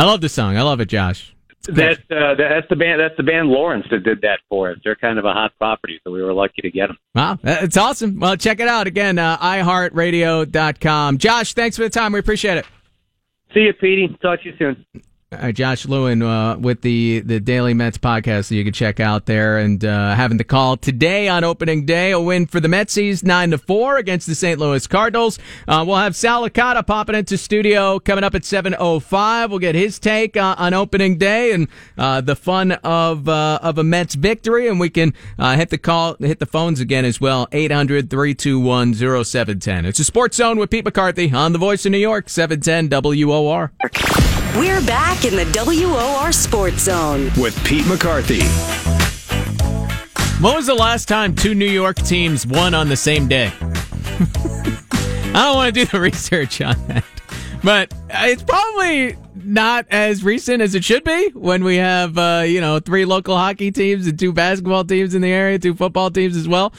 I 0.01 0.05
love 0.05 0.19
the 0.19 0.29
song. 0.29 0.57
I 0.57 0.63
love 0.63 0.79
it, 0.79 0.87
Josh. 0.87 1.31
That's 1.67 1.99
uh, 2.09 2.33
that's 2.33 2.67
the 2.71 2.75
band. 2.75 2.99
That's 2.99 3.15
the 3.17 3.23
band 3.23 3.49
Lawrence 3.49 3.85
that 3.91 4.03
did 4.03 4.21
that 4.21 4.39
for 4.49 4.71
us. 4.71 4.79
They're 4.83 4.95
kind 4.95 5.19
of 5.19 5.25
a 5.25 5.31
hot 5.31 5.51
property, 5.59 5.99
so 6.03 6.09
we 6.09 6.23
were 6.23 6.33
lucky 6.33 6.63
to 6.63 6.71
get 6.71 6.87
them. 6.87 6.97
Wow, 7.13 7.37
it's 7.43 7.77
awesome. 7.77 8.19
Well, 8.19 8.35
check 8.35 8.59
it 8.59 8.67
out 8.67 8.87
again, 8.87 9.19
uh, 9.19 9.37
iHeartRadio.com. 9.37 11.19
Josh, 11.19 11.53
thanks 11.53 11.77
for 11.77 11.83
the 11.83 11.91
time. 11.91 12.13
We 12.13 12.19
appreciate 12.19 12.57
it. 12.57 12.65
See 13.53 13.59
you, 13.59 13.73
Petey. 13.73 14.17
Talk 14.23 14.41
to 14.41 14.49
you 14.49 14.55
soon. 14.57 14.85
Uh, 15.33 15.49
Josh 15.49 15.85
Lewin 15.85 16.21
uh, 16.21 16.57
with 16.57 16.81
the 16.81 17.21
the 17.21 17.39
Daily 17.39 17.73
Mets 17.73 17.97
podcast 17.97 18.49
that 18.49 18.55
you 18.55 18.65
can 18.65 18.73
check 18.73 18.99
out 18.99 19.27
there, 19.27 19.59
and 19.59 19.85
uh, 19.85 20.13
having 20.13 20.37
the 20.37 20.43
call 20.43 20.75
today 20.75 21.29
on 21.29 21.45
opening 21.45 21.85
day, 21.85 22.11
a 22.11 22.19
win 22.19 22.45
for 22.45 22.59
the 22.59 22.67
Metsies 22.67 23.23
nine 23.23 23.51
to 23.51 23.57
four 23.57 23.95
against 23.95 24.27
the 24.27 24.35
St. 24.35 24.59
Louis 24.59 24.85
Cardinals. 24.87 25.39
Uh, 25.69 25.85
we'll 25.87 25.95
have 25.95 26.17
Sal 26.17 26.45
Licata 26.45 26.85
popping 26.85 27.15
into 27.15 27.37
studio 27.37 27.97
coming 27.97 28.25
up 28.25 28.35
at 28.35 28.43
seven 28.43 28.75
oh 28.77 28.99
five. 28.99 29.51
We'll 29.51 29.59
get 29.59 29.73
his 29.73 29.99
take 29.99 30.35
uh, 30.35 30.55
on 30.57 30.73
opening 30.73 31.17
day 31.17 31.53
and 31.53 31.69
uh, 31.97 32.19
the 32.19 32.35
fun 32.35 32.73
of 32.83 33.29
of 33.29 33.77
a 33.77 33.85
Mets 33.85 34.15
victory, 34.15 34.67
and 34.67 34.81
we 34.81 34.89
can 34.89 35.13
hit 35.39 35.69
the 35.69 35.77
call, 35.77 36.17
hit 36.19 36.39
the 36.39 36.45
phones 36.45 36.81
again 36.81 37.05
as 37.05 37.21
well. 37.21 37.47
800-321-0710. 37.47 39.85
It's 39.85 39.99
a 39.99 40.03
Sports 40.03 40.35
Zone 40.35 40.57
with 40.57 40.69
Pete 40.69 40.83
McCarthy 40.83 41.31
on 41.31 41.53
the 41.53 41.59
Voice 41.59 41.85
of 41.85 41.93
New 41.93 41.99
York, 41.99 42.27
seven 42.27 42.59
ten 42.59 42.89
WOR. 42.89 43.71
We're 44.57 44.85
back 44.85 45.23
in 45.23 45.37
the 45.37 45.45
WOR 45.45 46.33
Sports 46.33 46.83
Zone. 46.83 47.31
With 47.39 47.57
Pete 47.63 47.87
McCarthy. 47.87 48.41
When 50.43 50.55
was 50.55 50.65
the 50.65 50.75
last 50.75 51.07
time 51.07 51.33
two 51.33 51.55
New 51.55 51.69
York 51.69 51.95
teams 51.95 52.45
won 52.45 52.73
on 52.73 52.89
the 52.89 52.97
same 52.97 53.29
day? 53.29 53.53
I 53.61 55.31
don't 55.33 55.55
want 55.55 55.73
to 55.73 55.85
do 55.85 55.85
the 55.85 56.01
research 56.01 56.59
on 56.59 56.75
that, 56.87 57.05
but 57.63 57.93
it's 58.09 58.43
probably 58.43 59.15
not 59.35 59.85
as 59.89 60.21
recent 60.21 60.61
as 60.61 60.75
it 60.75 60.83
should 60.83 61.05
be 61.05 61.29
when 61.29 61.63
we 61.63 61.77
have, 61.77 62.17
uh, 62.17 62.43
you 62.45 62.59
know, 62.59 62.79
three 62.79 63.05
local 63.05 63.37
hockey 63.37 63.71
teams 63.71 64.05
and 64.05 64.19
two 64.19 64.33
basketball 64.33 64.83
teams 64.83 65.15
in 65.15 65.21
the 65.21 65.31
area, 65.31 65.59
two 65.59 65.75
football 65.75 66.11
teams 66.11 66.35
as 66.35 66.49
well. 66.49 66.73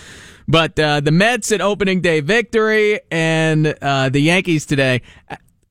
But 0.46 0.78
uh, 0.78 1.00
the 1.00 1.11
Mets 1.11 1.50
at 1.52 1.62
opening 1.62 2.02
day 2.02 2.20
victory 2.20 3.00
and 3.11 3.74
uh, 3.80 4.11
the 4.11 4.20
Yankees 4.20 4.66
today. 4.66 5.00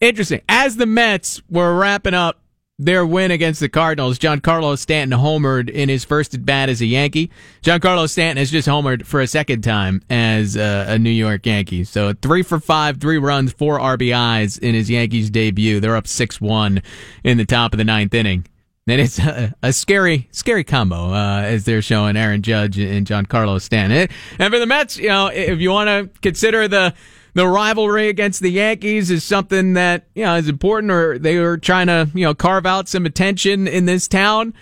Interesting. 0.01 0.41
As 0.49 0.77
the 0.77 0.87
Mets 0.87 1.43
were 1.47 1.77
wrapping 1.77 2.15
up 2.15 2.39
their 2.79 3.05
win 3.05 3.29
against 3.29 3.59
the 3.59 3.69
Cardinals, 3.69 4.17
Giancarlo 4.17 4.75
Stanton 4.75 5.19
homered 5.19 5.69
in 5.69 5.89
his 5.89 6.03
first 6.03 6.33
at 6.33 6.43
bat 6.43 6.69
as 6.69 6.81
a 6.81 6.87
Yankee. 6.87 7.29
Giancarlo 7.61 8.09
Stanton 8.09 8.37
has 8.37 8.49
just 8.49 8.67
homered 8.67 9.05
for 9.05 9.21
a 9.21 9.27
second 9.27 9.61
time 9.63 10.01
as 10.09 10.55
a, 10.55 10.85
a 10.89 10.97
New 10.97 11.11
York 11.11 11.45
Yankee. 11.45 11.83
So 11.83 12.13
three 12.13 12.41
for 12.41 12.59
five, 12.59 12.99
three 12.99 13.19
runs, 13.19 13.53
four 13.53 13.79
RBIs 13.79 14.57
in 14.57 14.73
his 14.73 14.89
Yankees 14.89 15.29
debut. 15.29 15.79
They're 15.79 15.95
up 15.95 16.07
6 16.07 16.41
1 16.41 16.81
in 17.23 17.37
the 17.37 17.45
top 17.45 17.73
of 17.75 17.77
the 17.77 17.83
ninth 17.83 18.15
inning. 18.15 18.47
And 18.87 18.99
it's 18.99 19.19
a, 19.19 19.53
a 19.61 19.71
scary, 19.71 20.27
scary 20.31 20.63
combo 20.63 21.13
uh, 21.13 21.43
as 21.45 21.65
they're 21.65 21.83
showing 21.83 22.17
Aaron 22.17 22.41
Judge 22.41 22.79
and 22.79 23.05
Giancarlo 23.05 23.61
Stanton. 23.61 24.09
And 24.39 24.51
for 24.51 24.59
the 24.59 24.65
Mets, 24.65 24.97
you 24.97 25.09
know, 25.09 25.27
if 25.27 25.59
you 25.61 25.69
want 25.69 25.87
to 25.87 26.19
consider 26.21 26.67
the 26.67 26.95
the 27.33 27.47
rivalry 27.47 28.09
against 28.09 28.41
the 28.41 28.51
Yankees 28.51 29.09
is 29.09 29.23
something 29.23 29.73
that 29.73 30.07
you 30.15 30.23
know 30.23 30.35
is 30.35 30.49
important, 30.49 30.91
or 30.91 31.17
they 31.17 31.39
were 31.39 31.57
trying 31.57 31.87
to 31.87 32.09
you 32.13 32.25
know 32.25 32.33
carve 32.33 32.65
out 32.65 32.87
some 32.87 33.05
attention 33.05 33.67
in 33.67 33.85
this 33.85 34.07
town. 34.07 34.53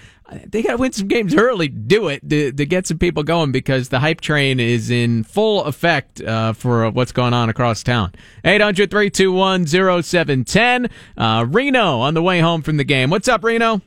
They 0.46 0.62
got 0.62 0.74
to 0.74 0.78
win 0.78 0.92
some 0.92 1.08
games 1.08 1.34
early, 1.36 1.70
do 1.70 2.08
it 2.08 2.28
to, 2.30 2.52
to, 2.52 2.66
get 2.66 2.86
some 2.86 3.00
people 3.00 3.24
going 3.24 3.52
because 3.52 3.90
the 3.90 4.00
hype 4.00 4.22
train 4.22 4.60
is 4.60 4.92
in 4.92 5.24
full 5.24 5.64
effect 5.64 6.22
uh, 6.22 6.54
for 6.54 6.88
what's 6.92 7.12
going 7.12 7.34
on 7.34 7.50
across 7.50 7.82
town. 7.82 8.14
800 8.46 8.92
321 8.92 9.66
0710. 9.66 10.90
Uh, 11.18 11.46
Reno 11.50 12.00
on 12.02 12.14
the 12.14 12.22
way 12.22 12.42
home 12.42 12.62
from 12.62 12.78
the 12.78 12.84
game. 12.84 13.10
What's 13.10 13.28
up, 13.28 13.44
Reno? 13.44 13.82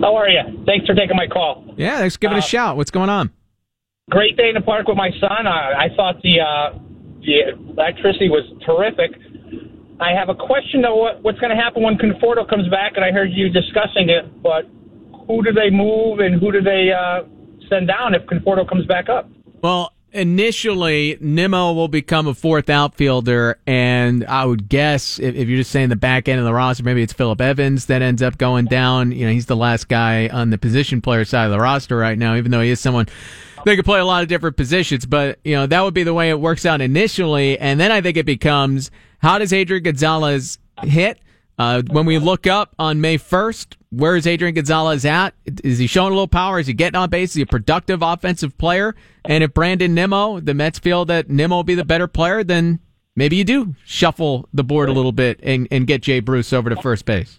How 0.00 0.14
are 0.16 0.28
you? 0.28 0.64
Thanks 0.66 0.86
for 0.86 0.94
taking 0.94 1.16
my 1.16 1.28
call. 1.28 1.64
Yeah, 1.78 1.98
thanks 1.98 2.16
for 2.16 2.20
giving 2.20 2.36
uh, 2.36 2.40
a 2.40 2.42
shout. 2.42 2.76
What's 2.76 2.90
going 2.90 3.08
on? 3.08 3.30
Great 4.10 4.36
day 4.36 4.48
in 4.48 4.54
the 4.54 4.60
park 4.60 4.86
with 4.86 4.98
my 4.98 5.10
son. 5.18 5.46
I 5.46 5.88
thought 5.96 6.20
the 6.22 6.40
uh, 6.40 6.78
the 7.24 7.56
electricity 7.72 8.28
was 8.28 8.44
terrific. 8.64 9.12
I 10.00 10.12
have 10.12 10.28
a 10.28 10.34
question 10.34 10.82
though. 10.82 10.96
What, 10.96 11.22
what's 11.22 11.38
going 11.38 11.54
to 11.54 11.60
happen 11.60 11.82
when 11.82 11.96
Conforto 11.96 12.48
comes 12.48 12.68
back? 12.68 12.92
And 12.96 13.04
I 13.04 13.10
heard 13.10 13.30
you 13.32 13.48
discussing 13.48 14.10
it, 14.10 14.42
but 14.42 14.66
who 15.26 15.42
do 15.42 15.52
they 15.52 15.70
move 15.70 16.20
and 16.20 16.40
who 16.40 16.52
do 16.52 16.60
they 16.60 16.90
uh, 16.92 17.24
send 17.68 17.88
down 17.88 18.14
if 18.14 18.22
Conforto 18.26 18.68
comes 18.68 18.86
back 18.86 19.08
up? 19.08 19.28
Well, 19.62 19.92
initially 20.14 21.18
Nimmo 21.20 21.72
will 21.72 21.88
become 21.88 22.26
a 22.26 22.34
fourth 22.34 22.70
outfielder, 22.70 23.58
and 23.66 24.24
I 24.26 24.44
would 24.44 24.68
guess 24.68 25.18
if, 25.18 25.34
if, 25.34 25.48
you're 25.48 25.58
just 25.58 25.70
saying 25.70 25.88
the 25.88 25.96
back 25.96 26.28
end 26.28 26.38
of 26.38 26.44
the 26.44 26.52
roster, 26.52 26.84
maybe 26.84 27.02
it's 27.02 27.12
Philip 27.12 27.40
Evans 27.40 27.86
that 27.86 28.00
ends 28.00 28.22
up 28.22 28.38
going 28.38 28.66
down. 28.66 29.12
You 29.12 29.26
know, 29.26 29.32
he's 29.32 29.46
the 29.46 29.56
last 29.56 29.88
guy 29.88 30.28
on 30.28 30.50
the 30.50 30.58
position 30.58 31.00
player 31.00 31.24
side 31.24 31.46
of 31.46 31.50
the 31.50 31.58
roster 31.58 31.96
right 31.96 32.16
now, 32.16 32.36
even 32.36 32.50
though 32.50 32.60
he 32.60 32.70
is 32.70 32.80
someone 32.80 33.08
they 33.64 33.76
could 33.76 33.84
play 33.84 34.00
a 34.00 34.04
lot 34.04 34.22
of 34.22 34.28
different 34.28 34.56
positions, 34.56 35.06
but 35.06 35.38
you 35.44 35.54
know 35.54 35.66
that 35.66 35.80
would 35.82 35.94
be 35.94 36.02
the 36.02 36.14
way 36.14 36.30
it 36.30 36.40
works 36.40 36.66
out 36.66 36.80
initially, 36.80 37.58
and 37.58 37.80
then 37.80 37.90
I 37.90 38.00
think 38.00 38.16
it 38.16 38.26
becomes 38.26 38.90
how 39.18 39.38
does 39.38 39.52
Adrian 39.52 39.82
Gonzalez 39.82 40.58
hit? 40.82 41.18
Uh, 41.56 41.82
when 41.90 42.04
we 42.04 42.18
look 42.18 42.46
up 42.46 42.74
on 42.78 43.00
May 43.00 43.16
1st, 43.16 43.76
where 43.90 44.16
is 44.16 44.26
Adrian 44.26 44.54
Gonzalez 44.54 45.04
at? 45.04 45.34
Is 45.62 45.78
he 45.78 45.86
showing 45.86 46.08
a 46.08 46.14
little 46.14 46.28
power? 46.28 46.58
Is 46.58 46.66
he 46.66 46.72
getting 46.72 46.96
on 46.98 47.10
base? 47.10 47.30
Is 47.30 47.36
he 47.36 47.42
a 47.42 47.46
productive 47.46 48.02
offensive 48.02 48.58
player? 48.58 48.96
And 49.24 49.44
if 49.44 49.54
Brandon 49.54 49.94
Nimmo, 49.94 50.40
the 50.40 50.52
Mets 50.52 50.78
feel 50.78 51.04
that 51.04 51.30
Nimmo 51.30 51.56
will 51.56 51.64
be 51.64 51.76
the 51.76 51.84
better 51.84 52.08
player, 52.08 52.42
then 52.42 52.80
maybe 53.14 53.36
you 53.36 53.44
do 53.44 53.76
shuffle 53.84 54.48
the 54.52 54.64
board 54.64 54.88
a 54.88 54.92
little 54.92 55.12
bit 55.12 55.38
and, 55.42 55.68
and 55.70 55.86
get 55.86 56.02
Jay 56.02 56.18
Bruce 56.20 56.52
over 56.52 56.70
to 56.70 56.76
first 56.82 57.04
base. 57.04 57.38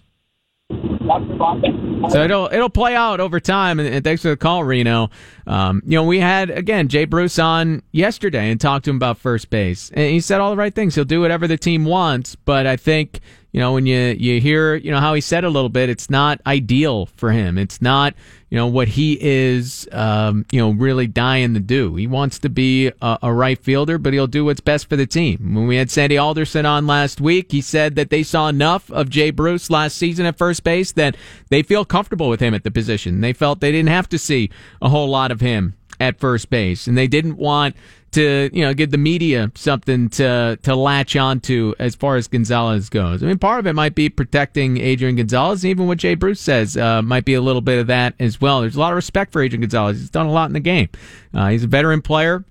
So 2.10 2.22
it'll 2.24 2.48
it'll 2.52 2.70
play 2.70 2.94
out 2.94 3.20
over 3.20 3.40
time, 3.40 3.80
and, 3.80 4.04
thanks 4.04 4.22
for 4.22 4.28
the 4.28 4.36
call, 4.36 4.64
Reno. 4.64 5.10
Um, 5.46 5.82
you 5.84 5.96
know, 5.96 6.04
we 6.04 6.20
had 6.20 6.50
again 6.50 6.88
Jay 6.88 7.04
Bruce 7.04 7.38
on 7.38 7.82
yesterday 7.92 8.50
and 8.50 8.60
talked 8.60 8.84
to 8.86 8.90
him 8.90 8.96
about 8.96 9.18
first 9.18 9.50
base, 9.50 9.90
and 9.90 10.10
he 10.10 10.20
said 10.20 10.40
all 10.40 10.50
the 10.50 10.56
right 10.56 10.74
things. 10.74 10.94
He'll 10.94 11.04
do 11.04 11.20
whatever 11.20 11.46
the 11.46 11.56
team 11.56 11.84
wants, 11.84 12.34
but 12.34 12.66
I 12.66 12.76
think 12.76 13.20
you 13.56 13.62
know, 13.62 13.72
when 13.72 13.86
you, 13.86 14.14
you 14.18 14.38
hear, 14.38 14.74
you 14.74 14.90
know, 14.90 15.00
how 15.00 15.14
he 15.14 15.22
said 15.22 15.42
a 15.42 15.48
little 15.48 15.70
bit, 15.70 15.88
it's 15.88 16.10
not 16.10 16.42
ideal 16.46 17.06
for 17.06 17.32
him. 17.32 17.56
It's 17.56 17.80
not, 17.80 18.12
you 18.50 18.58
know, 18.58 18.66
what 18.66 18.86
he 18.86 19.16
is, 19.18 19.88
um, 19.92 20.44
you 20.52 20.60
know, 20.60 20.72
really 20.72 21.06
dying 21.06 21.54
to 21.54 21.60
do. 21.60 21.94
He 21.94 22.06
wants 22.06 22.38
to 22.40 22.50
be 22.50 22.88
a, 23.00 23.18
a, 23.22 23.32
right 23.32 23.58
fielder, 23.58 23.96
but 23.96 24.12
he'll 24.12 24.26
do 24.26 24.44
what's 24.44 24.60
best 24.60 24.90
for 24.90 24.96
the 24.96 25.06
team. 25.06 25.54
When 25.54 25.66
we 25.66 25.76
had 25.76 25.90
Sandy 25.90 26.18
Alderson 26.18 26.66
on 26.66 26.86
last 26.86 27.18
week, 27.18 27.50
he 27.50 27.62
said 27.62 27.94
that 27.94 28.10
they 28.10 28.22
saw 28.22 28.48
enough 28.48 28.90
of 28.90 29.08
Jay 29.08 29.30
Bruce 29.30 29.70
last 29.70 29.96
season 29.96 30.26
at 30.26 30.36
first 30.36 30.62
base 30.62 30.92
that 30.92 31.16
they 31.48 31.62
feel 31.62 31.86
comfortable 31.86 32.28
with 32.28 32.40
him 32.40 32.52
at 32.52 32.62
the 32.62 32.70
position. 32.70 33.22
They 33.22 33.32
felt 33.32 33.60
they 33.60 33.72
didn't 33.72 33.88
have 33.88 34.10
to 34.10 34.18
see 34.18 34.50
a 34.82 34.90
whole 34.90 35.08
lot 35.08 35.30
of 35.30 35.40
him 35.40 35.72
at 36.00 36.18
first 36.18 36.50
base, 36.50 36.86
and 36.86 36.96
they 36.96 37.06
didn't 37.06 37.36
want 37.36 37.76
to 38.12 38.48
you 38.52 38.64
know 38.64 38.72
give 38.72 38.90
the 38.90 38.98
media 38.98 39.50
something 39.54 40.08
to 40.08 40.58
to 40.62 40.74
latch 40.74 41.16
onto 41.16 41.74
as 41.78 41.94
far 41.94 42.16
as 42.16 42.28
Gonzalez 42.28 42.88
goes. 42.88 43.22
I 43.22 43.26
mean, 43.26 43.38
part 43.38 43.58
of 43.58 43.66
it 43.66 43.74
might 43.74 43.94
be 43.94 44.08
protecting 44.08 44.78
Adrian 44.78 45.16
Gonzalez. 45.16 45.64
Even 45.64 45.86
what 45.86 45.98
Jay 45.98 46.14
Bruce 46.14 46.40
says 46.40 46.76
uh, 46.76 47.02
might 47.02 47.24
be 47.24 47.34
a 47.34 47.40
little 47.40 47.60
bit 47.60 47.78
of 47.78 47.86
that 47.88 48.14
as 48.18 48.40
well. 48.40 48.62
There's 48.62 48.76
a 48.76 48.80
lot 48.80 48.92
of 48.92 48.96
respect 48.96 49.32
for 49.32 49.42
Adrian 49.42 49.60
Gonzalez. 49.60 49.98
He's 50.00 50.10
done 50.10 50.26
a 50.26 50.32
lot 50.32 50.46
in 50.46 50.54
the 50.54 50.60
game. 50.60 50.88
Uh, 51.34 51.48
he's 51.48 51.64
a 51.64 51.68
veteran 51.68 52.02
player. 52.02 52.44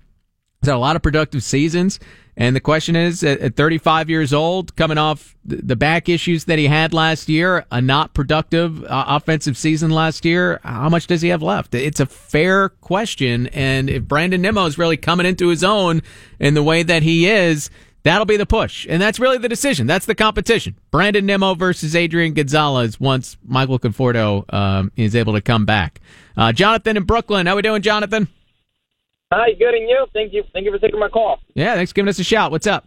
He's 0.60 0.68
had 0.68 0.76
a 0.76 0.78
lot 0.78 0.96
of 0.96 1.02
productive 1.02 1.42
seasons. 1.42 1.98
And 2.36 2.54
the 2.54 2.60
question 2.60 2.96
is, 2.96 3.24
at 3.24 3.56
35 3.56 4.10
years 4.10 4.34
old, 4.34 4.76
coming 4.76 4.98
off 4.98 5.34
the 5.44 5.76
back 5.76 6.08
issues 6.08 6.44
that 6.44 6.58
he 6.58 6.66
had 6.66 6.92
last 6.92 7.30
year, 7.30 7.64
a 7.70 7.80
not 7.80 8.12
productive 8.12 8.84
uh, 8.84 9.04
offensive 9.08 9.56
season 9.56 9.90
last 9.90 10.24
year, 10.26 10.60
how 10.62 10.90
much 10.90 11.06
does 11.06 11.22
he 11.22 11.28
have 11.28 11.42
left? 11.42 11.74
It's 11.74 11.98
a 11.98 12.04
fair 12.04 12.68
question. 12.68 13.46
And 13.48 13.88
if 13.88 14.02
Brandon 14.02 14.42
Nimmo 14.42 14.66
is 14.66 14.76
really 14.76 14.98
coming 14.98 15.24
into 15.24 15.48
his 15.48 15.64
own 15.64 16.02
in 16.38 16.52
the 16.52 16.62
way 16.62 16.82
that 16.82 17.02
he 17.02 17.26
is, 17.26 17.70
that'll 18.02 18.26
be 18.26 18.36
the 18.36 18.44
push. 18.44 18.86
And 18.86 19.00
that's 19.00 19.18
really 19.18 19.38
the 19.38 19.48
decision. 19.48 19.86
That's 19.86 20.04
the 20.04 20.14
competition. 20.14 20.76
Brandon 20.90 21.24
Nimmo 21.24 21.54
versus 21.54 21.96
Adrian 21.96 22.34
Gonzalez 22.34 23.00
once 23.00 23.38
Michael 23.46 23.78
Conforto 23.78 24.52
um, 24.52 24.92
is 24.94 25.16
able 25.16 25.32
to 25.32 25.40
come 25.40 25.64
back. 25.64 26.02
Uh, 26.36 26.52
Jonathan 26.52 26.98
in 26.98 27.04
Brooklyn. 27.04 27.46
How 27.46 27.56
we 27.56 27.62
doing, 27.62 27.80
Jonathan? 27.80 28.28
Hi, 29.32 29.52
good 29.58 29.74
and 29.74 29.88
you? 29.88 30.06
Thank 30.12 30.32
you. 30.32 30.44
Thank 30.52 30.66
you 30.66 30.72
for 30.72 30.78
taking 30.78 31.00
my 31.00 31.08
call. 31.08 31.38
Yeah, 31.54 31.74
thanks 31.74 31.90
for 31.90 31.96
giving 31.96 32.08
us 32.08 32.18
a 32.18 32.24
shout. 32.24 32.52
What's 32.52 32.66
up? 32.66 32.86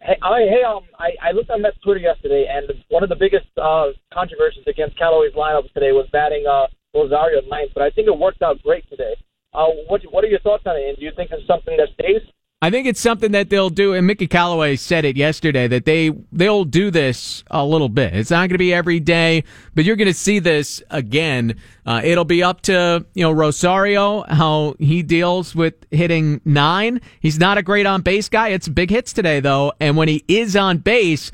Hey, 0.00 0.16
I, 0.22 0.40
hey, 0.42 0.62
um, 0.66 0.82
I, 0.98 1.10
I 1.22 1.32
looked 1.32 1.50
on 1.50 1.62
Mets 1.62 1.78
Twitter 1.82 2.00
yesterday, 2.00 2.46
and 2.50 2.66
one 2.88 3.02
of 3.02 3.08
the 3.08 3.16
biggest 3.16 3.46
uh, 3.60 3.90
controversies 4.12 4.64
against 4.66 4.98
Callaway's 4.98 5.34
lineup 5.34 5.72
today 5.74 5.92
was 5.92 6.08
batting 6.12 6.44
uh, 6.46 6.66
Rosario 6.94 7.40
ninth, 7.48 7.70
but 7.74 7.82
I 7.82 7.90
think 7.90 8.08
it 8.08 8.18
worked 8.18 8.42
out 8.42 8.62
great 8.62 8.88
today. 8.90 9.14
Uh, 9.54 9.66
what 9.86 10.02
What 10.10 10.24
are 10.24 10.28
your 10.28 10.40
thoughts 10.40 10.64
on 10.66 10.76
it? 10.76 10.88
And 10.88 10.98
do 10.98 11.04
you 11.04 11.12
think 11.14 11.30
it's 11.32 11.46
something 11.46 11.76
that 11.76 11.88
stays? 11.94 12.22
I 12.60 12.70
think 12.70 12.88
it's 12.88 13.00
something 13.00 13.30
that 13.32 13.50
they'll 13.50 13.70
do, 13.70 13.94
and 13.94 14.04
Mickey 14.04 14.26
Callaway 14.26 14.74
said 14.74 15.04
it 15.04 15.16
yesterday 15.16 15.68
that 15.68 15.84
they 15.84 16.10
they'll 16.32 16.64
do 16.64 16.90
this 16.90 17.44
a 17.52 17.64
little 17.64 17.88
bit. 17.88 18.16
It's 18.16 18.32
not 18.32 18.40
going 18.40 18.48
to 18.50 18.58
be 18.58 18.74
every 18.74 18.98
day, 18.98 19.44
but 19.76 19.84
you're 19.84 19.94
going 19.94 20.08
to 20.08 20.14
see 20.14 20.40
this 20.40 20.82
again. 20.90 21.54
Uh, 21.86 22.00
it'll 22.02 22.24
be 22.24 22.42
up 22.42 22.62
to 22.62 23.06
you 23.14 23.22
know 23.22 23.30
Rosario 23.30 24.22
how 24.22 24.74
he 24.80 25.04
deals 25.04 25.54
with 25.54 25.74
hitting 25.92 26.40
nine. 26.44 27.00
He's 27.20 27.38
not 27.38 27.58
a 27.58 27.62
great 27.62 27.86
on 27.86 28.02
base 28.02 28.28
guy. 28.28 28.48
It's 28.48 28.66
big 28.66 28.90
hits 28.90 29.12
today 29.12 29.38
though, 29.38 29.72
and 29.78 29.96
when 29.96 30.08
he 30.08 30.24
is 30.26 30.56
on 30.56 30.78
base, 30.78 31.30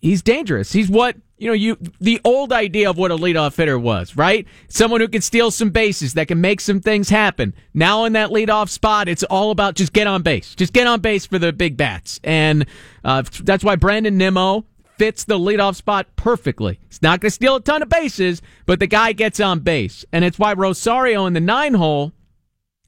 he's 0.00 0.22
dangerous. 0.22 0.72
He's 0.72 0.88
what 0.88 1.16
you 1.40 1.46
know, 1.46 1.54
you 1.54 1.78
the 2.00 2.20
old 2.22 2.52
idea 2.52 2.90
of 2.90 2.98
what 2.98 3.10
a 3.10 3.16
leadoff 3.16 3.56
hitter 3.56 3.78
was, 3.78 4.14
right? 4.14 4.46
Someone 4.68 5.00
who 5.00 5.08
can 5.08 5.22
steal 5.22 5.50
some 5.50 5.70
bases, 5.70 6.14
that 6.14 6.28
can 6.28 6.40
make 6.40 6.60
some 6.60 6.80
things 6.80 7.08
happen. 7.08 7.54
Now 7.72 8.04
in 8.04 8.12
that 8.12 8.28
leadoff 8.28 8.68
spot, 8.68 9.08
it's 9.08 9.22
all 9.24 9.50
about 9.50 9.74
just 9.74 9.94
get 9.94 10.06
on 10.06 10.22
base, 10.22 10.54
just 10.54 10.74
get 10.74 10.86
on 10.86 11.00
base 11.00 11.24
for 11.24 11.38
the 11.38 11.52
big 11.52 11.78
bats, 11.78 12.20
and 12.22 12.66
uh, 13.04 13.22
that's 13.42 13.64
why 13.64 13.76
Brandon 13.76 14.18
Nimmo 14.18 14.66
fits 14.98 15.24
the 15.24 15.38
leadoff 15.38 15.76
spot 15.76 16.14
perfectly. 16.14 16.78
He's 16.88 17.00
not 17.00 17.20
going 17.20 17.30
to 17.30 17.34
steal 17.34 17.56
a 17.56 17.60
ton 17.62 17.82
of 17.82 17.88
bases, 17.88 18.42
but 18.66 18.78
the 18.78 18.86
guy 18.86 19.12
gets 19.12 19.40
on 19.40 19.60
base, 19.60 20.04
and 20.12 20.26
it's 20.26 20.38
why 20.38 20.52
Rosario 20.52 21.24
in 21.24 21.32
the 21.32 21.40
nine 21.40 21.72
hole, 21.72 22.12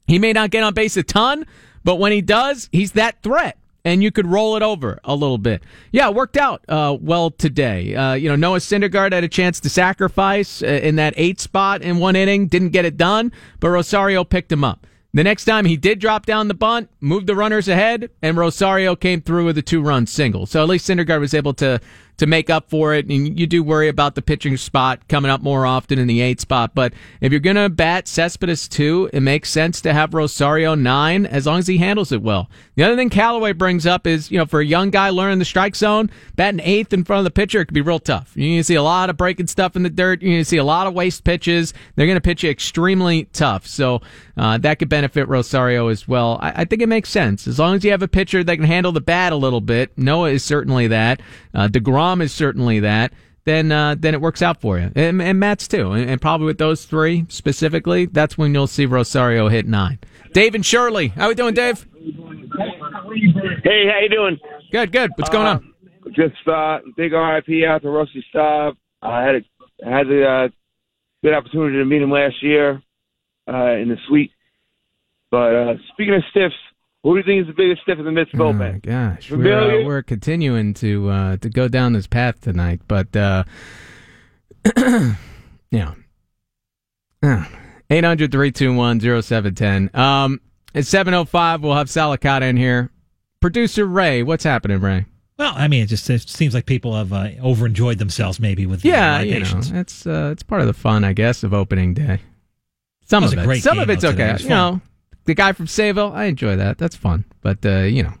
he 0.05 0.19
may 0.19 0.31
not 0.31 0.51
get 0.51 0.63
on 0.63 0.75
base 0.75 0.95
a 0.95 1.01
ton, 1.01 1.47
but 1.83 1.95
when 1.95 2.11
he 2.11 2.21
does, 2.21 2.69
he's 2.71 2.91
that 2.91 3.23
threat 3.23 3.57
and 3.85 4.01
you 4.01 4.11
could 4.11 4.27
roll 4.27 4.55
it 4.55 4.63
over 4.63 4.99
a 5.03 5.15
little 5.15 5.37
bit. 5.37 5.63
Yeah, 5.91 6.09
it 6.09 6.15
worked 6.15 6.37
out 6.37 6.63
uh, 6.69 6.97
well 6.99 7.31
today. 7.31 7.95
Uh, 7.95 8.13
you 8.13 8.29
know, 8.29 8.35
Noah 8.35 8.59
Syndergaard 8.59 9.11
had 9.13 9.23
a 9.23 9.29
chance 9.29 9.59
to 9.61 9.69
sacrifice 9.69 10.63
uh, 10.63 10.67
in 10.67 10.95
that 10.95 11.13
eight 11.17 11.39
spot 11.39 11.81
in 11.81 11.97
one 11.97 12.15
inning, 12.15 12.47
didn't 12.47 12.69
get 12.69 12.85
it 12.85 12.97
done, 12.97 13.31
but 13.59 13.69
Rosario 13.69 14.23
picked 14.23 14.51
him 14.51 14.63
up. 14.63 14.87
The 15.15 15.23
next 15.23 15.45
time 15.45 15.65
he 15.65 15.77
did 15.77 15.99
drop 15.99 16.25
down 16.25 16.47
the 16.47 16.55
bunt, 16.55 16.89
moved 16.99 17.27
the 17.27 17.35
runners 17.35 17.67
ahead, 17.67 18.09
and 18.23 18.35
Rosario 18.35 18.95
came 18.95 19.21
through 19.21 19.45
with 19.45 19.57
a 19.59 19.61
two 19.61 19.79
run 19.79 20.07
single. 20.07 20.47
So 20.47 20.63
at 20.63 20.69
least 20.69 20.89
Syndergaard 20.89 21.19
was 21.19 21.35
able 21.35 21.53
to 21.55 21.79
to 22.17 22.27
make 22.27 22.49
up 22.49 22.69
for 22.69 22.93
it. 22.93 23.07
And 23.07 23.39
you 23.39 23.47
do 23.47 23.63
worry 23.63 23.87
about 23.87 24.15
the 24.15 24.21
pitching 24.21 24.57
spot 24.57 25.07
coming 25.07 25.31
up 25.31 25.41
more 25.41 25.65
often 25.65 25.99
in 25.99 26.07
the 26.07 26.21
eight 26.21 26.39
spot. 26.39 26.75
But 26.75 26.93
if 27.21 27.31
you're 27.31 27.39
going 27.39 27.55
to 27.55 27.69
bat 27.69 28.07
Cespedes 28.07 28.67
two, 28.67 29.09
it 29.13 29.21
makes 29.21 29.49
sense 29.49 29.81
to 29.81 29.93
have 29.93 30.13
Rosario 30.13 30.75
nine 30.75 31.25
as 31.25 31.45
long 31.45 31.59
as 31.59 31.67
he 31.67 31.77
handles 31.77 32.11
it 32.11 32.21
well. 32.21 32.49
The 32.75 32.83
other 32.83 32.95
thing 32.95 33.09
Callaway 33.09 33.53
brings 33.53 33.85
up 33.85 34.07
is, 34.07 34.31
you 34.31 34.37
know, 34.37 34.45
for 34.45 34.59
a 34.59 34.65
young 34.65 34.89
guy 34.89 35.09
learning 35.09 35.39
the 35.39 35.45
strike 35.45 35.75
zone, 35.75 36.09
batting 36.35 36.61
eighth 36.63 36.93
in 36.93 37.03
front 37.03 37.19
of 37.19 37.23
the 37.25 37.31
pitcher, 37.31 37.61
it 37.61 37.65
can 37.65 37.73
be 37.73 37.81
real 37.81 37.99
tough. 37.99 38.35
You 38.35 38.63
see 38.63 38.75
a 38.75 38.83
lot 38.83 39.09
of 39.09 39.17
breaking 39.17 39.47
stuff 39.47 39.75
in 39.75 39.83
the 39.83 39.89
dirt. 39.89 40.21
You 40.21 40.43
see 40.43 40.57
a 40.57 40.63
lot 40.63 40.87
of 40.87 40.93
waste 40.93 41.23
pitches. 41.23 41.73
They're 41.95 42.07
going 42.07 42.17
to 42.17 42.21
pitch 42.21 42.43
you 42.43 42.49
extremely 42.49 43.25
tough. 43.25 43.67
So 43.67 44.01
uh, 44.37 44.57
that 44.59 44.79
could 44.79 44.89
benefit 44.89 45.27
Rosario 45.27 45.87
as 45.87 46.07
well. 46.07 46.39
I, 46.41 46.61
I, 46.61 46.65
think 46.65 46.81
it 46.81 46.89
makes 46.89 47.09
sense. 47.09 47.47
As 47.47 47.59
long 47.59 47.75
as 47.75 47.83
you 47.83 47.91
have 47.91 48.01
a 48.01 48.07
pitcher 48.07 48.43
that 48.43 48.55
can 48.55 48.65
handle 48.65 48.91
the 48.91 49.01
bat 49.01 49.31
a 49.31 49.35
little 49.35 49.61
bit, 49.61 49.95
Noah 49.97 50.31
is 50.31 50.43
certainly 50.43 50.87
that. 50.87 51.21
Uh, 51.53 51.67
DeGrom 51.67 52.02
is 52.21 52.31
certainly 52.33 52.79
that. 52.81 53.13
then 53.45 53.71
uh, 53.71 53.95
then 53.97 54.13
it 54.13 54.21
works 54.21 54.41
out 54.41 54.61
for 54.61 54.77
you, 54.79 54.91
and, 54.95 55.21
and 55.21 55.39
Matz 55.39 55.67
too, 55.67 55.91
and, 55.91 56.09
and 56.09 56.21
probably 56.21 56.45
with 56.45 56.57
those 56.57 56.85
three 56.85 57.25
specifically, 57.29 58.05
that's 58.05 58.37
when 58.37 58.53
you'll 58.53 58.67
see 58.67 58.85
Rosario 58.85 59.49
hit 59.49 59.65
nine. 59.67 59.99
Dave 60.31 60.55
and 60.55 60.65
Shirley, 60.65 61.09
how 61.09 61.27
we 61.27 61.35
doing, 61.35 61.53
Dave? 61.53 61.85
Hey, 63.63 63.85
how 63.87 63.99
you 64.01 64.09
doing? 64.09 64.37
Good, 64.71 64.91
good. 64.91 65.11
What's 65.17 65.29
going 65.29 65.47
on? 65.47 65.73
Just 66.15 66.47
uh, 66.47 66.79
big 66.95 67.11
RIP 67.13 67.65
out 67.67 67.81
to 67.81 67.89
Rusty 67.89 68.23
Staub. 68.29 68.75
I 69.01 69.23
had 69.23 69.35
a 69.35 69.41
had 69.89 70.07
the 70.07 70.25
uh, 70.25 70.47
good 71.23 71.33
opportunity 71.33 71.77
to 71.77 71.85
meet 71.85 72.01
him 72.01 72.11
last 72.11 72.41
year 72.41 72.81
uh, 73.47 73.71
in 73.73 73.89
the 73.89 73.97
suite. 74.07 74.31
But 75.31 75.55
uh, 75.55 75.73
speaking 75.93 76.15
of 76.15 76.23
stiffs, 76.29 76.55
who 77.03 77.13
do 77.13 77.17
you 77.17 77.23
think 77.23 77.41
is 77.41 77.47
the 77.47 77.53
biggest 77.61 77.81
stiff 77.83 77.99
in 77.99 78.05
the 78.05 78.11
Mets 78.11 78.31
bullpen? 78.31 78.81
Gosh, 78.81 79.29
we're, 79.29 79.81
uh, 79.81 79.85
we're 79.85 80.03
continuing 80.03 80.73
to 80.75 81.09
uh, 81.09 81.37
to 81.37 81.49
go 81.49 81.67
down 81.67 81.93
this 81.93 82.07
path 82.07 82.41
tonight, 82.41 82.81
but 82.87 83.15
uh, 83.15 83.43
yeah. 85.71 85.93
800 87.89 88.31
321 88.31 88.99
0710. 89.21 89.89
Um, 89.93 90.41
It's 90.73 90.89
7.05. 90.91 91.61
We'll 91.61 91.75
have 91.75 91.89
Sal 91.89 92.15
Licata 92.15 92.43
in 92.43 92.57
here. 92.57 92.89
Producer 93.39 93.85
Ray, 93.85 94.23
what's 94.23 94.43
happening, 94.43 94.79
Ray? 94.79 95.05
Well, 95.37 95.53
I 95.55 95.67
mean, 95.67 95.83
it 95.83 95.87
just 95.87 96.09
it 96.09 96.29
seems 96.29 96.53
like 96.53 96.65
people 96.65 96.95
have 96.95 97.11
uh, 97.11 97.29
overenjoyed 97.41 97.97
themselves 97.97 98.39
maybe 98.39 98.65
with 98.65 98.81
the 98.81 98.89
Yeah, 98.89 99.21
you 99.21 99.39
know, 99.39 99.61
it's 99.73 100.05
uh, 100.07 100.29
it's 100.31 100.43
part 100.43 100.61
of 100.61 100.67
the 100.67 100.73
fun, 100.73 101.03
I 101.03 101.13
guess, 101.13 101.43
of 101.43 101.53
opening 101.53 101.93
day. 101.93 102.19
Some 103.05 103.23
of 103.23 103.33
a 103.33 103.49
it, 103.49 103.61
some 103.61 103.75
game, 103.75 103.83
of 103.83 103.89
it's 103.89 104.03
okay. 104.05 104.37
You 104.39 104.49
know, 104.49 104.81
the 105.25 105.33
guy 105.33 105.53
from 105.53 105.67
Sayville, 105.67 106.13
I 106.13 106.25
enjoy 106.25 106.55
that. 106.55 106.77
That's 106.77 106.95
fun. 106.95 107.25
But 107.41 107.65
uh, 107.65 107.81
you 107.81 108.03
know, 108.03 108.13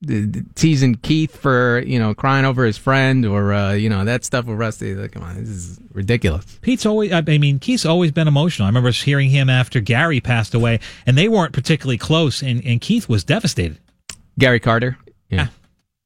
the, 0.00 0.26
the 0.26 0.44
teasing 0.54 0.96
Keith 0.96 1.36
for 1.36 1.80
you 1.80 1.98
know 1.98 2.14
crying 2.14 2.44
over 2.44 2.64
his 2.64 2.76
friend 2.76 3.24
or 3.24 3.52
uh, 3.52 3.72
you 3.72 3.88
know 3.88 4.04
that 4.04 4.24
stuff 4.24 4.46
with 4.46 4.58
Rusty. 4.58 4.94
Like, 4.94 5.12
come 5.12 5.22
on, 5.22 5.36
this 5.36 5.48
is 5.48 5.80
ridiculous. 5.92 6.44
Pete's 6.60 6.86
always, 6.86 7.12
I 7.12 7.20
mean, 7.22 7.58
Keith's 7.58 7.86
always 7.86 8.12
been 8.12 8.28
emotional. 8.28 8.66
I 8.66 8.68
remember 8.68 8.90
hearing 8.90 9.30
him 9.30 9.48
after 9.48 9.80
Gary 9.80 10.20
passed 10.20 10.54
away, 10.54 10.80
and 11.06 11.16
they 11.16 11.28
weren't 11.28 11.52
particularly 11.52 11.98
close, 11.98 12.42
and, 12.42 12.64
and 12.64 12.80
Keith 12.80 13.08
was 13.08 13.24
devastated. 13.24 13.78
Gary 14.38 14.60
Carter. 14.60 14.98
Yeah. 15.28 15.48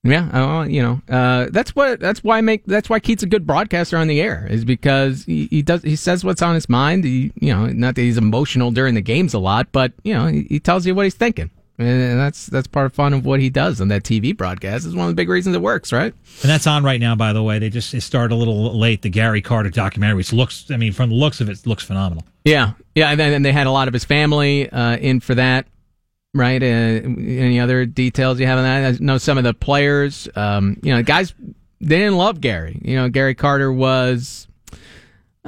Yeah, 0.08 0.28
uh, 0.32 0.64
you 0.64 0.82
know, 0.82 1.02
uh, 1.14 1.48
that's 1.50 1.76
what 1.76 2.00
that's 2.00 2.24
why 2.24 2.38
I 2.38 2.40
make 2.40 2.64
that's 2.64 2.88
why 2.88 2.98
Keith's 2.98 3.22
a 3.22 3.26
good 3.26 3.46
broadcaster 3.46 3.98
on 3.98 4.08
the 4.08 4.22
air 4.22 4.46
is 4.48 4.64
because 4.64 5.24
he, 5.24 5.46
he 5.48 5.60
does 5.60 5.82
he 5.82 5.96
says 5.96 6.24
what's 6.24 6.40
on 6.40 6.54
his 6.54 6.68
mind. 6.68 7.04
He, 7.04 7.30
you 7.40 7.52
know, 7.52 7.66
not 7.66 7.94
that 7.94 8.00
he's 8.00 8.16
emotional 8.16 8.70
during 8.70 8.94
the 8.94 9.02
games 9.02 9.34
a 9.34 9.38
lot, 9.38 9.70
but 9.70 9.92
you 10.04 10.14
know, 10.14 10.26
he, 10.26 10.44
he 10.44 10.60
tells 10.60 10.86
you 10.86 10.94
what 10.94 11.04
he's 11.04 11.14
thinking, 11.14 11.50
and 11.76 12.18
that's 12.18 12.46
that's 12.46 12.66
part 12.66 12.86
of 12.86 12.94
fun 12.94 13.12
of 13.12 13.26
what 13.26 13.38
he 13.40 13.50
does 13.50 13.82
on 13.82 13.88
that 13.88 14.02
TV 14.02 14.34
broadcast. 14.34 14.86
Is 14.86 14.94
one 14.94 15.04
of 15.04 15.10
the 15.10 15.14
big 15.14 15.28
reasons 15.28 15.54
it 15.54 15.62
works, 15.62 15.92
right? 15.92 16.14
And 16.42 16.50
that's 16.50 16.66
on 16.66 16.84
right 16.84 17.00
now, 17.00 17.14
by 17.14 17.34
the 17.34 17.42
way. 17.42 17.58
They 17.58 17.68
just 17.68 17.92
it 17.92 18.00
started 18.00 18.34
a 18.34 18.36
little 18.36 18.78
late. 18.78 19.02
The 19.02 19.10
Gary 19.10 19.42
Carter 19.42 19.70
documentary, 19.70 20.16
which 20.16 20.32
looks, 20.32 20.70
I 20.70 20.78
mean, 20.78 20.92
from 20.92 21.10
the 21.10 21.16
looks 21.16 21.42
of 21.42 21.50
it, 21.50 21.66
looks 21.66 21.84
phenomenal. 21.84 22.24
Yeah, 22.44 22.72
yeah, 22.94 23.10
and 23.10 23.20
then 23.20 23.42
they 23.42 23.52
had 23.52 23.66
a 23.66 23.70
lot 23.70 23.88
of 23.88 23.94
his 23.94 24.04
family 24.04 24.70
uh, 24.70 24.96
in 24.96 25.20
for 25.20 25.34
that, 25.34 25.66
right? 26.34 26.62
Uh, 26.62 26.66
any 26.66 27.60
other 27.60 27.86
details 27.86 28.40
you 28.40 28.46
have 28.46 28.58
on 28.58 28.64
that? 28.64 28.94
I 28.94 29.04
know 29.04 29.18
some 29.18 29.38
of 29.38 29.44
the 29.44 29.54
players, 29.54 30.28
um, 30.36 30.78
you 30.82 30.94
know, 30.94 31.02
guys, 31.02 31.34
they 31.80 31.98
didn't 31.98 32.16
love 32.16 32.40
Gary. 32.40 32.80
You 32.84 32.96
know, 32.96 33.08
Gary 33.08 33.34
Carter 33.34 33.72
was, 33.72 34.48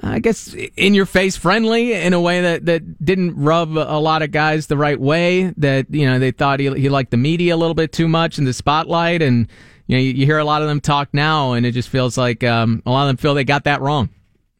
I 0.01 0.19
guess, 0.21 0.55
in 0.77 0.95
your 0.95 1.07
face 1.07 1.37
friendly 1.37 1.93
in 1.93 2.13
a 2.13 2.21
way 2.21 2.41
that, 2.43 2.67
that 2.67 3.05
didn't 3.05 3.37
rub 3.37 3.77
a 3.77 3.99
lot 3.99 4.23
of 4.23 4.31
guys 4.31 4.67
the 4.67 4.77
right 4.77 4.99
way. 5.01 5.53
That 5.57 5.87
you 5.91 6.07
know 6.07 6.19
they 6.19 6.31
thought 6.31 6.61
he 6.61 6.73
he 6.75 6.89
liked 6.89 7.11
the 7.11 7.17
media 7.17 7.55
a 7.55 7.59
little 7.59 7.75
bit 7.75 7.93
too 7.93 8.09
much 8.09 8.39
in 8.39 8.45
the 8.45 8.53
spotlight, 8.53 9.23
and 9.23 9.49
you 9.87 9.97
know 9.97 10.03
you, 10.03 10.13
you 10.13 10.27
hear 10.27 10.39
a 10.39 10.45
lot 10.45 10.63
of 10.63 10.69
them 10.69 10.81
talk 10.81 11.09
now, 11.13 11.53
and 11.53 11.67
it 11.67 11.73
just 11.73 11.89
feels 11.89 12.17
like 12.17 12.45
um, 12.45 12.83
a 12.87 12.91
lot 12.91 13.03
of 13.03 13.09
them 13.09 13.17
feel 13.17 13.35
they 13.35 13.45
got 13.45 13.65
that 13.65 13.81
wrong. 13.81 14.09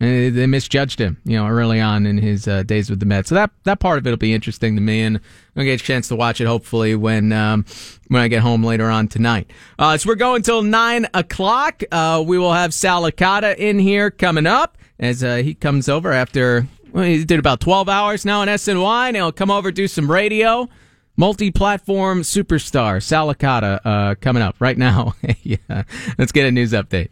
And 0.01 0.35
they- 0.35 0.47
misjudged 0.47 0.99
him, 0.99 1.19
you 1.25 1.37
know, 1.37 1.47
early 1.47 1.79
on 1.79 2.07
in 2.07 2.17
his 2.17 2.49
uh, 2.49 2.63
days 2.63 2.89
with 2.89 3.01
the 3.01 3.07
Mets. 3.07 3.29
So 3.29 3.35
that 3.35 3.51
that 3.65 3.81
part 3.81 3.99
of 3.99 4.07
it 4.07 4.11
will 4.11 4.17
be 4.17 4.33
interesting 4.33 4.75
to 4.75 4.81
me, 4.81 5.03
and 5.03 5.21
I'll 5.55 5.65
get 5.65 5.81
a 5.81 5.85
chance 5.85 6.09
to 6.09 6.17
watch 6.17 6.41
it 6.41 6.47
hopefully 6.47 6.95
when 6.95 7.33
um, 7.33 7.67
when 8.09 8.23
I 8.23 8.29
get 8.29 8.41
home 8.41 8.65
later 8.65 8.89
on 8.89 9.09
tonight. 9.09 9.51
Uh, 9.79 9.99
so 9.99 10.09
we're 10.09 10.15
going 10.15 10.41
till 10.43 10.63
nine 10.63 11.07
o'clock. 11.13 11.83
Uh, 11.93 12.25
we 12.27 12.39
will 12.39 12.55
have 12.55 12.73
Sal 12.73 13.03
Licata 13.03 13.55
in 13.57 13.79
here 13.79 14.11
coming 14.11 14.47
up 14.47 14.79
as 14.99 15.23
uh, 15.23 15.37
he 15.37 15.53
comes 15.55 15.89
over 15.89 16.13
after 16.13 16.67
well, 16.93 17.05
he 17.05 17.23
did 17.25 17.39
about 17.39 17.61
twelve 17.61 17.89
hours 17.89 18.25
now 18.25 18.41
in 18.43 18.49
SNY, 18.49 19.09
and 19.09 19.17
he'll 19.17 19.33
come 19.33 19.51
over 19.51 19.71
do 19.71 19.87
some 19.87 20.11
radio. 20.11 20.69
Multi-platform 21.17 22.23
superstar 22.23 23.03
Sal 23.03 23.33
Licata 23.33 23.81
uh, 23.85 24.15
coming 24.23 24.43
up 24.43 24.57
right 24.59 24.79
now. 24.79 25.15
yeah, 25.43 25.83
let's 26.17 26.33
get 26.33 26.47
a 26.47 26.51
news 26.51 26.73
update. 26.73 27.11